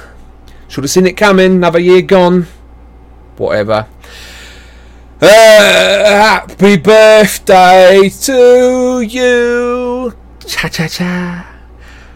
[0.71, 1.55] should have seen it coming.
[1.57, 2.47] Another year gone.
[3.35, 3.87] Whatever.
[5.21, 10.13] Uh, happy birthday to you.
[10.47, 11.45] Cha cha cha.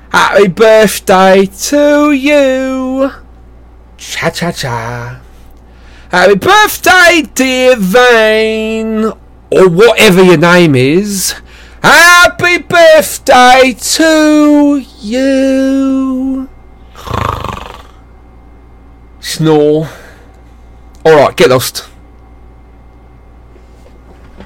[0.09, 3.11] Happy birthday to you.
[3.97, 5.21] Cha cha cha.
[6.09, 9.11] Happy birthday, dear Vane.
[9.51, 11.35] Or whatever your name is.
[11.83, 16.49] Happy birthday to you.
[19.25, 19.89] Snore.
[21.03, 21.89] Alright, get lost.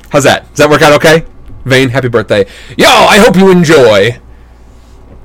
[0.09, 0.47] How's that?
[0.47, 1.25] Does that work out okay?
[1.65, 2.45] Vane, happy birthday.
[2.77, 4.21] Yo, I hope you enjoy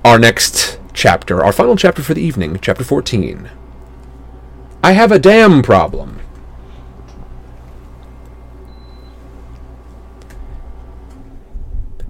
[0.05, 3.49] our next chapter, our final chapter for the evening, chapter 14.
[4.83, 6.21] I have a dam problem.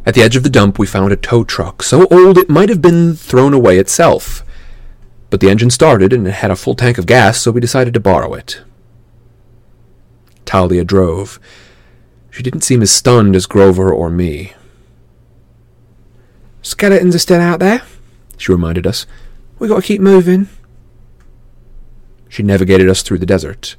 [0.06, 2.70] At the edge of the dump, we found a tow truck, so old it might
[2.70, 4.44] have been thrown away itself.
[5.34, 7.92] But the engine started and it had a full tank of gas, so we decided
[7.94, 8.62] to borrow it.
[10.46, 11.40] Thalia drove.
[12.30, 14.52] She didn't seem as stunned as Grover or me.
[16.62, 17.82] Skeletons are still out there,
[18.36, 19.06] She reminded us.
[19.58, 20.46] we gotta keep moving.
[22.28, 23.74] She navigated us through the desert,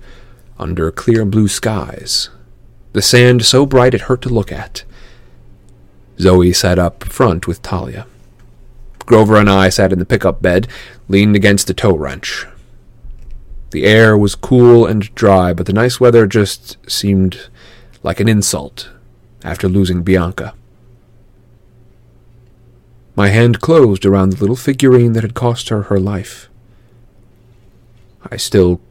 [0.60, 2.30] under clear blue skies,
[2.92, 4.84] the sand so bright it hurt to look at.
[6.20, 8.08] Zoe sat up front with Thalia.
[9.06, 10.68] Grover and I sat in the pickup bed,
[11.08, 12.46] leaned against a tow wrench.
[13.72, 17.50] The air was cool and dry, but the nice weather just seemed
[18.04, 18.90] like an insult
[19.44, 20.54] after losing Bianca.
[23.16, 26.50] My hand closed around the little figurine that had cost her her life.
[28.30, 28.82] I still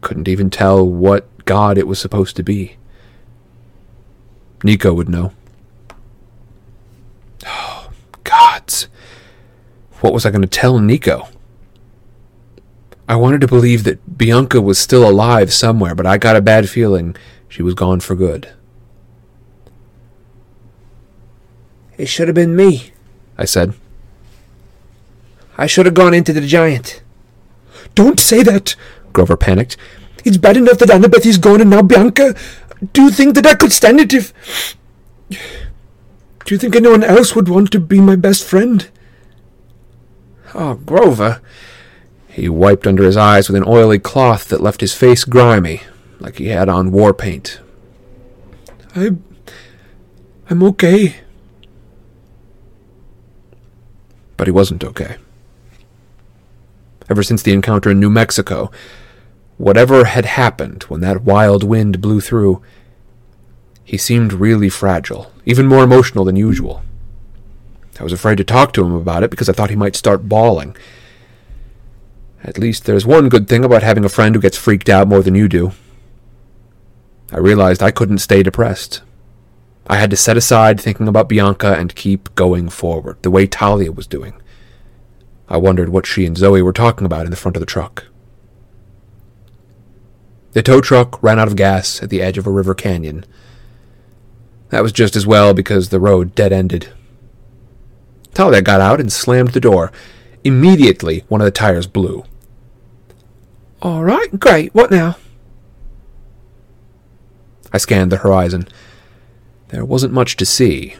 [0.00, 2.76] couldn't even tell what god it was supposed to be.
[4.62, 5.32] Nico would know.
[7.46, 7.90] Oh,
[8.24, 8.88] gods.
[10.00, 11.28] What was I going to tell Nico?
[13.08, 16.70] I wanted to believe that Bianca was still alive somewhere, but I got a bad
[16.70, 17.16] feeling
[17.48, 18.52] she was gone for good.
[21.98, 22.92] It should have been me.
[23.36, 23.74] I said.
[25.58, 27.02] I should have gone into the giant.
[27.94, 28.76] Don't say that.
[29.12, 29.76] Grover panicked.
[30.24, 32.34] It's bad enough that Annabeth is gone and now Bianca.
[32.92, 34.32] Do you think that I could stand it if.
[35.28, 38.88] Do you think anyone else would want to be my best friend?
[40.54, 41.40] Oh, Grover.
[42.28, 45.82] He wiped under his eyes with an oily cloth that left his face grimy,
[46.20, 47.60] like he had on war paint.
[48.94, 49.24] I'm.
[50.48, 51.20] I'm okay.
[54.36, 55.16] But he wasn't okay.
[57.08, 58.70] Ever since the encounter in New Mexico,
[59.58, 62.62] whatever had happened when that wild wind blew through,
[63.84, 66.82] he seemed really fragile, even more emotional than usual.
[68.00, 70.26] I was afraid to talk to him about it because I thought he might start
[70.26, 70.74] bawling.
[72.42, 75.22] At least there's one good thing about having a friend who gets freaked out more
[75.22, 75.72] than you do.
[77.30, 79.02] I realized I couldn't stay depressed.
[79.86, 83.92] I had to set aside thinking about Bianca and keep going forward, the way Thalia
[83.92, 84.40] was doing.
[85.46, 88.06] I wondered what she and Zoe were talking about in the front of the truck.
[90.52, 93.26] The tow truck ran out of gas at the edge of a river canyon.
[94.70, 96.88] That was just as well because the road dead ended.
[98.32, 99.92] Thalia got out and slammed the door.
[100.44, 102.24] Immediately, one of the tires blew.
[103.82, 104.74] All right, great.
[104.74, 105.16] What now?
[107.72, 108.66] I scanned the horizon.
[109.68, 110.96] There wasn't much to see.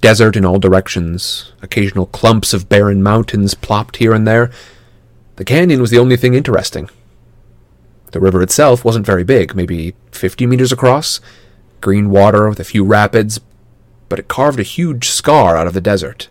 [0.00, 4.50] Desert in all directions, occasional clumps of barren mountains plopped here and there.
[5.36, 6.90] The canyon was the only thing interesting.
[8.12, 11.20] The river itself wasn't very big, maybe 50 meters across,
[11.80, 13.40] green water with a few rapids,
[14.08, 16.28] but it carved a huge scar out of the desert.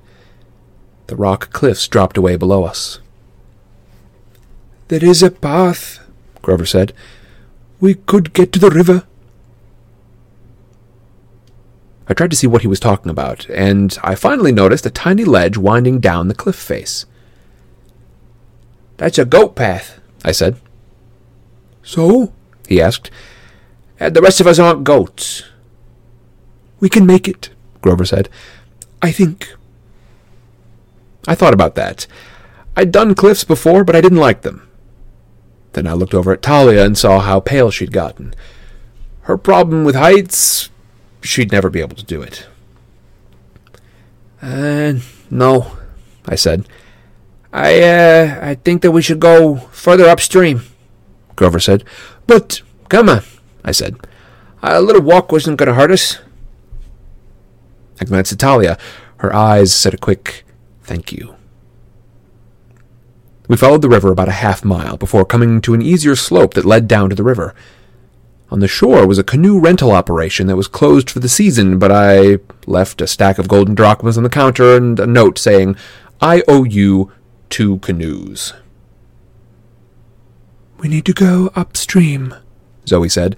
[1.08, 3.00] The rock cliffs dropped away below us.
[4.88, 6.00] There is a path,
[6.42, 6.94] Grover said.
[7.80, 9.04] We could get to the river.
[12.08, 15.24] I tried to see what he was talking about, and I finally noticed a tiny
[15.24, 17.06] ledge winding down the cliff face.
[18.98, 20.58] That's a goat path, I said.
[21.82, 22.34] So?
[22.68, 23.10] He asked.
[24.00, 25.44] And the rest of us aren't goats.
[26.80, 27.50] We can make it,
[27.84, 28.30] Grover said.
[29.02, 29.54] I think.
[31.28, 32.08] I thought about that.
[32.76, 34.68] I'd done cliffs before, but I didn't like them.
[35.74, 38.34] Then I looked over at Thalia and saw how pale she'd gotten.
[39.24, 40.70] Her problem with heights,
[41.22, 42.48] she'd never be able to do it.
[44.42, 44.96] Uh,
[45.30, 45.78] no,
[46.26, 46.68] I said.
[47.52, 50.64] I, uh, I think that we should go further upstream,
[51.36, 51.84] Grover said.
[52.28, 53.24] But, come on,
[53.64, 53.98] I said.
[54.62, 56.20] A little walk wasn't going to hurt us.
[58.04, 58.78] I glanced at Thalia.
[59.18, 60.44] Her eyes said a quick,
[60.84, 61.36] thank you.
[63.48, 66.66] We followed the river about a half mile before coming to an easier slope that
[66.66, 67.56] led down to the river.
[68.52, 71.92] On the shore was a canoe rental operation that was closed for the season, but
[71.92, 75.78] I left a stack of golden drachmas on the counter and a note saying,
[76.22, 77.10] I owe you
[77.50, 78.54] two canoes.
[80.78, 82.36] We need to go upstream,
[82.86, 83.38] Zoe said.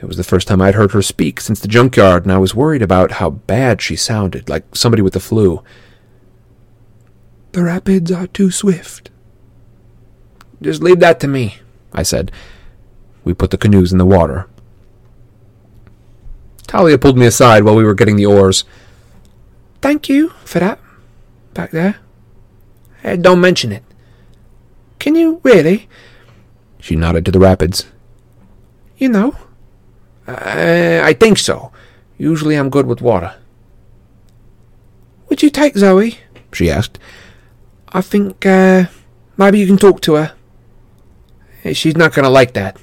[0.00, 2.54] It was the first time I'd heard her speak since the junkyard, and I was
[2.54, 5.62] worried about how bad she sounded, like somebody with the flu.
[7.52, 9.10] The rapids are too swift.
[10.60, 11.58] Just leave that to me,
[11.92, 12.32] I said.
[13.22, 14.48] We put the canoes in the water.
[16.66, 18.64] Thalia pulled me aside while we were getting the oars.
[19.80, 20.80] Thank you for that,
[21.52, 21.96] back there.
[23.02, 23.84] Hey, don't mention it.
[24.98, 25.88] Can you really?
[26.80, 27.86] She nodded to the rapids.
[28.96, 29.36] You know,
[30.26, 31.72] uh, I think so.
[32.18, 33.34] Usually I'm good with water.
[35.28, 36.18] Would you take Zoe?
[36.52, 36.98] She asked.
[37.88, 38.84] I think uh,
[39.36, 40.34] maybe you can talk to her.
[41.72, 42.76] She's not going to like that.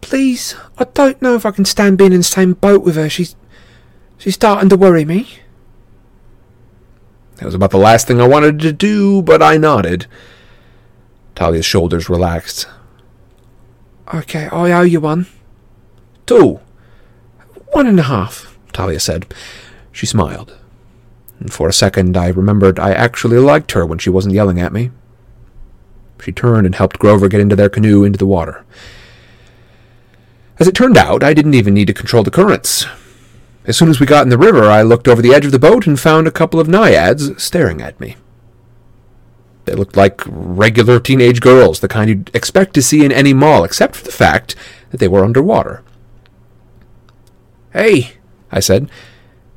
[0.00, 3.08] Please, I don't know if I can stand being in the same boat with her.
[3.08, 3.36] She's
[4.18, 5.28] she's starting to worry me.
[7.36, 10.06] That was about the last thing I wanted to do, but I nodded.
[11.34, 12.68] Thalia's shoulders relaxed.
[14.12, 15.26] Okay, I owe you one.
[16.26, 16.60] Two.
[17.72, 19.32] One and a half, Thalia said.
[19.90, 20.56] She smiled.
[21.40, 24.72] And for a second I remembered I actually liked her when she wasn't yelling at
[24.72, 24.90] me.
[26.22, 28.64] She turned and helped Grover get into their canoe into the water.
[30.58, 32.86] As it turned out, I didn't even need to control the currents.
[33.64, 35.58] As soon as we got in the river, I looked over the edge of the
[35.58, 38.16] boat and found a couple of naiads staring at me.
[39.64, 43.64] They looked like regular teenage girls, the kind you'd expect to see in any mall,
[43.64, 44.54] except for the fact
[44.90, 45.82] that they were underwater.
[47.72, 48.14] Hey,
[48.50, 48.90] I said.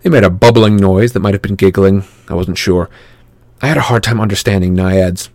[0.02, 2.04] They made a bubbling noise that might have been giggling.
[2.30, 2.90] I wasn't sure.
[3.62, 5.30] I had a hard time understanding naiads.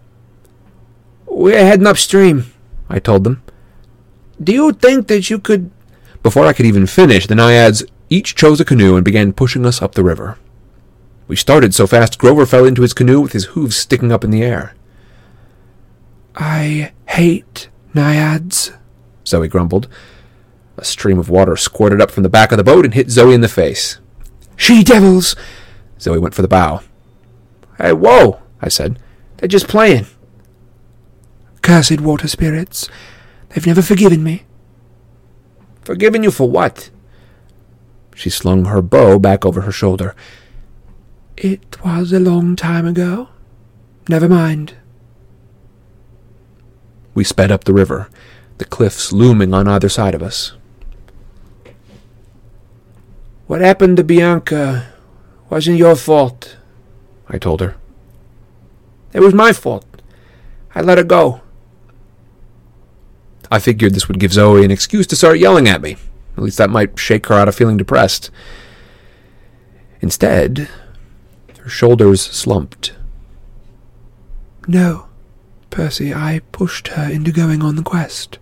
[1.27, 2.53] We're heading upstream,
[2.89, 3.43] I told them.
[4.43, 5.71] Do you think that you could.
[6.23, 9.81] Before I could even finish, the naiads each chose a canoe and began pushing us
[9.81, 10.39] up the river.
[11.29, 14.31] We started so fast Grover fell into his canoe with his hooves sticking up in
[14.31, 14.75] the air.
[16.35, 18.73] I hate naiads,
[19.27, 19.89] Zoe grumbled.
[20.81, 23.35] A stream of water squirted up from the back of the boat and hit Zoe
[23.35, 24.01] in the face.
[24.57, 25.37] She devils!
[26.01, 26.81] Zoe went for the bow.
[27.77, 28.99] Hey, whoa, I said.
[29.37, 30.07] They're just playing.
[31.61, 32.89] Cursed water spirits.
[33.51, 34.45] They've never forgiven me.
[35.83, 36.89] Forgiven you for what?
[38.15, 40.15] She slung her bow back over her shoulder.
[41.37, 43.29] It was a long time ago.
[44.09, 44.77] Never mind.
[47.15, 48.09] We sped up the river,
[48.57, 50.55] the cliffs looming on either side of us.
[53.51, 54.93] What happened to Bianca
[55.49, 56.57] wasn't your fault,
[57.29, 57.75] I told her.
[59.13, 59.85] It was my fault.
[60.73, 61.41] I let her go.
[63.51, 65.97] I figured this would give Zoe an excuse to start yelling at me.
[66.37, 68.31] At least that might shake her out of feeling depressed.
[70.01, 70.69] Instead,
[71.59, 72.95] her shoulders slumped.
[74.69, 75.09] No,
[75.71, 78.39] Percy, I pushed her into going on the quest.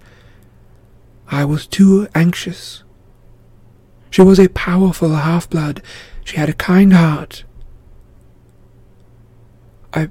[1.28, 2.82] I was too anxious.
[4.10, 5.82] She was a powerful half-blood.
[6.24, 7.44] She had a kind heart.
[9.92, 10.08] I...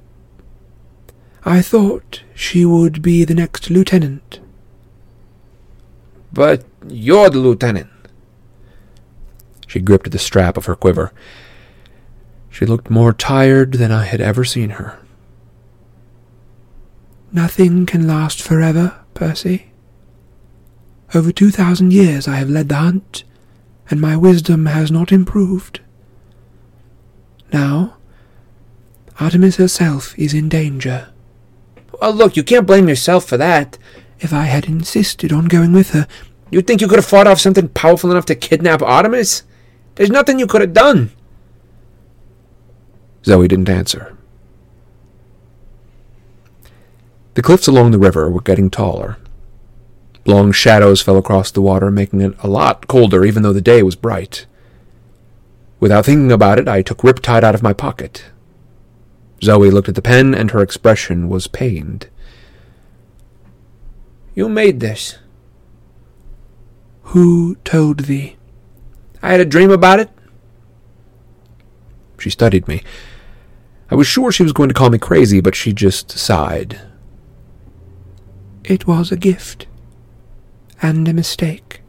[1.44, 4.40] I thought she would be the next lieutenant.
[6.32, 7.90] But you're the lieutenant.
[9.66, 11.12] She gripped the strap of her quiver.
[12.50, 14.98] She looked more tired than I had ever seen her.
[17.30, 19.70] Nothing can last forever, Percy.
[21.14, 23.24] Over two thousand years I have led the hunt,
[23.90, 25.80] and my wisdom has not improved.
[27.52, 27.96] Now,
[29.18, 31.08] Artemis herself is in danger.
[32.00, 33.78] Well, look, you can't blame yourself for that.
[34.20, 36.06] If I had insisted on going with her,
[36.50, 39.42] you'd think you could have fought off something powerful enough to kidnap Artemis?
[39.94, 41.10] There's nothing you could have done.
[43.24, 44.16] Zoe didn't answer.
[47.34, 49.16] The cliffs along the river were getting taller.
[50.28, 53.82] Long shadows fell across the water, making it a lot colder even though the day
[53.82, 54.44] was bright.
[55.80, 58.26] Without thinking about it, I took Riptide out of my pocket.
[59.42, 62.08] Zoe looked at the pen, and her expression was pained.
[64.34, 65.16] You made this.
[67.14, 68.36] Who told thee?
[69.22, 70.10] I had a dream about it.
[72.18, 72.82] She studied me.
[73.90, 76.82] I was sure she was going to call me crazy, but she just sighed.
[78.62, 79.67] It was a gift.
[80.80, 81.82] And a mistake.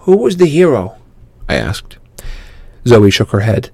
[0.00, 0.96] Who was the hero?
[1.48, 1.98] I asked.
[2.86, 3.70] Zoe shook her head.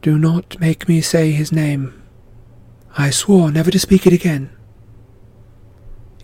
[0.00, 2.02] Do not make me say his name.
[2.96, 4.50] I swore never to speak it again.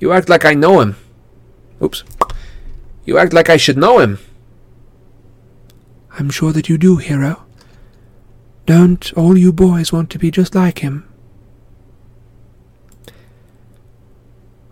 [0.01, 0.97] You act like I know him.
[1.83, 2.03] Oops.
[3.05, 4.19] You act like I should know him.
[6.19, 7.45] I'm sure that you do, hero.
[8.67, 11.12] Don't all you boys want to be just like him?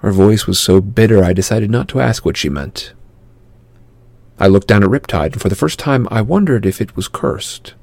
[0.01, 2.95] Her voice was so bitter I decided not to ask what she meant.
[4.39, 7.09] I looked down at Riptide, and for the first time I wondered if it was
[7.09, 7.75] cursed.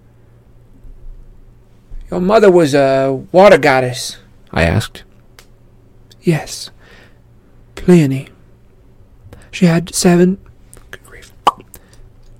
[2.09, 4.17] Your mother was a water goddess,
[4.51, 5.03] I asked.
[6.21, 6.71] Yes.
[7.75, 8.29] Pleione.
[9.51, 10.39] She had seven.
[10.89, 11.31] Good grief.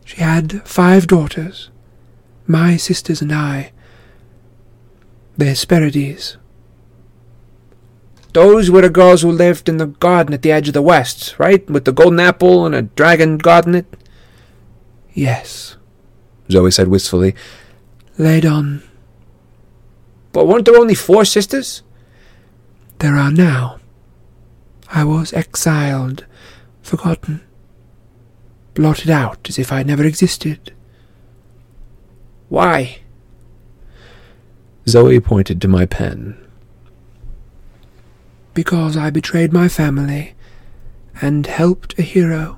[0.04, 1.70] She had five daughters.
[2.48, 3.72] My sisters and I.
[5.38, 6.38] The Hesperides.
[8.38, 11.34] Those were the girls who lived in the garden at the edge of the west,
[11.40, 11.68] right?
[11.68, 13.88] With the golden apple and a dragon guarding it?
[15.12, 15.76] Yes.
[16.48, 17.34] Zoe said wistfully.
[18.20, 18.84] Ladon.
[20.34, 21.82] But weren't there only four sisters?
[23.00, 23.80] There are now.
[24.88, 26.28] I was exiled,
[26.84, 27.42] forgotten,
[28.76, 30.76] blotted out as if I never existed.
[32.50, 33.00] Why?
[34.88, 36.47] Zoe pointed to my pen.
[38.58, 40.34] Because I betrayed my family
[41.22, 42.58] and helped a hero.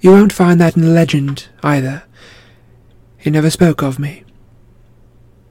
[0.00, 2.04] You won't find that in the legend, either.
[3.18, 4.24] He never spoke of me.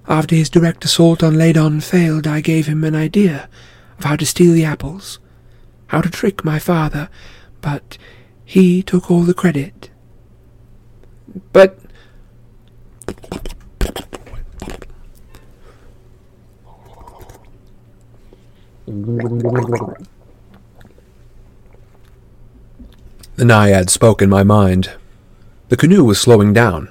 [0.07, 3.47] After his direct assault on Ladon failed, I gave him an idea
[3.99, 5.19] of how to steal the apples,
[5.89, 7.09] how to trick my father,
[7.61, 7.99] but
[8.43, 9.91] he took all the credit.
[11.53, 11.77] But
[23.35, 24.91] The naiad spoke in my mind.
[25.69, 26.89] The canoe was slowing down.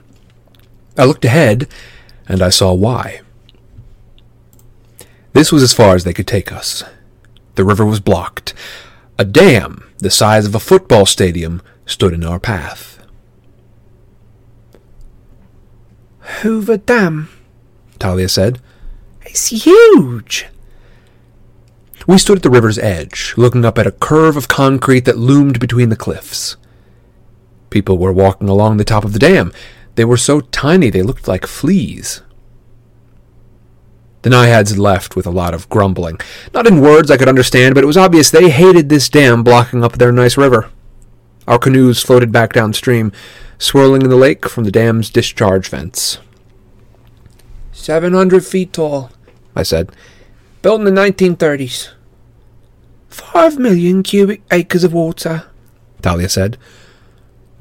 [0.97, 1.69] I looked ahead,
[2.27, 3.21] and I saw why.
[5.33, 6.83] This was as far as they could take us.
[7.55, 8.55] The river was blocked.
[9.19, 12.99] A dam, the size of a football stadium, stood in our path.
[16.41, 17.29] Hoover Dam.
[17.99, 18.61] Thalia said.
[19.27, 20.47] It's huge.
[22.07, 25.61] We stood at the river's edge, looking up at a curve of concrete that loomed
[25.61, 26.57] between the cliffs.
[27.69, 29.53] People were walking along the top of the dam.
[29.95, 32.23] They were so tiny they looked like fleas.
[34.23, 36.19] The Naiads left with a lot of grumbling.
[36.53, 39.85] Not in words I could understand, but it was obvious they hated this dam blocking
[39.85, 40.71] up their nice river.
[41.47, 43.13] Our canoes floated back downstream,
[43.59, 46.19] swirling in the lake from the dam's discharge vents.
[47.73, 49.11] seven hundred feet tall.
[49.55, 49.91] I said.
[50.63, 51.91] Built in the nineteen thirties.
[53.09, 55.45] Five million cubic acres of water.
[56.03, 56.59] Thalia said.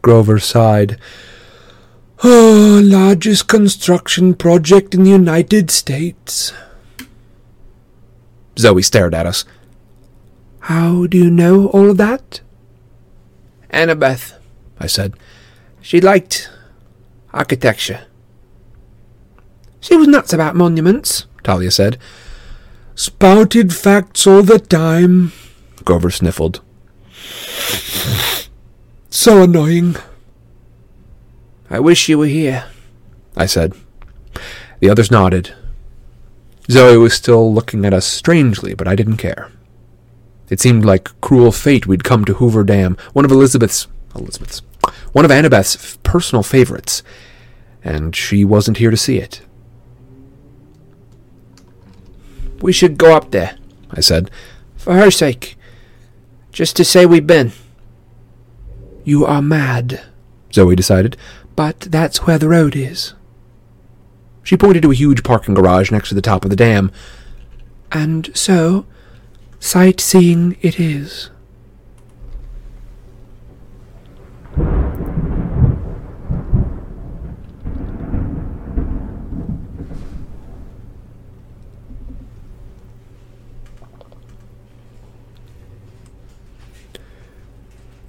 [0.02, 1.00] Grover sighed.
[2.24, 6.54] Oh, largest construction project in the United States.
[8.58, 9.46] Zoe stared at us.
[10.62, 12.42] How do you know all of that?
[13.72, 14.34] Annabeth.
[14.80, 15.14] I said.
[15.82, 16.50] She liked
[17.34, 18.06] architecture.
[19.80, 21.26] She was nuts about monuments.
[21.46, 21.98] Thalia said.
[23.00, 25.32] Spouted facts all the time.
[25.86, 26.60] Grover sniffled.
[29.10, 29.96] So annoying.
[31.70, 32.66] I wish you were here.
[33.38, 33.74] I said.
[34.82, 35.56] The others nodded.
[36.70, 39.50] Zoe was still looking at us strangely, but I didn't care.
[40.50, 44.62] It seemed like cruel fate we'd come to Hoover Dam, one of Elizabeth's Elizabeth's
[45.14, 47.02] one of Annabeth's personal favorites,
[47.82, 49.40] and she wasn't here to see it.
[52.62, 53.58] We should go up there.
[53.92, 54.30] I said.
[54.78, 55.58] For her sake.
[56.52, 57.52] Just to say we've been.
[59.04, 60.02] You are mad,
[60.54, 61.18] Zoe decided.
[61.56, 63.14] but that's where the road is.
[64.44, 66.92] She pointed to a huge parking garage next to the top of the dam.
[67.92, 68.86] And so,
[69.60, 71.30] sightseeing it is.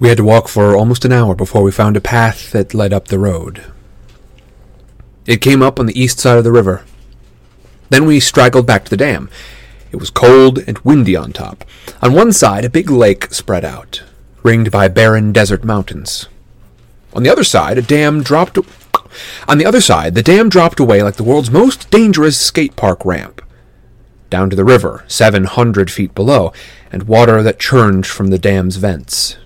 [0.01, 2.91] We had to walk for almost an hour before we found a path that led
[2.91, 3.71] up the road.
[5.27, 6.83] It came up on the east side of the river.
[7.91, 9.29] Then we straggled back to the dam.
[9.91, 11.63] It was cold and windy on top.
[12.01, 14.01] On one side, a big lake spread out,
[14.41, 16.27] ringed by barren desert mountains.
[17.13, 18.57] On the other side, a dam dropped.
[19.47, 23.05] On the other side, the dam dropped away like the world's most dangerous skate park
[23.05, 23.39] ramp,
[24.31, 26.51] down to the river, 700 feet below,
[26.91, 29.37] and water that churned from the dam's vents.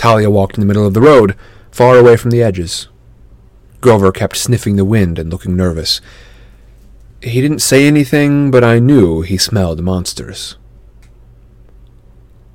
[0.00, 1.36] Thalia walked in the middle of the road,
[1.70, 2.88] far away from the edges.
[3.82, 6.00] Grover kept sniffing the wind and looking nervous.
[7.22, 10.56] He didn't say anything, but I knew he smelled monsters.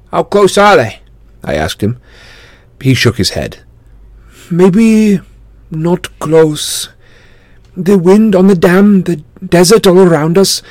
[0.09, 1.01] How close are they?
[1.43, 2.01] I asked him.
[2.81, 3.59] He shook his head.
[4.49, 5.21] Maybe
[5.69, 6.89] not close.
[7.77, 9.17] The wind on the dam, the
[9.47, 10.63] desert all around us,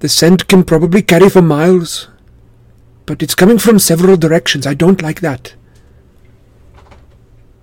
[0.00, 2.08] the scent can probably carry for miles.
[3.06, 4.66] But it's coming from several directions.
[4.66, 5.54] I don't like that.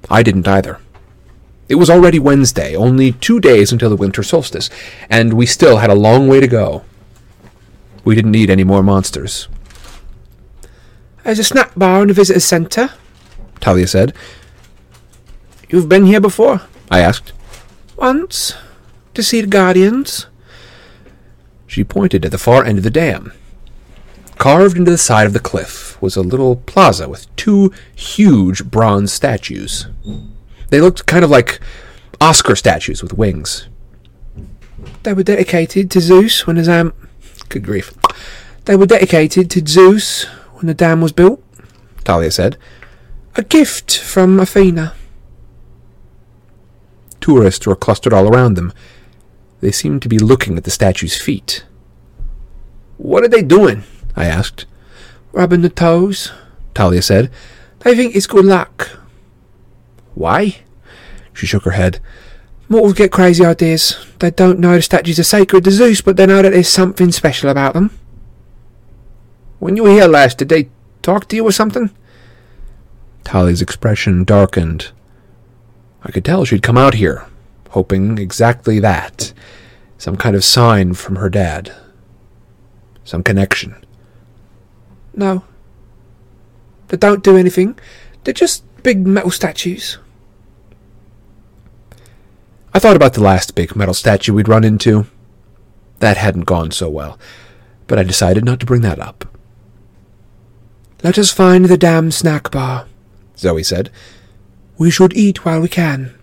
[0.10, 0.80] I didn't either.
[1.68, 4.70] It was already Wednesday, only two days until the winter solstice,
[5.10, 6.86] and we still had a long way to go.
[8.04, 9.48] We didn't need any more monsters.
[11.24, 12.92] There's a snack bar in the visitor centre,
[13.62, 14.14] Thalia said.
[15.70, 16.62] You've been here before?
[16.92, 17.34] I asked.
[17.98, 18.54] Once.
[19.16, 20.28] To see the Guardians.
[21.66, 23.34] She pointed at the far end of the dam.
[24.38, 29.14] Carved into the side of the cliff was a little plaza with two huge bronze
[29.14, 29.88] statues.
[30.70, 31.60] They looked kind of like
[32.20, 33.68] Oscar statues with wings.
[35.04, 36.88] They were dedicated to Zeus when the dam.
[36.88, 37.10] Um,
[37.50, 37.94] good grief.
[38.66, 40.26] They were dedicated to Zeus
[40.56, 41.44] when the dam was built.
[42.00, 42.58] Thalia said.
[43.36, 44.94] A gift from Athena.
[47.22, 48.74] Tourists were clustered all around them.
[49.62, 51.66] They seemed to be looking at the statue's feet.
[52.98, 53.84] What are they doing?
[54.16, 54.66] I asked.
[55.32, 56.32] Rubbing the toes,
[56.74, 57.32] Thalia said.
[57.84, 58.98] I think it's good luck.
[60.14, 60.58] Why?
[61.34, 62.00] She shook her head.
[62.68, 64.04] Mortals get crazy ideas.
[64.20, 67.12] They don't know the statues are sacred to Zeus, but they know that there's something
[67.12, 67.92] special about them.
[69.60, 70.70] When you were here last, did they
[71.02, 71.92] talk to you or something?
[73.24, 74.92] Thalia's expression darkened.
[76.04, 77.26] I could tell she'd come out here,
[77.72, 79.34] hoping exactly that.
[79.98, 81.76] Some kind of sign from her dad.
[83.04, 83.85] Some connection.
[85.16, 85.44] No.
[86.90, 87.80] They don't do anything.
[88.24, 89.98] They're just big metal statues.
[92.74, 95.08] I thought about the last big metal statue we'd run into.
[96.00, 97.18] That hadn't gone so well,
[97.88, 99.26] but I decided not to bring that up.
[101.02, 102.86] Let us find the damn snack bar,
[103.38, 103.92] Zoe said.
[104.78, 106.14] We should eat while we can.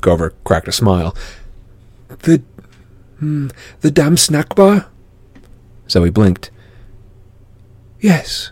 [0.00, 1.14] Grover cracked a smile.
[2.08, 2.42] The.
[3.20, 3.48] Hmm,
[3.80, 4.86] the damn snack bar?
[5.88, 6.50] Zoe blinked.
[8.02, 8.50] Yes.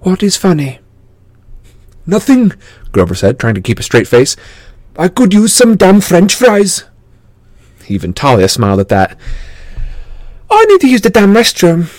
[0.00, 0.78] What is funny?
[2.06, 2.52] Nothing,
[2.92, 4.36] Grover said, trying to keep a straight face.
[4.96, 6.84] I could use some damn French fries.
[7.88, 9.18] Even Thalia smiled at that.
[10.48, 11.92] I need to use the damn restroom.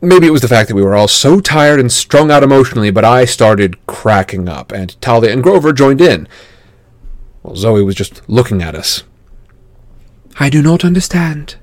[0.00, 2.92] Maybe it was the fact that we were all so tired and strung out emotionally,
[2.92, 6.28] but I started cracking up, and Thalia and Grover joined in.
[7.42, 9.02] Well, Zoe was just looking at us.
[10.38, 11.56] I do not understand.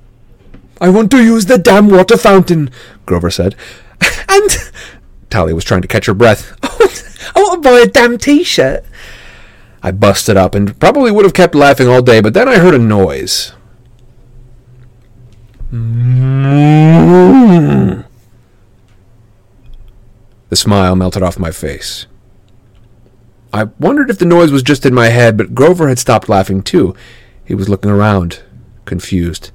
[0.81, 2.69] I want to use the damn water fountain,
[3.05, 3.55] Grover said.
[4.29, 4.51] And
[5.29, 6.57] Thalia was trying to catch her breath.
[7.35, 8.85] I want to buy a damn t-shirt.
[9.81, 12.73] I busted up and probably would have kept laughing all day, but then I heard
[12.73, 13.53] a noise.
[20.49, 22.07] The smile melted off my face.
[23.53, 26.61] I wondered if the noise was just in my head, but Grover had stopped laughing
[26.61, 26.95] too.
[27.45, 28.41] He was looking around,
[28.85, 29.51] confused.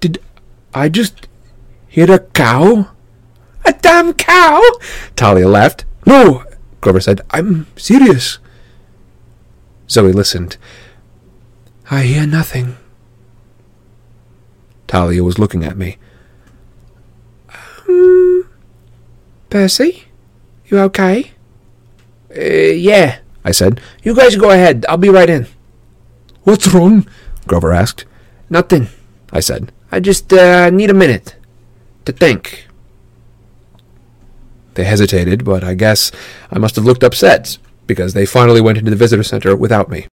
[0.00, 0.22] Did
[0.74, 1.28] I just
[1.88, 2.90] hear a cow?
[3.68, 4.62] A damn cow?
[5.14, 5.84] Thalia laughed.
[6.06, 6.42] No,
[6.80, 7.20] Grover said.
[7.30, 8.38] I'm serious.
[9.90, 10.56] Zoe listened.
[11.90, 12.78] I hear nothing.
[14.86, 15.98] Thalia was looking at me.
[17.86, 18.48] Um,
[19.50, 20.04] Percy?
[20.68, 21.32] You okay?
[22.34, 23.82] Uh, yeah, I said.
[24.02, 24.86] You guys go ahead.
[24.88, 25.46] I'll be right in.
[26.44, 27.06] What's wrong?
[27.46, 28.06] Grover asked.
[28.48, 28.88] Nothing,
[29.30, 29.72] I said.
[29.92, 31.36] I just uh, need a minute
[32.06, 32.67] to think.
[34.78, 36.12] They hesitated, but I guess
[36.52, 40.06] I must have looked upset because they finally went into the visitor center without me.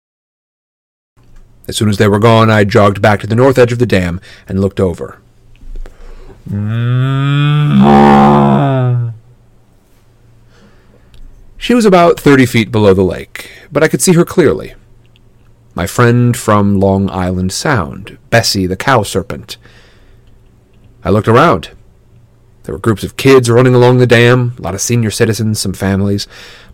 [1.68, 3.84] As soon as they were gone, I jogged back to the north edge of the
[3.84, 5.20] dam and looked over.
[6.48, 6.62] Mm.
[11.58, 14.72] She was about thirty feet below the lake, but I could see her clearly.
[15.74, 19.58] My friend from Long Island Sound, Bessie the cow serpent.
[21.04, 21.72] I looked around.
[22.64, 25.74] There were groups of kids running along the dam, a lot of senior citizens, some
[25.74, 26.26] families,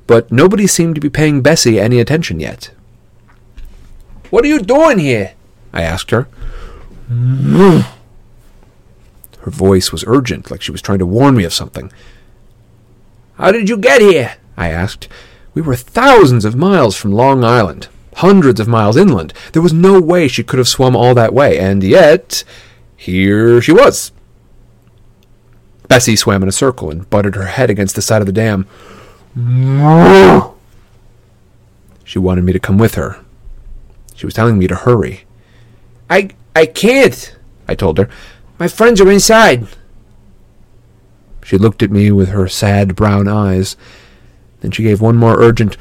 [0.07, 2.71] but nobody seemed to be paying Bessie any attention yet.
[4.31, 5.35] What are you doing here?
[5.73, 6.29] I asked her.
[7.11, 7.85] Mm.
[9.41, 11.93] Her voice was urgent, like she was trying to warn me of something.
[13.35, 14.37] How did you get here?
[14.57, 15.09] I asked.
[15.55, 19.33] We were thousands of miles from Long Island, hundreds of miles inland.
[19.53, 22.45] There was no way she could have swum all that way, and yet,
[22.97, 24.13] here she was.
[25.91, 28.65] Bessie swam in a circle and butted her head against the side of the dam.
[32.05, 33.19] She wanted me to come with her.
[34.15, 35.25] She was telling me to hurry.
[36.09, 37.37] I I can't,
[37.67, 38.09] I told her.
[38.57, 39.67] My friends are inside.
[41.43, 43.77] She looked at me with her sad brown eyes.
[44.61, 45.77] Then she gave one more urgent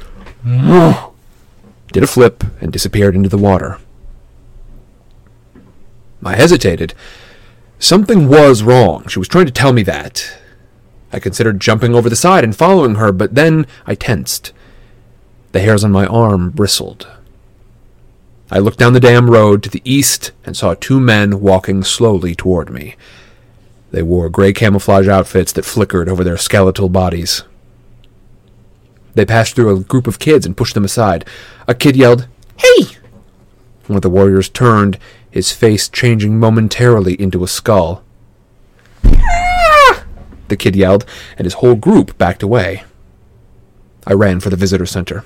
[1.92, 3.78] did a flip and disappeared into the water.
[6.24, 6.94] I hesitated.
[7.80, 9.08] Something was wrong.
[9.08, 10.36] She was trying to tell me that.
[11.14, 14.52] I considered jumping over the side and following her, but then I tensed.
[15.52, 17.08] The hairs on my arm bristled.
[18.50, 22.34] I looked down the dam road to the east and saw two men walking slowly
[22.34, 22.96] toward me.
[23.92, 27.44] They wore gray camouflage outfits that flickered over their skeletal bodies.
[29.14, 31.24] They passed through a group of kids and pushed them aside.
[31.66, 32.96] A kid yelled, Hey!
[33.86, 34.98] One of the warriors turned,
[35.30, 38.02] his face changing momentarily into a skull.
[40.48, 41.04] The kid yelled,
[41.38, 42.82] and his whole group backed away.
[44.04, 45.24] I ran for the visitor center.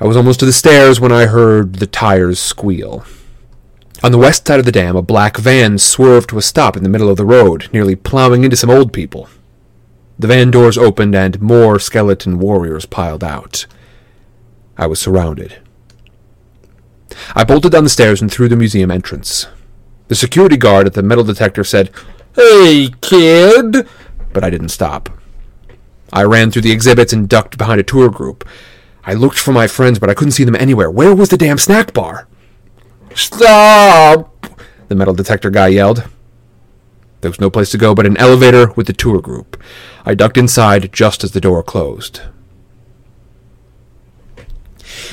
[0.00, 3.04] I was almost to the stairs when I heard the tires squeal.
[4.02, 6.82] On the west side of the dam, a black van swerved to a stop in
[6.82, 9.28] the middle of the road, nearly plowing into some old people.
[10.18, 13.66] The van doors opened and more skeleton warriors piled out.
[14.76, 15.61] I was surrounded.
[17.34, 19.46] I bolted down the stairs and through the museum entrance.
[20.08, 21.90] The security guard at the metal detector said,
[22.34, 23.86] Hey, kid!
[24.32, 25.08] But I didn't stop.
[26.12, 28.46] I ran through the exhibits and ducked behind a tour group.
[29.04, 30.90] I looked for my friends, but I couldn't see them anywhere.
[30.90, 32.28] Where was the damn snack bar?
[33.14, 34.46] Stop!
[34.88, 36.04] The metal detector guy yelled.
[37.20, 39.60] There was no place to go but an elevator with the tour group.
[40.04, 42.20] I ducked inside just as the door closed.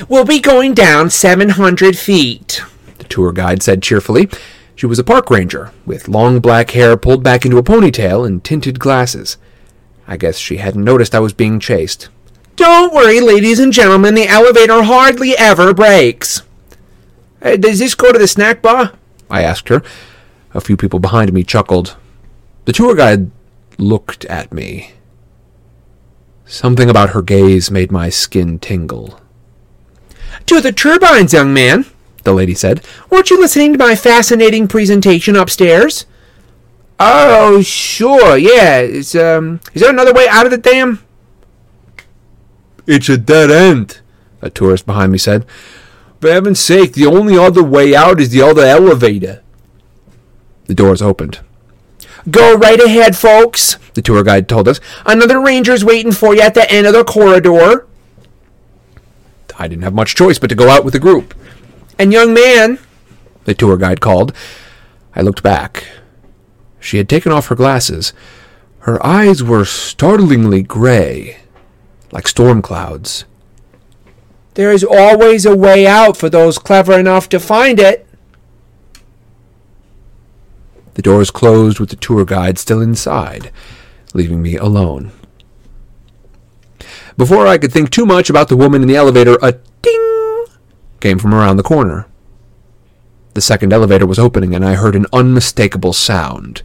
[0.08, 2.62] We'll be going down 700 feet,
[2.98, 4.28] the tour guide said cheerfully.
[4.74, 8.42] She was a park ranger, with long black hair pulled back into a ponytail and
[8.42, 9.36] tinted glasses.
[10.08, 12.08] I guess she hadn't noticed I was being chased.
[12.56, 16.42] Don't worry, ladies and gentlemen, the elevator hardly ever breaks.
[17.42, 18.92] Uh, does this go to the snack bar?
[19.30, 19.82] I asked her.
[20.52, 21.96] A few people behind me chuckled.
[22.64, 23.30] The tour guide
[23.78, 24.92] looked at me.
[26.44, 29.20] Something about her gaze made my skin tingle.
[30.50, 31.86] To the turbines, young man,
[32.24, 32.84] the lady said.
[33.08, 36.06] Weren't you listening to my fascinating presentation upstairs?
[36.98, 38.80] Oh, sure, yeah.
[38.80, 41.04] Is, um, is there another way out of the dam?
[42.84, 44.00] It's a dead end,
[44.42, 45.46] a tourist behind me said.
[46.20, 49.44] For heaven's sake, the only other way out is the other elevator.
[50.64, 51.38] The doors opened.
[52.28, 54.80] Go right ahead, folks, the tour guide told us.
[55.06, 57.86] Another ranger's waiting for you at the end of the corridor.
[59.60, 61.34] I didn't have much choice but to go out with the group.
[61.98, 62.78] And young man,
[63.44, 64.32] the tour guide called.
[65.14, 65.84] I looked back.
[66.80, 68.14] She had taken off her glasses.
[68.80, 71.40] Her eyes were startlingly gray,
[72.10, 73.26] like storm clouds.
[74.54, 78.08] There is always a way out for those clever enough to find it.
[80.94, 83.52] The doors closed with the tour guide still inside,
[84.14, 85.12] leaving me alone.
[87.16, 90.46] Before I could think too much about the woman in the elevator, a ding
[91.00, 92.06] came from around the corner.
[93.34, 96.62] The second elevator was opening, and I heard an unmistakable sound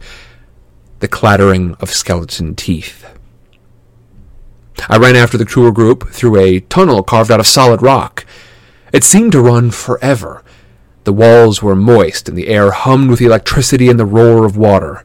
[1.00, 3.04] the clattering of skeleton teeth.
[4.88, 8.24] I ran after the tour group through a tunnel carved out of solid rock.
[8.92, 10.42] It seemed to run forever.
[11.04, 15.04] The walls were moist, and the air hummed with electricity and the roar of water.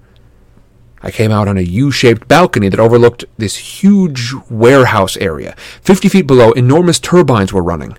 [1.04, 5.56] I came out on a U shaped balcony that overlooked this huge warehouse area.
[5.82, 7.98] Fifty feet below, enormous turbines were running.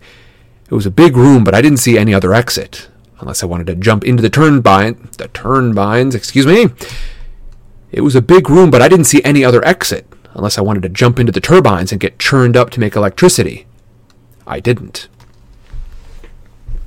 [0.70, 2.88] It was a big room, but I didn't see any other exit,
[3.20, 5.08] unless I wanted to jump into the turbine.
[5.18, 6.68] The turbines, excuse me.
[7.90, 10.82] It was a big room, but I didn't see any other exit, unless I wanted
[10.84, 13.66] to jump into the turbines and get churned up to make electricity.
[14.46, 15.08] I didn't.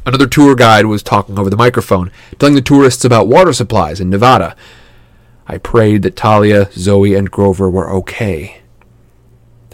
[0.05, 4.09] Another tour guide was talking over the microphone, telling the tourists about water supplies in
[4.09, 4.55] Nevada.
[5.47, 8.61] I prayed that Thalia, Zoe, and Grover were okay.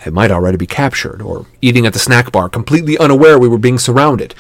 [0.03, 3.57] They might already be captured, or eating at the snack bar, completely unaware we were
[3.57, 4.33] being surrounded.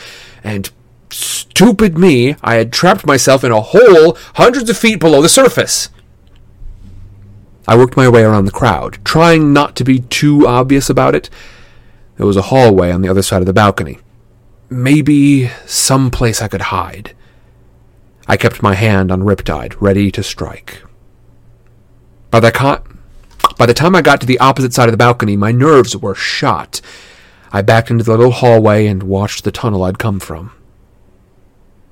[0.43, 0.71] And
[1.09, 5.89] stupid me, I had trapped myself in a hole hundreds of feet below the surface.
[7.67, 11.29] I worked my way around the crowd, trying not to be too obvious about it.
[12.17, 13.99] There was a hallway on the other side of the balcony.
[14.69, 17.15] Maybe some place I could hide.
[18.27, 20.81] I kept my hand on Riptide, ready to strike.
[22.31, 22.83] By the, co-
[23.57, 26.15] by the time I got to the opposite side of the balcony, my nerves were
[26.15, 26.81] shot.
[27.51, 30.51] I backed into the little hallway and watched the tunnel I'd come from.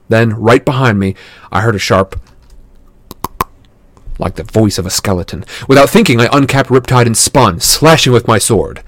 [0.08, 1.16] Then, right behind me,
[1.52, 2.20] I heard a sharp
[4.18, 5.46] like the voice of a skeleton.
[5.68, 8.84] Without thinking, I uncapped Riptide and spun, slashing with my sword.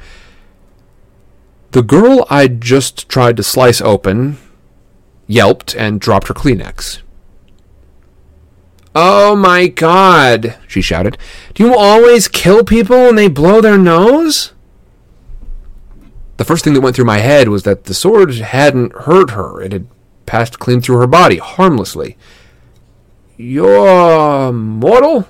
[1.71, 4.37] The girl I'd just tried to slice open
[5.27, 6.99] yelped and dropped her Kleenex.
[8.93, 11.17] Oh my god, she shouted.
[11.53, 14.53] Do you always kill people when they blow their nose?
[16.37, 19.61] The first thing that went through my head was that the sword hadn't hurt her.
[19.61, 19.87] It had
[20.25, 22.17] passed clean through her body, harmlessly.
[23.37, 25.27] You're mortal?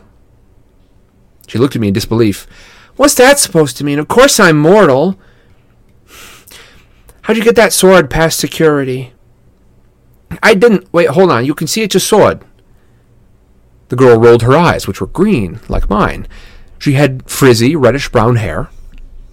[1.47, 2.47] She looked at me in disbelief.
[2.95, 3.99] What's that supposed to mean?
[3.99, 5.19] Of course I'm mortal.
[7.23, 9.13] How'd you get that sword past security?
[10.41, 10.91] I didn't.
[10.93, 11.45] Wait, hold on.
[11.45, 12.43] You can see it's a sword.
[13.91, 16.25] The girl rolled her eyes, which were green, like mine.
[16.79, 18.69] She had frizzy, reddish brown hair.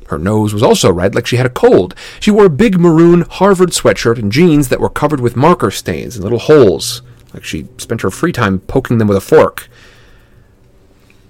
[0.09, 1.95] Her nose was also red, like she had a cold.
[2.19, 6.17] She wore a big maroon Harvard sweatshirt and jeans that were covered with marker stains
[6.17, 7.03] and little holes,
[7.33, 9.69] like she spent her free time poking them with a fork.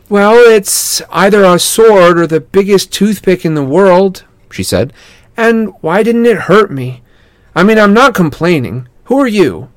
[0.08, 4.90] Well, it's either a sword or the biggest toothpick in the world, she said.
[5.36, 7.02] And why didn't it hurt me?
[7.54, 8.88] I mean, I'm not complaining.
[9.04, 9.68] Who are you?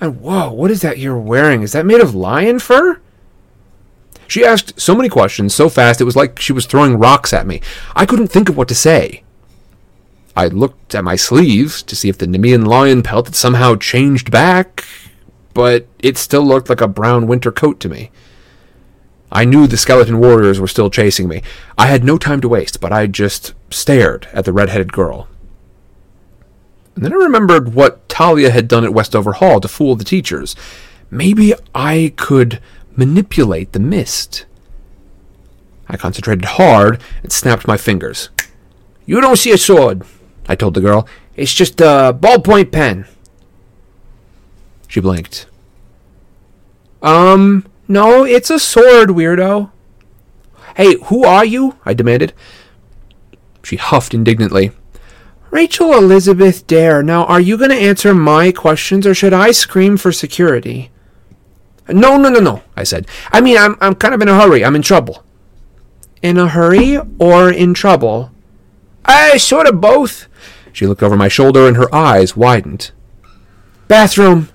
[0.00, 1.62] And whoa, what is that you're wearing?
[1.62, 3.00] Is that made of lion fur?
[4.28, 7.46] She asked so many questions so fast it was like she was throwing rocks at
[7.46, 7.60] me.
[7.94, 9.22] I couldn't think of what to say.
[10.36, 14.30] I looked at my sleeves to see if the Nemean lion pelt had somehow changed
[14.30, 14.84] back,
[15.54, 18.10] but it still looked like a brown winter coat to me.
[19.32, 21.42] I knew the skeleton warriors were still chasing me.
[21.78, 25.28] I had no time to waste, but I just stared at the red-headed girl.
[26.96, 30.56] And then I remembered what Thalia had done at Westover Hall to fool the teachers.
[31.10, 32.60] Maybe I could
[32.96, 34.46] manipulate the mist.
[35.88, 38.30] I concentrated hard and snapped my fingers.
[39.04, 40.02] You don't see a sword,
[40.48, 41.06] I told the girl.
[41.36, 43.06] It's just a ballpoint pen.
[44.88, 45.46] She blinked.
[47.02, 49.70] Um, no, it's a sword, weirdo.
[50.76, 51.76] Hey, who are you?
[51.84, 52.32] I demanded.
[53.62, 54.72] She huffed indignantly.
[55.56, 59.96] Rachel Elizabeth Dare, now are you going to answer my questions or should I scream
[59.96, 60.90] for security?
[61.88, 63.06] No, no, no, no, I said.
[63.32, 64.62] I mean, I'm, I'm kind of in a hurry.
[64.62, 65.24] I'm in trouble.
[66.20, 68.32] In a hurry or in trouble?
[69.06, 70.28] I sort of both.
[70.74, 72.90] She looked over my shoulder and her eyes widened.
[73.88, 74.50] Bathroom.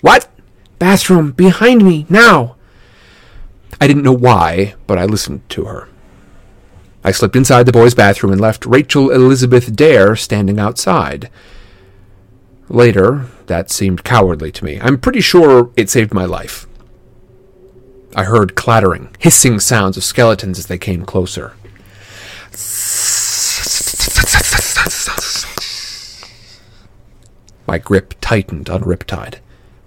[0.00, 0.30] What?
[0.78, 1.32] Bathroom.
[1.32, 2.06] Behind me.
[2.08, 2.56] Now.
[3.82, 5.90] I didn't know why, but I listened to her.
[7.04, 11.30] I slipped inside the boys' bathroom and left Rachel Elizabeth Dare standing outside.
[12.68, 14.80] Later, that seemed cowardly to me.
[14.80, 16.66] I'm pretty sure it saved my life.
[18.14, 21.54] I heard clattering, hissing sounds of skeletons as they came closer.
[27.66, 29.36] My grip tightened on Riptide.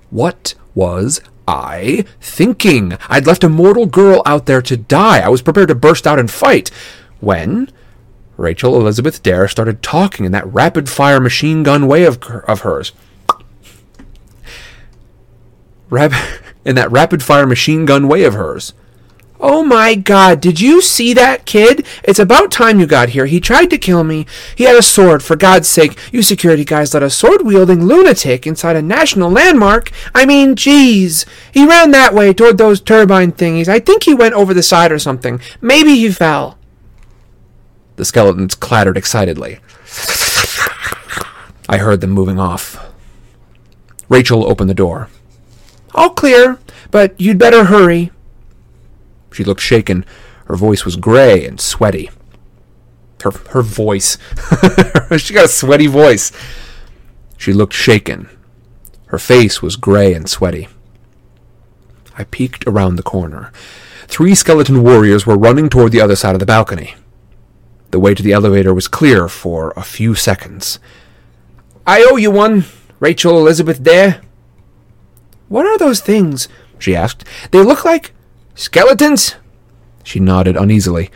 [0.09, 2.97] What was I thinking?
[3.09, 5.19] I'd left a mortal girl out there to die.
[5.19, 6.71] I was prepared to burst out and fight.
[7.25, 7.71] When
[8.37, 12.91] Rachel Elizabeth Dare started talking in that rapid fire machine gun way of, of hers.
[15.89, 16.13] Rap-
[16.65, 18.73] in that rapid fire machine gun way of hers.
[19.39, 21.85] Oh my god, did you see that kid?
[22.03, 23.25] It's about time you got here.
[23.25, 24.27] He tried to kill me.
[24.55, 25.23] He had a sword.
[25.23, 29.91] For God's sake, you security guys let a sword wielding lunatic inside a national landmark.
[30.13, 31.25] I mean, jeez.
[31.51, 33.67] He ran that way toward those turbine thingies.
[33.67, 35.41] I think he went over the side or something.
[35.59, 36.59] Maybe he fell.
[37.95, 39.59] The skeletons clattered excitedly.
[41.67, 42.93] I heard them moving off.
[44.09, 45.09] Rachel opened the door.
[45.93, 46.59] All clear,
[46.91, 48.11] but you'd better hurry.
[49.31, 50.05] She looked shaken.
[50.45, 52.09] Her voice was gray and sweaty.
[53.23, 54.17] Her, her voice.
[55.17, 56.31] she got a sweaty voice.
[57.37, 58.29] She looked shaken.
[59.07, 60.67] Her face was gray and sweaty.
[62.17, 63.51] I peeked around the corner.
[64.07, 66.95] Three skeleton warriors were running toward the other side of the balcony.
[67.95, 70.79] The way to the elevator was clear for a few seconds.
[71.87, 72.65] I owe you one,
[72.99, 74.19] Rachel Elizabeth Dare.
[75.47, 76.49] What are those things?
[76.77, 77.23] she asked.
[77.51, 78.11] They look like
[78.53, 79.35] skeletons.
[80.03, 81.09] She nodded uneasily.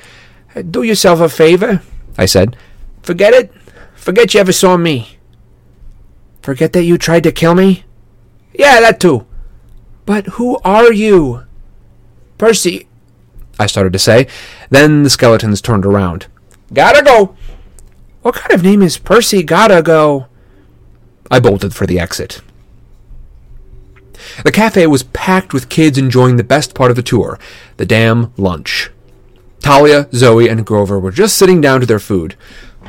[0.71, 1.81] Do yourself a favor,
[2.17, 2.55] I said.
[3.03, 3.51] Forget it.
[3.93, 5.17] Forget you ever saw me.
[6.41, 7.83] Forget that you tried to kill me?
[8.53, 9.27] Yeah, that too.
[10.05, 11.43] But who are you?
[12.37, 12.87] Percy.
[13.59, 14.27] I started to say.
[14.69, 16.27] Then the skeletons turned around.
[16.73, 17.35] Gotta go.
[18.21, 20.27] What kind of name is Percy Gotta Go?
[21.31, 22.41] I bolted for the exit.
[24.43, 27.39] The cafe was packed with kids enjoying the best part of the tour
[27.77, 28.91] the damn lunch.
[29.61, 32.35] Thalia, Zoe, and Grover were just sitting down to their food.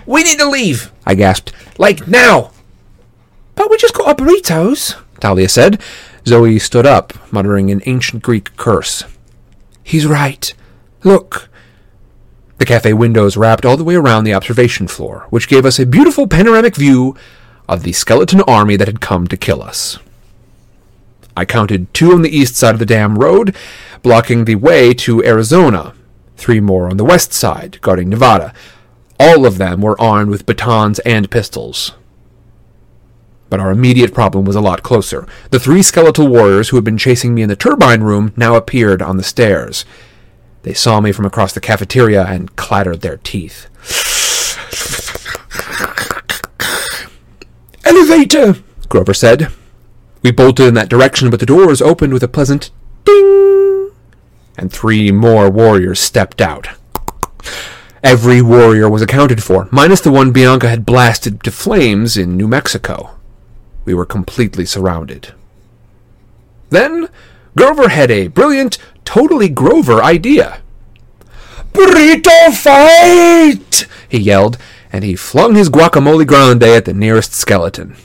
[0.07, 0.93] We need to leave.
[1.07, 1.53] I gasped.
[1.79, 2.53] Like now.
[3.55, 5.01] But we just got our burritos.
[5.21, 5.81] Thalia said.
[6.27, 9.05] Zoe stood up, muttering an ancient Greek curse.
[9.83, 10.53] He's right.
[11.03, 11.50] Look.
[12.61, 15.87] The cafe windows wrapped all the way around the observation floor, which gave us a
[15.87, 17.17] beautiful panoramic view
[17.67, 19.99] of the skeleton army that had come to kill us.
[21.35, 23.57] I counted two on the east side of the dam road,
[24.03, 25.95] blocking the way to Arizona,
[26.37, 28.53] three more on the west side, guarding Nevada.
[29.19, 31.95] All of them were armed with batons and pistols.
[33.49, 35.27] But our immediate problem was a lot closer.
[35.49, 39.01] The three skeletal warriors who had been chasing me in the turbine room now appeared
[39.01, 39.87] on the stairs.
[40.63, 43.67] They saw me from across the cafeteria and clattered their teeth.
[47.85, 48.63] Elevator!
[48.89, 49.53] Grover said.
[50.23, 52.71] We bolted in that direction, but the doors opened with a pleasant
[53.05, 53.91] ding,
[54.59, 56.69] and three more warriors stepped out.
[58.03, 62.49] Every warrior was accounted for, minus the one Bianca had blasted to flames in New
[62.49, 63.19] Mexico.
[63.85, 65.33] We were completely surrounded.
[66.71, 67.09] Then
[67.57, 70.61] Grover had a brilliant, totally Grover idea.
[71.73, 73.87] Burrito fight!
[74.09, 74.59] He yelled,
[74.93, 77.97] and he flung his guacamole grande at the nearest skeleton.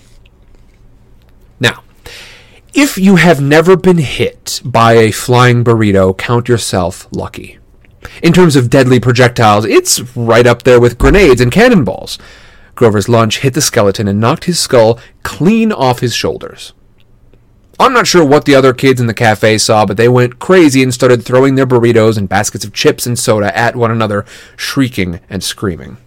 [1.59, 1.83] Now,
[2.73, 7.57] if you have never been hit by a flying burrito, count yourself lucky.
[8.21, 12.19] In terms of deadly projectiles, it's right up there with grenades and cannonballs.
[12.75, 16.73] Grover's lunch hit the skeleton and knocked his skull clean off his shoulders.
[17.79, 20.81] I'm not sure what the other kids in the cafe saw, but they went crazy
[20.81, 24.25] and started throwing their burritos and baskets of chips and soda at one another,
[24.55, 25.97] shrieking and screaming.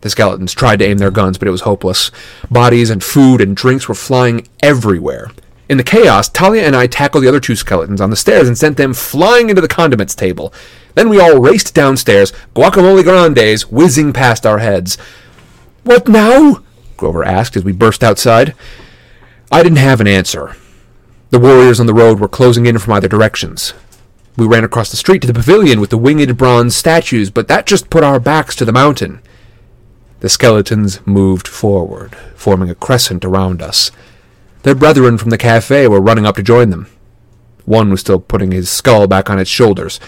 [0.00, 2.10] The skeletons tried to aim their guns, but it was hopeless.
[2.50, 5.30] Bodies and food and drinks were flying everywhere.
[5.68, 8.58] In the chaos, Thalia and I tackled the other two skeletons on the stairs and
[8.58, 10.52] sent them flying into the condiments table.
[10.94, 14.98] Then we all raced downstairs, guacamole grandes whizzing past our heads.
[15.84, 16.62] What now?
[16.96, 18.54] Grover asked as we burst outside.
[19.52, 20.56] I didn't have an answer.
[21.28, 23.74] The warriors on the road were closing in from either directions.
[24.34, 27.66] We ran across the street to the pavilion with the winged bronze statues, but that
[27.66, 29.20] just put our backs to the mountain.
[30.20, 33.90] The skeletons moved forward, forming a crescent around us.
[34.62, 36.86] Their brethren from the cafe were running up to join them.
[37.66, 40.00] One was still putting his skull back on its shoulders.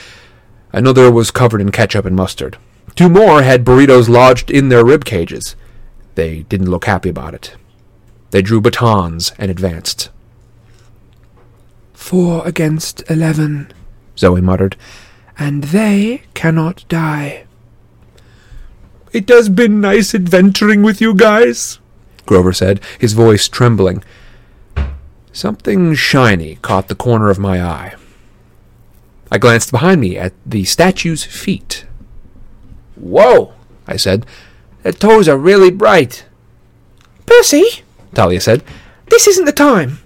[0.73, 2.57] Another was covered in ketchup and mustard.
[2.95, 5.55] Two more had burritos lodged in their rib cages.
[6.15, 7.57] They didn't look happy about it.
[8.35, 10.11] They drew batons and advanced.
[11.93, 13.73] Four against eleven,
[14.19, 14.77] Zoe muttered,
[15.39, 17.44] and they cannot die.
[19.12, 21.78] It has been nice adventuring with you guys,
[22.27, 24.02] Grover said, his voice trembling.
[25.32, 27.94] Something shiny caught the corner of my eye.
[29.31, 31.86] I glanced behind me at the statue's feet.
[32.97, 33.55] Whoa,
[33.86, 34.27] I said.
[34.82, 36.24] The toes are really bright.
[37.27, 37.84] Percy,
[38.15, 38.62] Thalia said.
[39.11, 39.99] This isn't the time.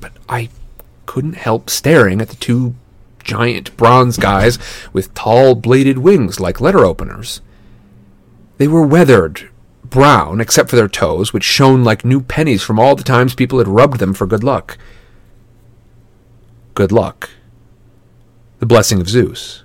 [0.00, 0.48] But I
[1.06, 2.74] couldn't help staring at the two
[3.22, 4.58] giant bronze guys
[4.92, 7.40] with tall bladed wings like letter openers.
[8.58, 9.48] They were weathered,
[9.82, 13.58] brown, except for their toes, which shone like new pennies from all the times people
[13.58, 14.78] had rubbed them for good luck.
[16.74, 17.30] Good luck.
[18.58, 19.64] The blessing of Zeus.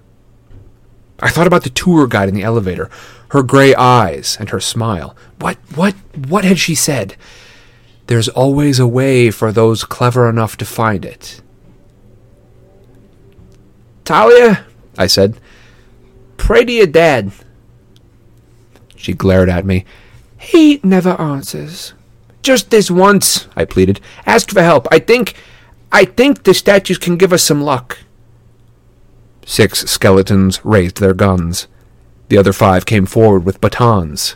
[1.19, 2.89] I thought about the tour guide in the elevator,
[3.29, 5.15] her gray eyes and her smile.
[5.39, 5.95] What, what,
[6.27, 7.15] what had she said?
[8.07, 11.41] There's always a way for those clever enough to find it.
[14.05, 14.65] Thalia,
[14.97, 15.39] I said.
[16.37, 17.31] Pray to your dad.
[18.95, 19.85] She glared at me.
[20.39, 21.93] He never answers.
[22.41, 23.99] Just this once, I pleaded.
[24.25, 24.87] Ask for help.
[24.91, 25.35] I think.
[25.91, 27.99] I think the statues can give us some luck.
[29.45, 31.67] Six skeletons raised their guns.
[32.29, 34.35] The other five came forward with batons.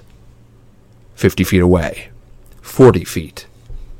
[1.15, 2.09] Fifty feet away.
[2.61, 3.47] Forty feet.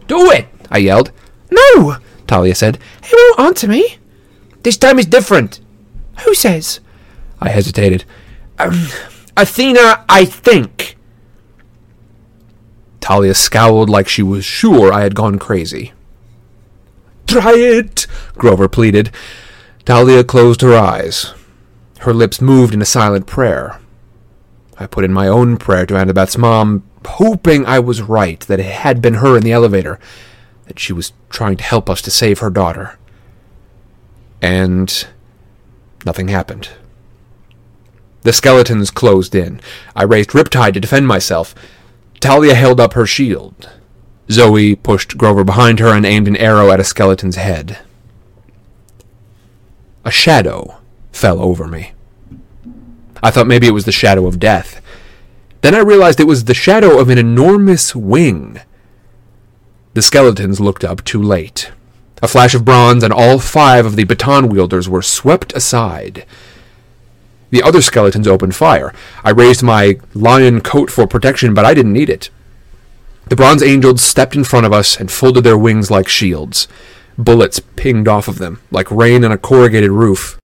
[0.07, 0.47] Do it!
[0.69, 1.11] I yelled.
[1.51, 1.97] No!
[2.27, 2.79] Thalia said.
[3.03, 3.97] He won't answer me.
[4.63, 5.59] This time is different.
[6.25, 6.79] Who says?
[7.39, 8.05] I hesitated.
[8.57, 8.87] Um,
[9.37, 10.97] Athena, I think.
[13.01, 15.91] Thalia scowled like she was sure I had gone crazy.
[17.27, 19.11] Try it, Grover pleaded.
[19.85, 21.33] Thalia closed her eyes.
[21.99, 23.79] Her lips moved in a silent prayer.
[24.79, 28.65] I put in my own prayer to Annabeth's mom, hoping I was right, that it
[28.65, 29.99] had been her in the elevator,
[30.65, 32.97] that she was trying to help us to save her daughter.
[34.41, 35.07] and
[36.05, 36.69] nothing happened.
[38.23, 39.61] The skeletons closed in.
[39.95, 41.55] I raised Riptide to defend myself.
[42.19, 43.69] Thalia held up her shield.
[44.29, 47.79] Zoe pushed Grover behind her and aimed an arrow at a skeleton's head.
[50.03, 50.77] A shadow
[51.13, 51.92] fell over me.
[53.23, 54.81] I thought maybe it was the shadow of death.
[55.61, 58.59] Then I realized it was the shadow of an enormous wing.
[59.93, 61.71] The skeletons looked up too late.
[62.21, 66.25] A flash of bronze, and all five of the baton wielders were swept aside.
[67.49, 68.93] The other skeletons opened fire.
[69.23, 72.29] I raised my lion coat for protection, but I didn't need it.
[73.29, 76.67] The bronze angels stepped in front of us and folded their wings like shields.
[77.17, 80.37] Bullets pinged off of them, like rain on a corrugated roof.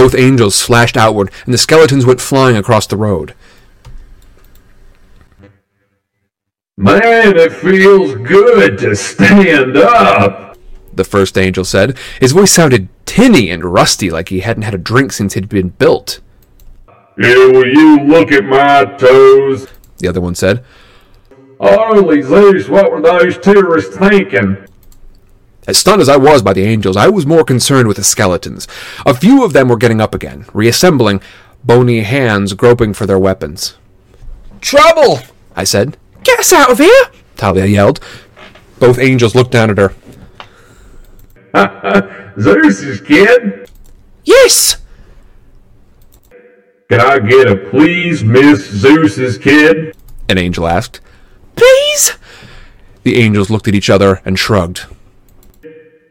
[0.00, 3.34] Both angels slashed outward, and the skeletons went flying across the road.
[6.78, 10.56] Man, it feels good to stand up.
[10.94, 11.98] The first angel said.
[12.18, 15.68] His voice sounded tinny and rusty, like he hadn't had a drink since he'd been
[15.68, 16.22] built.
[17.18, 19.68] Yeah, will you look at my toes?
[19.98, 20.64] The other one said.
[21.60, 24.66] Holy Zeus, what were those tourists thinking?
[25.66, 28.66] As stunned as I was by the angels, I was more concerned with the skeletons.
[29.04, 31.20] A few of them were getting up again, reassembling,
[31.62, 33.76] bony hands groping for their weapons.
[34.60, 35.20] Trouble!
[35.54, 35.96] I said.
[36.22, 37.06] Get us out of here!
[37.36, 38.00] Thalia yelled.
[38.78, 39.94] Both angels looked down at her.
[42.40, 43.70] Zeus's kid?
[44.24, 44.76] Yes!
[46.88, 49.96] Can I get a please, Miss Zeus's kid?
[50.28, 51.00] An angel asked.
[51.54, 52.16] Please?
[53.02, 54.86] The angels looked at each other and shrugged.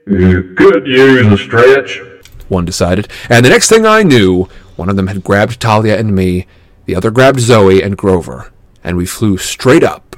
[0.10, 2.02] You could use a stretch.
[2.48, 3.07] One decided.
[3.30, 6.48] And the next thing I knew, one of them had grabbed Thalia and me,
[6.86, 8.52] the other grabbed Zoe and Grover,
[8.84, 10.15] and we flew straight up,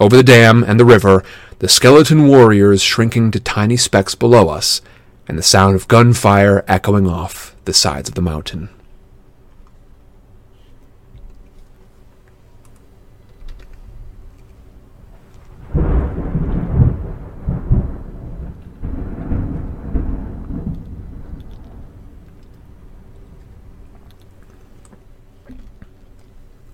[0.00, 1.22] over the dam and the river,
[1.58, 4.80] the skeleton warriors shrinking to tiny specks below us,
[5.28, 8.70] and the sound of gunfire echoing off the sides of the mountain.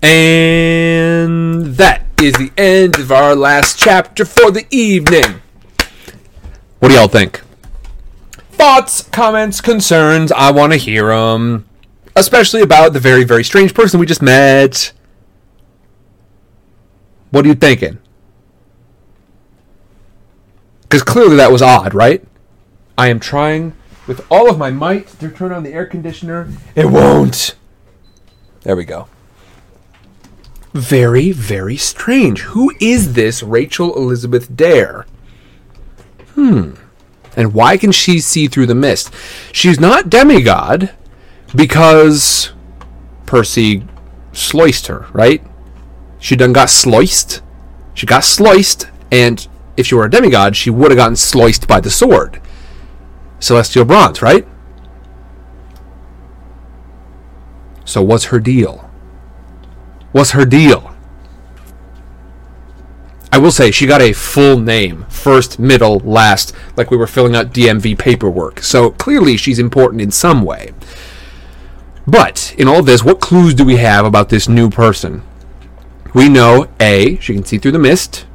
[0.02, 5.42] And that is the end of our last chapter for the evening.
[6.78, 7.42] What do y'all think?
[8.52, 10.32] Thoughts, comments, concerns?
[10.32, 11.66] I want to hear them.
[12.16, 14.92] Especially about the very, very strange person we just met.
[17.30, 17.98] What are you thinking?
[20.82, 22.24] Because clearly that was odd, right?
[22.98, 23.74] I am trying
[24.06, 26.48] with all of my might to turn on the air conditioner.
[26.74, 27.54] It won't.
[28.62, 29.06] There we go.
[30.72, 32.42] Very, very strange.
[32.42, 35.04] Who is this Rachel Elizabeth Dare?
[36.34, 36.74] Hmm.
[37.36, 39.12] And why can she see through the mist?
[39.52, 40.90] She's not demigod
[41.54, 42.52] because
[43.26, 43.84] Percy
[44.32, 45.42] sliced her, right?
[46.18, 47.42] She done got sliced.
[47.94, 51.80] She got sliced, and if she were a demigod, she would have gotten sliced by
[51.80, 52.40] the sword.
[53.40, 54.46] Celestial bronze, right?
[57.84, 58.89] So what's her deal?
[60.12, 60.94] What's her deal?
[63.32, 67.36] I will say she got a full name, first, middle, last, like we were filling
[67.36, 68.60] out DMV paperwork.
[68.60, 70.72] So clearly she's important in some way.
[72.06, 75.22] But in all this, what clues do we have about this new person?
[76.12, 78.26] We know A, she can see through the mist.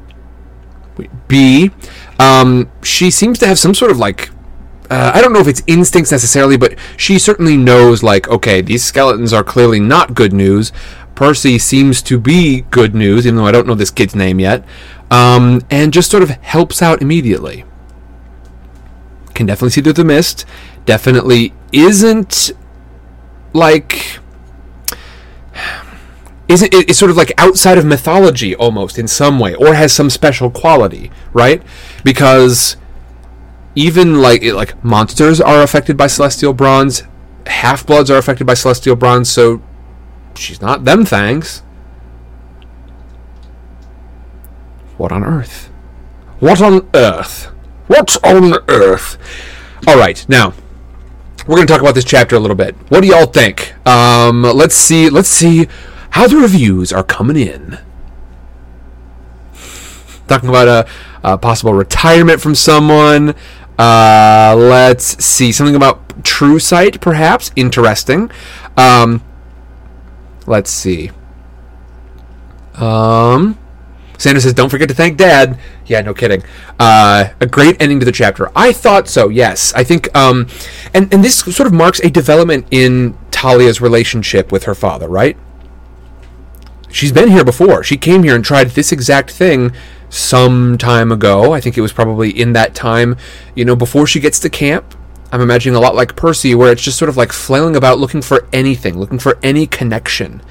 [1.28, 1.72] B,
[2.18, 4.30] um, she seems to have some sort of like
[4.90, 8.84] uh, I don't know if it's instincts necessarily, but she certainly knows, like, okay, these
[8.84, 10.72] skeletons are clearly not good news.
[11.16, 14.66] Percy seems to be good news, even though I don't know this kid's name yet,
[15.10, 17.64] um, and just sort of helps out immediately.
[19.34, 20.46] Can definitely see through the mist.
[20.86, 22.52] Definitely isn't
[23.54, 24.20] like
[26.48, 30.10] isn't it's sort of like outside of mythology almost in some way, or has some
[30.10, 31.64] special quality, right?
[32.04, 32.78] Because
[33.74, 37.04] even like like monsters are affected by celestial bronze,
[37.48, 39.62] half bloods are affected by celestial bronze, so
[40.38, 41.60] she's not them things.
[44.98, 45.68] What on earth?
[46.40, 47.52] What on earth?
[47.88, 49.18] What on earth?
[49.88, 50.54] All right, now
[51.48, 52.76] we're going to talk about this chapter a little bit.
[52.90, 53.76] What do y'all think?
[53.88, 55.10] Um, let's see.
[55.10, 55.68] Let's see
[56.10, 57.78] how the reviews are coming in.
[60.28, 60.90] Talking about a,
[61.24, 63.36] a possible retirement from someone.
[63.78, 68.32] Uh, let's see something about True Sight, perhaps interesting.
[68.76, 69.22] Um,
[70.46, 71.12] let's see.
[72.76, 73.58] Um,
[74.18, 76.44] Sandra says, "Don't forget to thank Dad." Yeah, no kidding.
[76.80, 78.52] Uh, a great ending to the chapter.
[78.56, 79.30] I thought so.
[79.30, 80.48] Yes, I think, um,
[80.94, 85.08] and and this sort of marks a development in Thalia's relationship with her father.
[85.08, 85.38] Right?
[86.90, 87.84] She's been here before.
[87.84, 89.74] She came here and tried this exact thing
[90.10, 91.52] some time ago.
[91.52, 93.18] I think it was probably in that time,
[93.54, 94.96] you know, before she gets to camp.
[95.36, 98.22] I'm imagining a lot like Percy, where it's just sort of like flailing about looking
[98.22, 100.42] for anything, looking for any connection.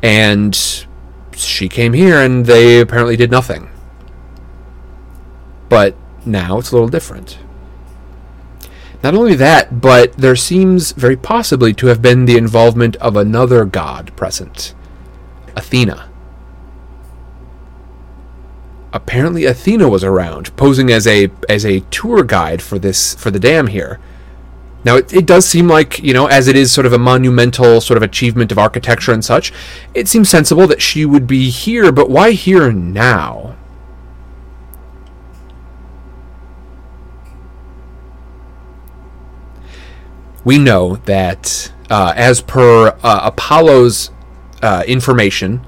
[0.00, 0.56] And
[1.34, 3.68] she came here and they apparently did nothing.
[5.68, 7.40] But now it's a little different.
[9.02, 13.64] Not only that, but there seems very possibly to have been the involvement of another
[13.64, 14.72] god present
[15.56, 16.11] Athena.
[18.92, 23.40] Apparently Athena was around, posing as a as a tour guide for this for the
[23.40, 23.98] dam here.
[24.84, 27.80] Now, it, it does seem like, you know, as it is sort of a monumental
[27.80, 29.52] sort of achievement of architecture and such,
[29.94, 33.56] it seems sensible that she would be here, but why here now?
[40.44, 44.10] We know that, uh, as per uh, Apollo's
[44.60, 45.64] uh, information,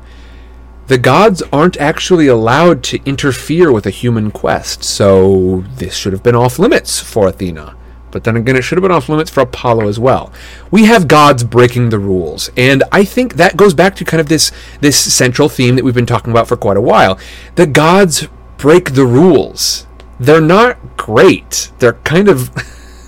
[0.87, 6.23] the gods aren't actually allowed to interfere with a human quest, so this should have
[6.23, 7.75] been off limits for Athena.
[8.11, 10.33] But then again, it should have been off limits for Apollo as well.
[10.71, 14.29] We have gods breaking the rules, and I think that goes back to kind of
[14.29, 17.19] this this central theme that we've been talking about for quite a while.
[17.57, 19.87] The gods break the rules.
[20.21, 21.73] They're not great.
[21.81, 22.51] They're kind of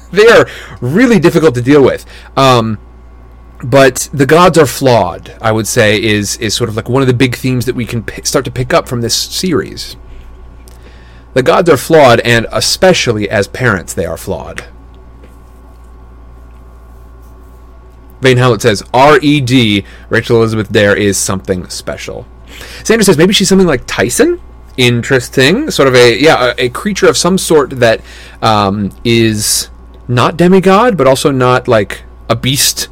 [0.10, 0.46] they are
[0.80, 2.04] really difficult to deal with.
[2.36, 2.78] Um,
[3.64, 5.36] but the gods are flawed.
[5.40, 7.86] I would say is is sort of like one of the big themes that we
[7.86, 9.96] can p- start to pick up from this series.
[11.34, 14.64] The gods are flawed, and especially as parents, they are flawed.
[18.22, 19.84] Vane Howlett says, R.E.D.
[20.08, 22.26] Rachel Elizabeth Dare is something special.
[22.82, 24.40] Sandra says, maybe she's something like Tyson?
[24.76, 25.70] Interesting.
[25.70, 28.00] Sort of a, yeah, a, a creature of some sort that
[28.40, 29.68] um, is
[30.08, 32.88] not demigod, but also not like a beast.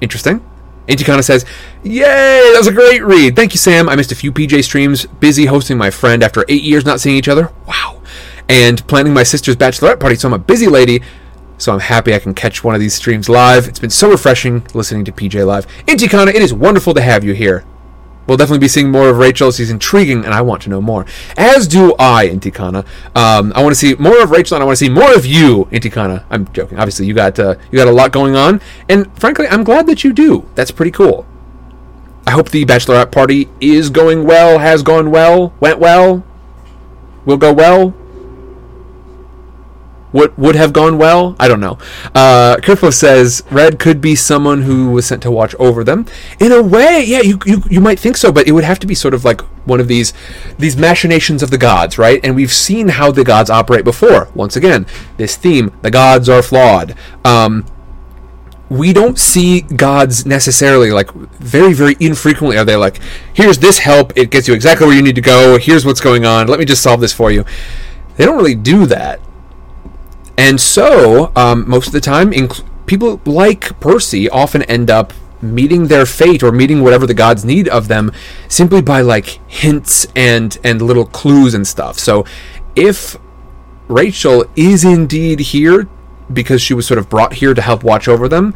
[0.00, 0.44] Interesting.
[0.88, 1.44] Anticana says,
[1.82, 3.34] Yay, that was a great read.
[3.34, 3.88] Thank you, Sam.
[3.88, 7.16] I missed a few PJ streams, busy hosting my friend after eight years not seeing
[7.16, 7.50] each other.
[7.66, 8.02] Wow.
[8.48, 11.02] And planning my sister's bachelorette party, so I'm a busy lady.
[11.58, 13.66] So I'm happy I can catch one of these streams live.
[13.66, 15.66] It's been so refreshing listening to PJ Live.
[15.86, 17.64] Intikana, it is wonderful to have you here.
[18.26, 19.52] We'll definitely be seeing more of Rachel.
[19.52, 21.06] She's intriguing, and I want to know more.
[21.36, 22.86] As do I, Intikana.
[23.14, 25.24] Um, I want to see more of Rachel, and I want to see more of
[25.24, 26.24] you, Intikana.
[26.30, 26.78] I'm joking.
[26.78, 30.04] Obviously, you got uh, you got a lot going on, and frankly, I'm glad that
[30.04, 30.48] you do.
[30.54, 31.26] That's pretty cool.
[32.26, 36.24] I hope the bachelorette party is going well, has gone well, went well,
[37.24, 37.94] will go well
[40.16, 41.36] what would have gone well?
[41.38, 41.78] I don't know.
[42.14, 46.06] Uh, Kerfo says Red could be someone who was sent to watch over them.
[46.40, 48.86] In a way, yeah, you, you you might think so, but it would have to
[48.86, 50.14] be sort of like one of these
[50.58, 52.18] these machinations of the gods, right?
[52.24, 54.30] And we've seen how the gods operate before.
[54.34, 54.86] Once again,
[55.18, 56.94] this theme: the gods are flawed.
[57.22, 57.66] Um,
[58.70, 62.98] we don't see gods necessarily like very very infrequently are they like
[63.32, 66.24] here's this help it gets you exactly where you need to go here's what's going
[66.24, 67.44] on let me just solve this for you
[68.16, 69.20] they don't really do that
[70.38, 75.88] and so, um, most of the time, inc- people like Percy often end up meeting
[75.88, 78.10] their fate or meeting whatever the gods need of them
[78.48, 81.98] simply by like hints and and little clues and stuff.
[81.98, 82.24] So,
[82.74, 83.16] if
[83.88, 85.88] Rachel is indeed here
[86.32, 88.54] because she was sort of brought here to help watch over them,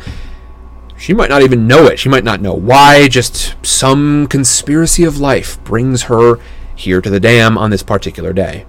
[0.96, 1.98] she might not even know it.
[1.98, 3.08] She might not know why.
[3.08, 6.38] Just some conspiracy of life brings her
[6.74, 8.66] here to the dam on this particular day.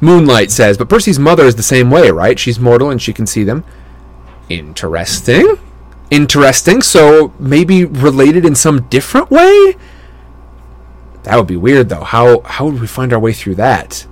[0.00, 2.38] Moonlight says, but Percy's mother is the same way, right?
[2.38, 3.64] She's mortal and she can see them.
[4.48, 5.58] Interesting.
[6.10, 6.82] Interesting.
[6.82, 9.76] So maybe related in some different way?
[11.24, 12.04] That would be weird though.
[12.04, 14.06] How how would we find our way through that?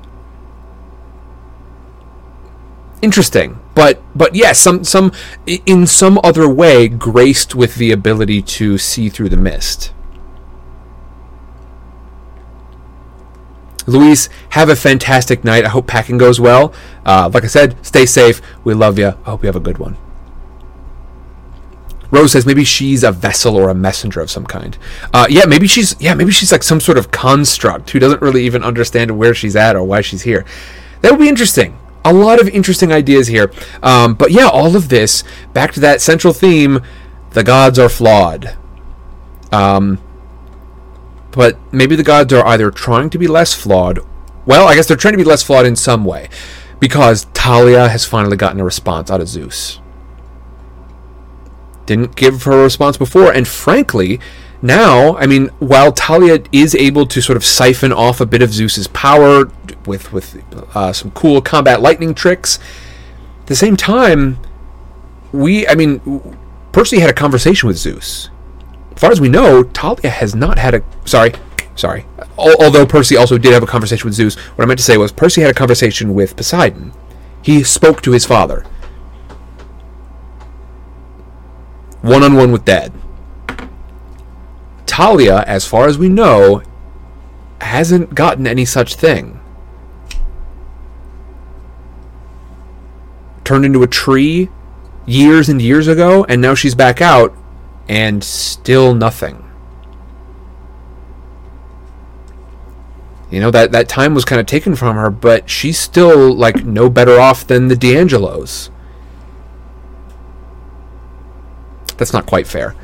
[3.01, 3.61] Interesting.
[3.77, 5.12] But but yes, some some
[5.47, 9.93] in some other way graced with the ability to see through the mist.
[13.86, 15.65] Luis, have a fantastic night.
[15.65, 16.73] I hope packing goes well.
[17.05, 18.40] Uh, like I said, stay safe.
[18.65, 19.09] We love you.
[19.09, 19.97] I hope you have a good one.
[22.11, 24.78] Rose says maybe she's a vessel or a messenger of some kind.
[25.12, 28.44] Uh, yeah, maybe she's yeah maybe she's like some sort of construct who doesn't really
[28.44, 30.44] even understand where she's at or why she's here.
[31.01, 31.77] That would be interesting.
[32.05, 33.51] A lot of interesting ideas here.
[33.82, 36.82] Um, but yeah, all of this back to that central theme:
[37.31, 38.56] the gods are flawed.
[39.51, 40.01] Um,
[41.35, 43.98] but maybe the gods are either trying to be less flawed.
[44.47, 46.28] Well, I guess they're trying to be less flawed in some way,
[46.81, 49.81] because Thalia has finally gotten a response out of Zeus.
[51.86, 54.20] didn't give her a response before, and frankly,
[54.62, 58.52] now, I mean, while Thalia is able to sort of siphon off a bit of
[58.52, 59.51] Zeus's power
[59.85, 60.43] with with
[60.74, 62.59] uh, some cool combat lightning tricks,
[63.40, 64.39] at the same time,
[65.32, 66.39] we, I mean,
[66.73, 68.31] Percy had a conversation with Zeus.
[68.95, 70.83] As far as we know, Thalia has not had a.
[71.05, 71.33] Sorry,
[71.75, 72.07] sorry.
[72.39, 75.12] Although Percy also did have a conversation with Zeus, what I meant to say was
[75.12, 76.93] Percy had a conversation with Poseidon.
[77.43, 78.65] He spoke to his father.
[82.01, 82.93] One on one with Dad.
[84.87, 86.62] Thalia, as far as we know,
[87.61, 89.41] hasn't gotten any such thing.
[93.43, 94.49] Turned into a tree
[95.07, 97.37] years and years ago, and now she's back out,
[97.89, 99.44] and still nothing.
[103.31, 106.65] You know, that, that time was kind of taken from her, but she's still, like,
[106.65, 108.70] no better off than the di Angelos.
[111.97, 112.77] That's not quite fair.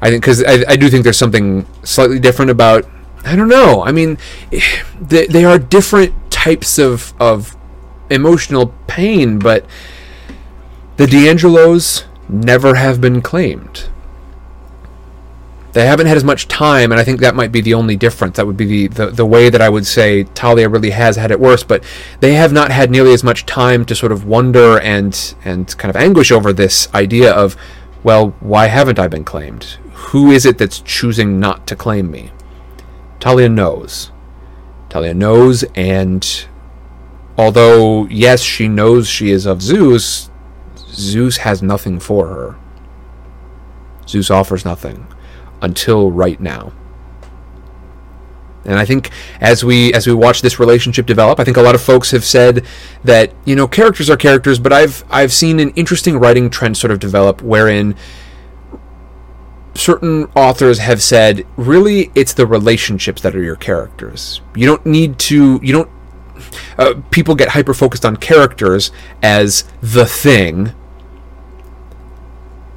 [0.00, 2.86] I think, because I, I do think there's something slightly different about,
[3.24, 3.82] I don't know.
[3.82, 4.18] I mean,
[5.00, 7.56] they, they are different types of, of
[8.08, 9.64] emotional pain, but
[10.96, 13.88] the di Angelos never have been claimed.
[15.76, 18.38] They haven't had as much time, and I think that might be the only difference.
[18.38, 21.30] That would be the, the, the way that I would say Thalia really has had
[21.30, 21.84] it worse, but
[22.20, 25.90] they have not had nearly as much time to sort of wonder and and kind
[25.94, 27.58] of anguish over this idea of,
[28.02, 29.76] well, why haven't I been claimed?
[29.92, 32.30] Who is it that's choosing not to claim me?
[33.20, 34.12] Thalia knows.
[34.88, 36.46] Thalia knows, and
[37.36, 40.30] although, yes, she knows she is of Zeus,
[40.78, 42.56] Zeus has nothing for her.
[44.08, 45.06] Zeus offers nothing
[45.62, 46.72] until right now.
[48.66, 49.10] And I think
[49.40, 52.24] as we as we watch this relationship develop, I think a lot of folks have
[52.24, 52.66] said
[53.04, 56.90] that you know characters are characters, but I've I've seen an interesting writing trend sort
[56.90, 57.94] of develop wherein
[59.74, 64.40] certain authors have said really it's the relationships that are your characters.
[64.56, 65.90] You don't need to you don't
[66.76, 68.90] uh, people get hyper focused on characters
[69.22, 70.72] as the thing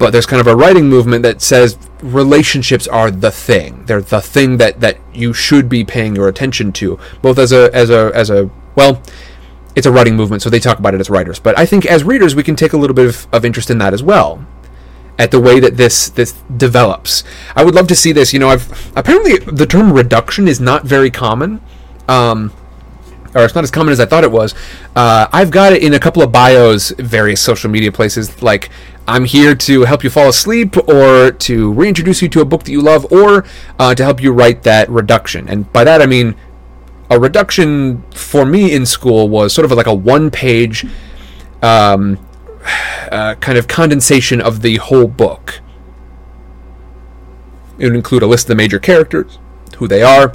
[0.00, 3.84] but there's kind of a writing movement that says relationships are the thing.
[3.84, 7.70] They're the thing that, that you should be paying your attention to, both as a
[7.74, 9.02] as a as a well,
[9.76, 11.38] it's a writing movement, so they talk about it as writers.
[11.38, 13.76] But I think as readers, we can take a little bit of, of interest in
[13.78, 14.46] that as well,
[15.18, 17.22] at the way that this this develops.
[17.54, 18.32] I would love to see this.
[18.32, 21.60] You know, I've apparently the term reduction is not very common.
[22.08, 22.54] Um,
[23.34, 24.54] or it's not as common as I thought it was.
[24.96, 28.42] Uh, I've got it in a couple of bios, various social media places.
[28.42, 28.70] Like,
[29.10, 32.70] I'm here to help you fall asleep, or to reintroduce you to a book that
[32.70, 33.44] you love, or
[33.76, 35.48] uh, to help you write that reduction.
[35.48, 36.36] And by that I mean,
[37.10, 40.86] a reduction for me in school was sort of like a one page
[41.60, 42.24] um,
[43.10, 45.60] uh, kind of condensation of the whole book.
[47.78, 49.40] It would include a list of the major characters,
[49.78, 50.34] who they are,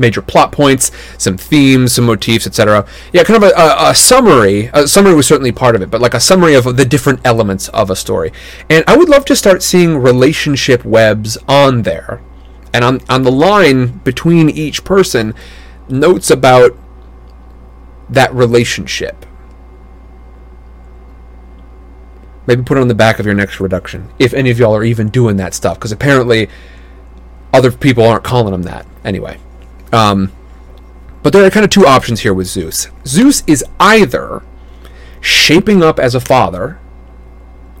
[0.00, 2.86] major plot points, some themes, some motifs, etc.
[3.12, 4.70] Yeah, kind of a, a, a, summary.
[4.72, 7.68] A summary was certainly part of it, but like a summary of the different elements
[7.68, 8.32] of a story.
[8.68, 12.22] And I would love to start seeing relationship webs on there.
[12.72, 15.34] And on, on the line between each person,
[15.88, 16.76] notes about
[18.08, 19.26] that relationship.
[22.46, 24.82] Maybe put it on the back of your next reduction, if any of y'all are
[24.84, 26.48] even doing that stuff, because apparently
[27.52, 28.86] other people aren't calling them that.
[29.04, 29.38] Anyway.
[29.92, 30.32] Um,
[31.22, 32.88] but there are kind of two options here with Zeus.
[33.04, 34.42] Zeus is either
[35.20, 36.78] shaping up as a father.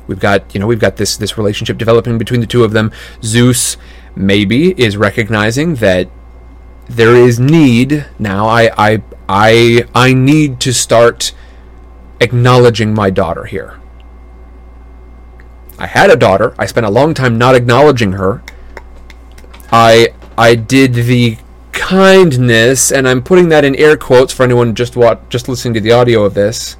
[0.06, 2.92] We've got, you know, we've got this this relationship developing between the two of them.
[3.22, 3.76] Zeus
[4.14, 6.10] maybe is recognizing that
[6.88, 8.46] there is need now.
[8.46, 11.32] I I I I need to start
[12.20, 13.80] acknowledging my daughter here.
[15.78, 16.54] I had a daughter.
[16.58, 18.42] I spent a long time not acknowledging her.
[19.72, 21.38] I I did the
[21.80, 24.94] kindness, and I'm putting that in air quotes for anyone just
[25.30, 26.76] just listening to the audio of this.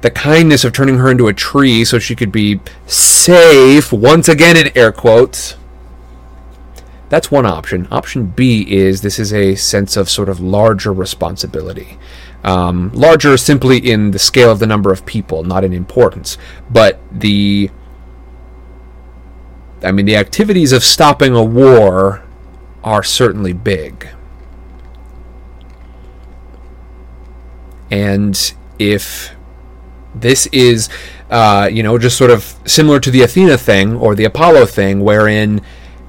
[0.00, 4.56] The kindness of turning her into a tree so she could be safe, once again
[4.56, 5.56] in air quotes.
[7.10, 7.88] That's one option.
[7.90, 11.98] Option B is this is a sense of sort of larger responsibility.
[12.42, 16.38] Um, larger simply in the scale of the number of people, not in importance.
[16.70, 17.70] But the.
[19.82, 22.24] I mean, the activities of stopping a war
[22.82, 24.08] are certainly big.
[27.90, 29.34] And if
[30.14, 30.88] this is,
[31.28, 35.00] uh, you know, just sort of similar to the Athena thing or the Apollo thing,
[35.00, 35.60] wherein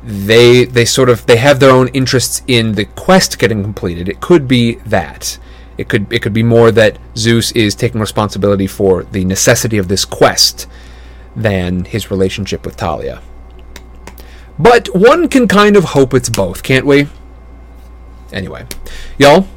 [0.03, 4.09] they they sort of they have their own interests in the quest getting completed.
[4.09, 5.37] It could be that.
[5.77, 9.87] It could it could be more that Zeus is taking responsibility for the necessity of
[9.87, 10.67] this quest
[11.35, 13.21] than his relationship with Thalia.
[14.61, 17.07] But one can kind of hope it's both, can't we?
[18.31, 18.67] Anyway,
[19.17, 19.47] y'all,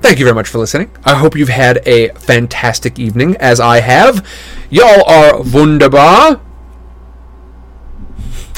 [0.00, 0.90] thank you very much for listening.
[1.04, 4.26] I hope you've had a fantastic evening, as I have.
[4.68, 6.40] Y'all are wunderbar.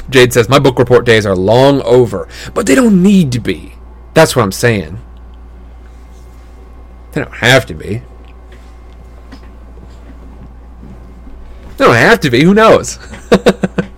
[0.09, 3.75] Jade says, My book report days are long over, but they don't need to be.
[4.15, 4.99] That's what I'm saying.
[7.13, 8.03] They don't have to be.
[11.77, 12.43] They don't have to be.
[12.43, 12.99] Who knows?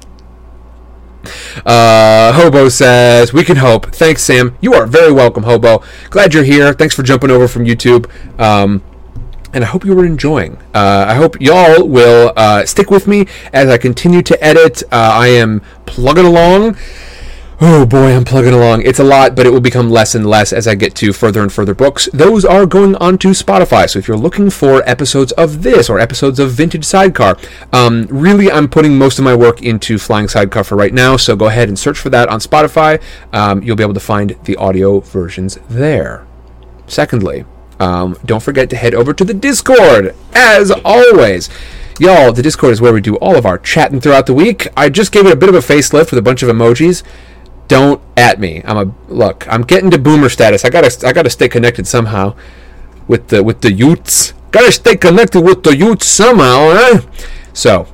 [1.65, 3.95] Uh, Hobo says, We can hope.
[3.95, 4.57] Thanks, Sam.
[4.61, 5.83] You are very welcome, Hobo.
[6.11, 6.73] Glad you're here.
[6.73, 8.11] Thanks for jumping over from YouTube.
[8.41, 8.83] Um,
[9.53, 10.57] and I hope you were enjoying.
[10.75, 14.83] Uh, I hope y'all will uh, stick with me as I continue to edit.
[14.85, 16.77] Uh, I am plugging along.
[17.65, 18.83] Oh boy, I'm plugging along.
[18.83, 21.43] It's a lot, but it will become less and less as I get to further
[21.43, 22.09] and further books.
[22.13, 23.89] Those are going onto Spotify.
[23.89, 27.37] So if you're looking for episodes of this or episodes of Vintage Sidecar,
[27.73, 31.17] um, really I'm putting most of my work into Flying Sidecar for right now.
[31.17, 33.01] So go ahead and search for that on Spotify.
[33.33, 36.27] Um, you'll be able to find the audio versions there.
[36.89, 37.45] Secondly,
[37.79, 41.49] um, don't forget to head over to the Discord, as always.
[42.01, 44.67] Y'all, the Discord is where we do all of our chatting throughout the week.
[44.77, 47.05] I just gave it a bit of a facelift with a bunch of emojis
[47.73, 48.61] don't at me.
[48.67, 49.49] I'm a look.
[49.49, 50.63] I'm getting to boomer status.
[50.67, 52.37] I gotta I gotta stay connected somehow
[53.09, 54.35] with the with the youths.
[54.51, 57.01] Gotta stay connected with the youths somehow, right?
[57.55, 57.89] So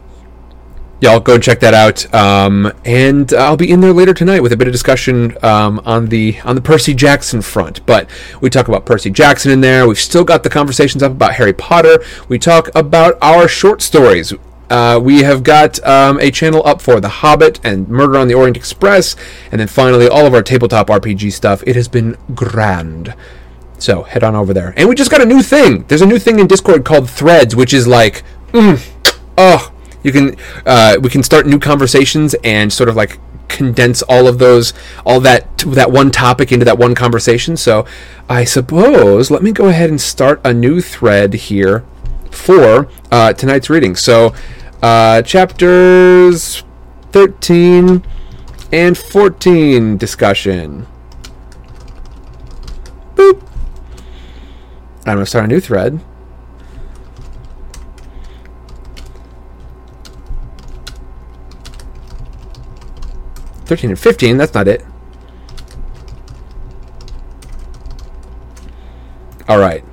[1.01, 2.13] y'all go and check that out.
[2.13, 6.07] Um, and I'll be in there later tonight with a bit of discussion um, on
[6.07, 7.87] the on the Percy Jackson front.
[7.87, 8.11] But
[8.41, 9.87] we talk about Percy Jackson in there.
[9.87, 12.03] We've still got the conversations up about Harry Potter.
[12.29, 14.33] We talk about our short stories.
[14.71, 18.35] Uh, we have got um, a channel up for The Hobbit and Murder on the
[18.35, 19.17] Orient Express,
[19.51, 21.63] and then finally all of our tabletop RPG stuff.
[21.67, 23.15] It has been grand.
[23.79, 24.75] So head on over there.
[24.77, 25.85] And we just got a new thing.
[25.89, 28.85] There's a new thing in Discord called Threads, which is like, mm,
[29.39, 29.73] oh,
[30.03, 30.37] you can
[30.67, 33.19] uh, we can start new conversations and sort of like
[33.49, 34.75] condense all of those
[35.07, 37.57] all that that one topic into that one conversation.
[37.57, 37.87] So
[38.29, 41.85] I suppose let me go ahead and start a new thread here
[42.31, 43.97] for uh, tonight's reading.
[43.97, 44.35] So
[44.83, 46.63] uh, chapters
[47.13, 48.05] 13
[48.73, 50.87] and 14 discussion.
[53.15, 53.43] Boop.
[55.07, 56.01] I'm going to start a new thread.
[63.69, 64.39] Thirteen and fifteen.
[64.39, 64.83] That's not it.
[69.47, 69.85] All right.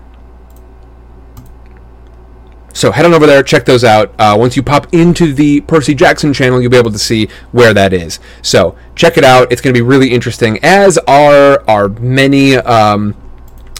[2.75, 4.13] So head on over there, check those out.
[4.19, 7.73] Uh, once you pop into the Percy Jackson channel, you'll be able to see where
[7.73, 8.19] that is.
[8.41, 9.49] So check it out.
[9.49, 12.57] It's going to be really interesting, as are our many.
[12.57, 13.15] Um,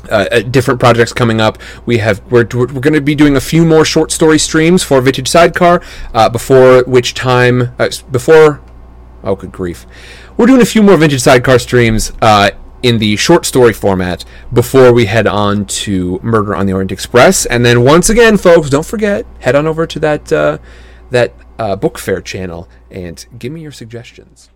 [0.08, 1.58] uh, uh, different projects coming up.
[1.88, 5.02] We have we're, we're going to be doing a few more short story streams for
[5.02, 5.82] Vintage Sidecar.
[6.14, 8.62] Uh, before which time uh, before
[9.24, 9.88] oh good grief,
[10.38, 12.52] we're doing a few more Vintage Sidecar streams uh,
[12.84, 17.46] in the short story format before we head on to Murder on the Orient Express.
[17.46, 20.58] And then once again, folks, don't forget head on over to that uh,
[21.12, 24.50] that uh, book fair channel and give me your suggestions.